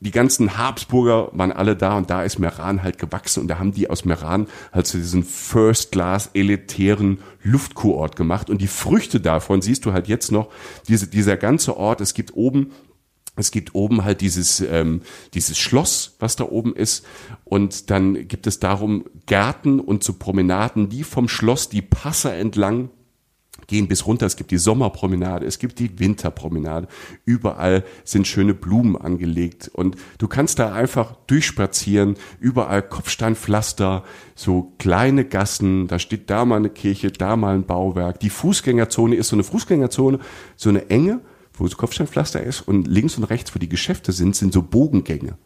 [0.00, 3.70] Die ganzen Habsburger waren alle da und da ist Meran halt gewachsen und da haben
[3.70, 9.84] die aus Meran halt so diesen First-Class elitären Luftkurort gemacht und die Früchte davon siehst
[9.84, 10.48] du halt jetzt noch,
[10.88, 12.72] diese, dieser ganze Ort, es gibt oben
[13.34, 15.00] es gibt oben halt dieses, ähm,
[15.32, 17.06] dieses Schloss, was da oben ist.
[17.44, 22.90] Und dann gibt es darum Gärten und so Promenaden, die vom Schloss die Passer entlang
[23.72, 24.26] gehen bis runter.
[24.26, 26.88] Es gibt die Sommerpromenade, es gibt die Winterpromenade.
[27.24, 32.16] Überall sind schöne Blumen angelegt und du kannst da einfach durchspazieren.
[32.38, 34.04] Überall Kopfsteinpflaster,
[34.34, 35.88] so kleine Gassen.
[35.88, 38.20] Da steht da mal eine Kirche, da mal ein Bauwerk.
[38.20, 40.18] Die Fußgängerzone ist so eine Fußgängerzone,
[40.54, 41.22] so eine enge,
[41.54, 45.38] wo so Kopfsteinpflaster ist und links und rechts, wo die Geschäfte sind, sind so Bogengänge.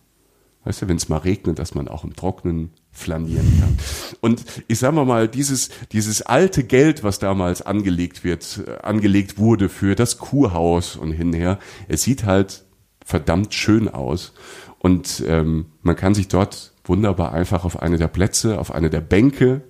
[0.67, 3.79] Weißt du, wenn es mal regnet, dass man auch im Trocknen flanieren kann.
[4.21, 9.69] Und ich sag mal dieses, dieses alte Geld, was damals angelegt wird, äh, angelegt wurde
[9.69, 12.65] für das Kurhaus und hinher, es sieht halt
[13.05, 14.33] verdammt schön aus.
[14.81, 19.03] Und ähm, man kann sich dort wunderbar einfach auf eine der Plätze, auf eine der
[19.03, 19.63] Bänke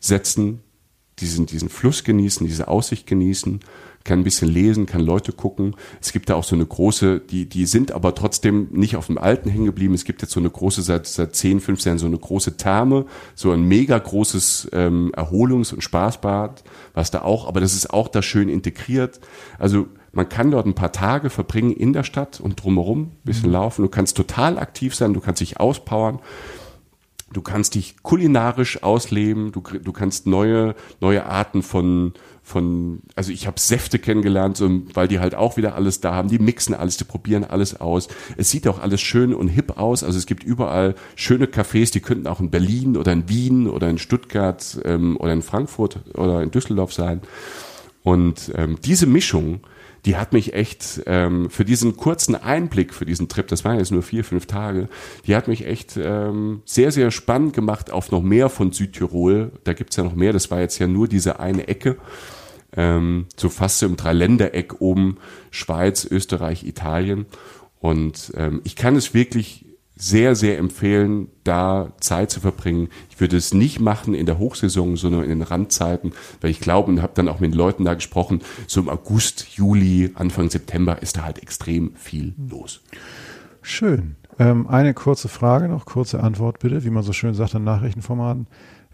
[0.00, 0.58] setzen,
[1.20, 3.60] diesen, diesen Fluss genießen, diese Aussicht genießen,
[4.04, 5.76] kann ein bisschen lesen, kann Leute gucken.
[6.00, 9.18] Es gibt da auch so eine große, die, die sind aber trotzdem nicht auf dem
[9.18, 9.94] Alten hängen geblieben.
[9.94, 13.04] Es gibt jetzt so eine große, seit, seit 10, 15 Jahren so eine große Therme,
[13.34, 18.08] so ein mega großes ähm, Erholungs- und Spaßbad, was da auch, aber das ist auch
[18.08, 19.20] da schön integriert.
[19.58, 23.52] Also man kann dort ein paar Tage verbringen in der Stadt und drumherum ein bisschen
[23.52, 23.82] laufen.
[23.82, 26.20] Du kannst total aktiv sein, du kannst dich auspowern.
[27.32, 32.12] Du kannst dich kulinarisch ausleben, du, du kannst neue, neue Arten von,
[32.50, 36.28] von, also ich habe Säfte kennengelernt, so, weil die halt auch wieder alles da haben,
[36.28, 38.08] die mixen alles, die probieren alles aus.
[38.36, 42.00] Es sieht auch alles schön und hip aus, also es gibt überall schöne Cafés, die
[42.00, 46.42] könnten auch in Berlin oder in Wien oder in Stuttgart ähm, oder in Frankfurt oder
[46.42, 47.22] in Düsseldorf sein.
[48.02, 49.60] Und ähm, diese Mischung,
[50.04, 53.92] die hat mich echt ähm, für diesen kurzen Einblick, für diesen Trip, das waren jetzt
[53.92, 54.88] nur vier, fünf Tage,
[55.26, 59.52] die hat mich echt ähm, sehr, sehr spannend gemacht auf noch mehr von Südtirol.
[59.64, 61.96] Da gibt's ja noch mehr, das war jetzt ja nur diese eine Ecke.
[62.76, 65.18] Ähm, so fast so im Dreiländereck oben,
[65.50, 67.26] Schweiz, Österreich, Italien.
[67.80, 69.66] Und ähm, ich kann es wirklich
[70.00, 72.88] sehr, sehr empfehlen, da Zeit zu verbringen.
[73.10, 76.90] Ich würde es nicht machen in der Hochsaison, sondern in den Randzeiten, weil ich glaube
[76.90, 81.02] und habe dann auch mit den Leuten da gesprochen, so im August, Juli, Anfang September
[81.02, 82.80] ist da halt extrem viel los.
[83.60, 84.16] Schön.
[84.38, 88.46] Ähm, eine kurze Frage noch, kurze Antwort bitte, wie man so schön sagt in Nachrichtenformaten.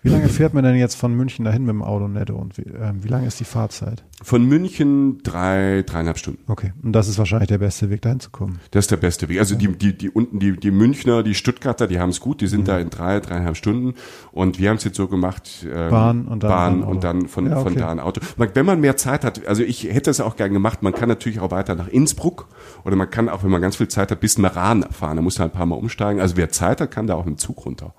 [0.06, 2.62] Wie lange fährt man denn jetzt von München dahin mit dem Auto netto und wie,
[2.62, 4.04] ähm, wie lange ist die Fahrzeit?
[4.22, 6.44] Von München drei, dreieinhalb Stunden.
[6.46, 8.60] Okay, und das ist wahrscheinlich der beste Weg dahin zu kommen.
[8.70, 9.40] Das ist der beste Weg.
[9.40, 12.46] Also die, die, die unten, die, die Münchner, die Stuttgarter, die haben es gut, die
[12.46, 13.94] sind da in drei, dreieinhalb Stunden.
[14.30, 17.50] Und wir haben es jetzt so gemacht, ähm, Bahn und dann Bahn und dann von,
[17.50, 17.80] Ja, von okay.
[17.80, 18.20] da ein Auto.
[18.36, 21.40] Wenn man mehr Zeit hat, also ich hätte es auch gern gemacht, man kann natürlich
[21.40, 22.46] auch weiter nach Innsbruck
[22.84, 25.16] oder man kann auch, wenn man ganz viel Zeit hat, bis Meran fahren.
[25.16, 26.20] Da muss man ein paar Mal umsteigen.
[26.20, 27.92] Also wer Zeit hat, kann da auch mit dem Zug runter.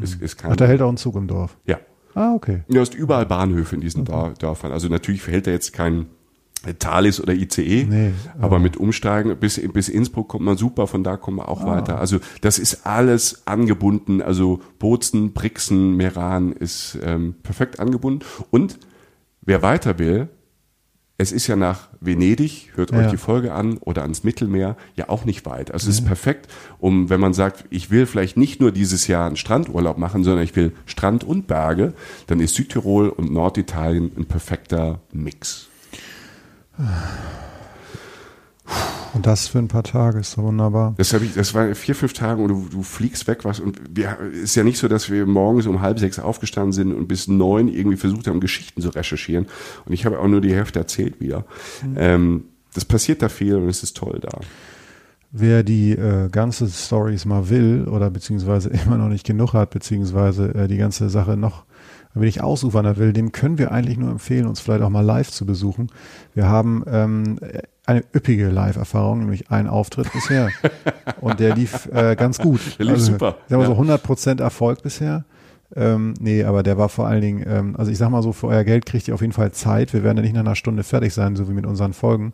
[0.00, 1.56] Ist, ist kein, Ach, da hält auch ein Zug im Dorf.
[1.66, 1.78] ja.
[2.14, 2.62] Ah, okay.
[2.68, 4.70] Es ist überall Bahnhöfe in diesen Dor- Dörfern.
[4.70, 6.08] Also natürlich verhält da jetzt kein
[6.78, 11.16] Thalys oder ICE, Nee, aber mit Umsteigen bis, bis Innsbruck kommt man super, von da
[11.16, 11.98] kommen wir auch weiter.
[11.98, 14.20] Also das ist alles angebunden.
[14.20, 18.20] Also Bozen, Brixen, Meran ist ähm, perfekt angebunden.
[18.50, 18.78] Und
[19.40, 20.28] wer weiter will,
[21.22, 22.98] es ist ja nach Venedig, hört Ja.
[22.98, 25.70] euch die Folge an, oder ans Mittelmeer, ja auch nicht weit.
[25.70, 26.48] Also es ist perfekt,
[26.80, 30.44] um, wenn man sagt, ich will vielleicht nicht nur dieses Jahr einen Strandurlaub machen, sondern
[30.44, 31.94] ich will Strand und Berge,
[32.26, 35.68] dann ist Südtirol und Norditalien ein perfekter Mix.
[39.14, 40.94] Und das für ein paar Tage ist so wunderbar.
[40.96, 43.60] Das, ich, das war vier, fünf Tage und du, du fliegst weg was.
[43.60, 47.08] Und wir, ist ja nicht so, dass wir morgens um halb sechs aufgestanden sind und
[47.08, 49.46] bis neun irgendwie versucht haben, Geschichten zu recherchieren.
[49.84, 51.44] Und ich habe auch nur die Hälfte erzählt wieder.
[51.96, 52.44] Ähm,
[52.74, 54.40] das passiert da viel und es ist toll da.
[55.30, 60.54] Wer die äh, ganze Stories mal will oder beziehungsweise immer noch nicht genug hat, beziehungsweise
[60.54, 61.64] äh, die ganze Sache noch
[62.14, 65.30] ein wenig ausuferner will, dem können wir eigentlich nur empfehlen, uns vielleicht auch mal live
[65.30, 65.90] zu besuchen.
[66.34, 67.38] Wir haben ähm,
[67.86, 70.48] eine üppige Live-Erfahrung, nämlich einen Auftritt bisher.
[71.20, 72.78] Und der lief äh, ganz gut.
[72.78, 73.74] Der lief super, Sagen wir ja.
[73.74, 75.24] so 100% Erfolg bisher.
[75.74, 78.48] Ähm, nee, aber der war vor allen Dingen, ähm, also ich sag mal so, für
[78.48, 79.92] euer Geld kriegt ihr auf jeden Fall Zeit.
[79.92, 82.32] Wir werden ja nicht nach einer Stunde fertig sein, so wie mit unseren Folgen.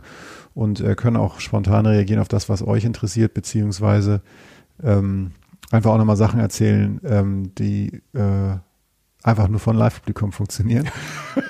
[0.55, 4.23] Und äh, können auch spontan reagieren auf das, was euch interessiert, beziehungsweise
[4.83, 5.33] ähm,
[5.71, 8.57] einfach auch nochmal Sachen erzählen, ähm, die äh,
[9.29, 10.89] einfach nur von Live-Publikum funktionieren.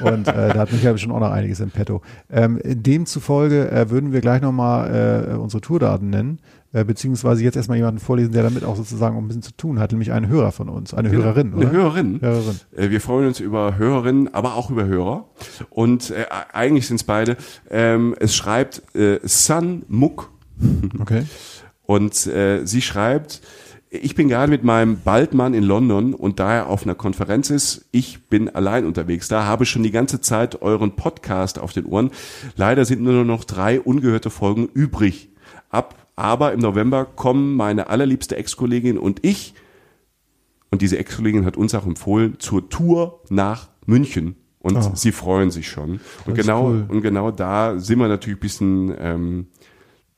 [0.00, 2.02] Und äh, da hat Michael schon auch noch einiges im Petto.
[2.30, 6.40] Ähm, demzufolge äh, würden wir gleich nochmal äh, unsere Tourdaten nennen,
[6.72, 9.92] äh, beziehungsweise jetzt erstmal jemanden vorlesen, der damit auch sozusagen ein bisschen zu tun hat,
[9.92, 11.68] nämlich einen Hörer von uns, eine Hörerin, oder?
[11.68, 12.20] Eine Hörerin.
[12.20, 12.60] Hörerin.
[12.76, 15.24] Äh, Wir freuen uns über Hörerinnen, aber auch über Hörer.
[15.70, 17.36] Und äh, eigentlich sind es beide.
[17.70, 20.30] Ähm, es schreibt äh, Sun Muck
[21.00, 21.22] Okay.
[21.84, 23.40] und sie schreibt,
[23.90, 27.86] ich bin gerade mit meinem Baldmann in London und da er auf einer Konferenz ist,
[27.90, 32.10] ich bin allein unterwegs da, habe schon die ganze Zeit euren Podcast auf den Ohren.
[32.56, 35.30] Leider sind nur noch drei ungehörte Folgen übrig.
[35.70, 39.54] Ab, aber im November kommen meine allerliebste Ex-Kollegin und ich,
[40.70, 44.36] und diese Ex-Kollegin hat uns auch empfohlen, zur Tour nach München.
[44.60, 44.90] Und Oh.
[44.94, 46.00] sie freuen sich schon.
[46.26, 46.84] Und genau, cool.
[46.88, 49.46] und genau da sind wir natürlich ein bisschen, ähm,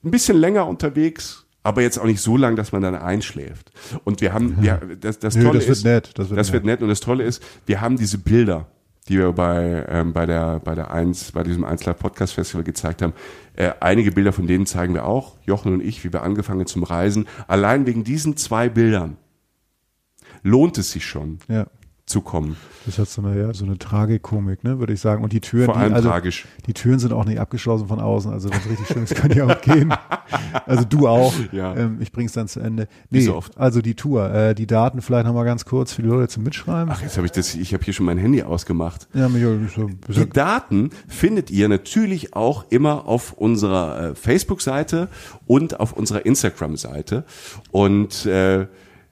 [0.03, 3.71] ein bisschen länger unterwegs, aber jetzt auch nicht so lang, dass man dann einschläft.
[4.05, 6.53] Und wir haben, ja, das, das Nö, Tolle das wird ist, nett, das wird das
[6.53, 6.81] wird nett.
[6.81, 6.83] nett.
[6.83, 8.67] Und das Tolle ist, wir haben diese Bilder,
[9.09, 12.65] die wir bei, ähm, bei der, bei der eins, bei diesem 1 Live Podcast Festival
[12.65, 13.13] gezeigt haben.
[13.57, 16.83] Äh, einige Bilder von denen zeigen wir auch, Jochen und ich, wie wir angefangen zum
[16.83, 17.27] Reisen.
[17.49, 19.17] Allein wegen diesen zwei Bildern
[20.43, 21.67] lohnt es sich schon Ja.
[22.11, 22.57] Zu kommen.
[22.87, 25.23] Das hat so eine, ja, so eine Tragikomik, ne, würde ich sagen.
[25.23, 26.47] Und die Türen, Vor allem die, also, tragisch.
[26.67, 28.33] die Türen sind auch nicht abgeschlossen von außen.
[28.33, 29.93] Also wenn es richtig schön ist, kann die auch gehen.
[30.67, 31.33] Also du auch.
[31.53, 31.75] Ja.
[31.77, 32.87] Ähm, ich bring's dann zu Ende.
[33.11, 33.57] Wie Nee, so oft.
[33.59, 36.91] also die Tour, äh, die Daten vielleicht nochmal ganz kurz für die Leute zum Mitschreiben.
[36.93, 39.09] Ach, jetzt habe ich das, ich habe hier schon mein Handy ausgemacht.
[39.15, 45.09] Ja, Michael, so, Die Daten findet ihr natürlich auch immer auf unserer äh, Facebook-Seite
[45.47, 47.25] und auf unserer Instagram-Seite.
[47.73, 48.67] Und äh,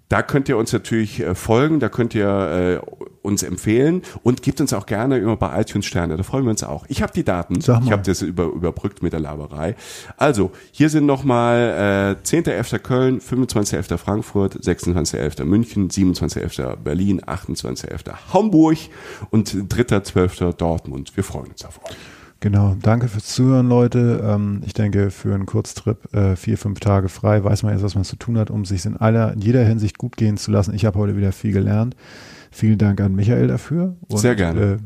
[0.08, 4.60] da könnt ihr uns natürlich äh, folgen, da könnt ihr äh, uns empfehlen und gebt
[4.60, 6.86] uns auch gerne immer bei iTunes Sterne, da freuen wir uns auch.
[6.88, 9.76] Ich habe die Daten, ich habe das über, überbrückt mit der Laberei.
[10.16, 12.78] Also, hier sind nochmal äh, 10.11.
[12.78, 13.98] Köln, 25.11.
[13.98, 15.44] Frankfurt, 26.11.
[15.44, 16.76] München, 27.11.
[16.76, 18.32] Berlin, 28.11.
[18.32, 18.78] Hamburg
[19.30, 20.52] und 3.12.
[20.54, 21.12] Dortmund.
[21.16, 21.96] Wir freuen uns auf euch.
[22.40, 24.22] Genau, danke fürs Zuhören, Leute.
[24.24, 27.96] Ähm, ich denke, für einen Kurztrip äh, vier, fünf Tage frei weiß man jetzt, was
[27.96, 30.72] man zu tun hat, um sich in aller, in jeder Hinsicht gut gehen zu lassen.
[30.72, 31.96] Ich habe heute wieder viel gelernt.
[32.52, 33.96] Vielen Dank an Michael dafür.
[34.08, 34.60] Sehr gerne.
[34.60, 34.76] Äh,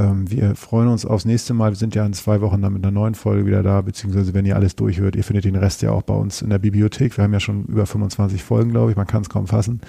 [0.00, 1.70] ähm, wir freuen uns aufs nächste Mal.
[1.70, 4.44] Wir sind ja in zwei Wochen dann mit einer neuen Folge wieder da, beziehungsweise wenn
[4.44, 7.16] ihr alles durchhört, ihr findet den Rest ja auch bei uns in der Bibliothek.
[7.16, 8.96] Wir haben ja schon über 25 Folgen, glaube ich.
[8.96, 9.80] Man kann es kaum fassen.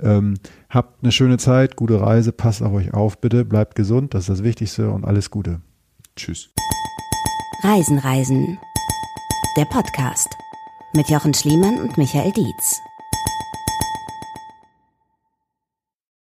[0.00, 0.34] Ähm,
[0.68, 4.28] habt eine schöne Zeit, gute Reise, passt auf euch auf, bitte, bleibt gesund, das ist
[4.28, 5.60] das Wichtigste und alles Gute.
[6.18, 6.50] Tschüss.
[7.62, 8.58] Reisen, Reisen.
[9.56, 10.36] Der Podcast
[10.92, 12.82] mit Jochen Schliemann und Michael Dietz.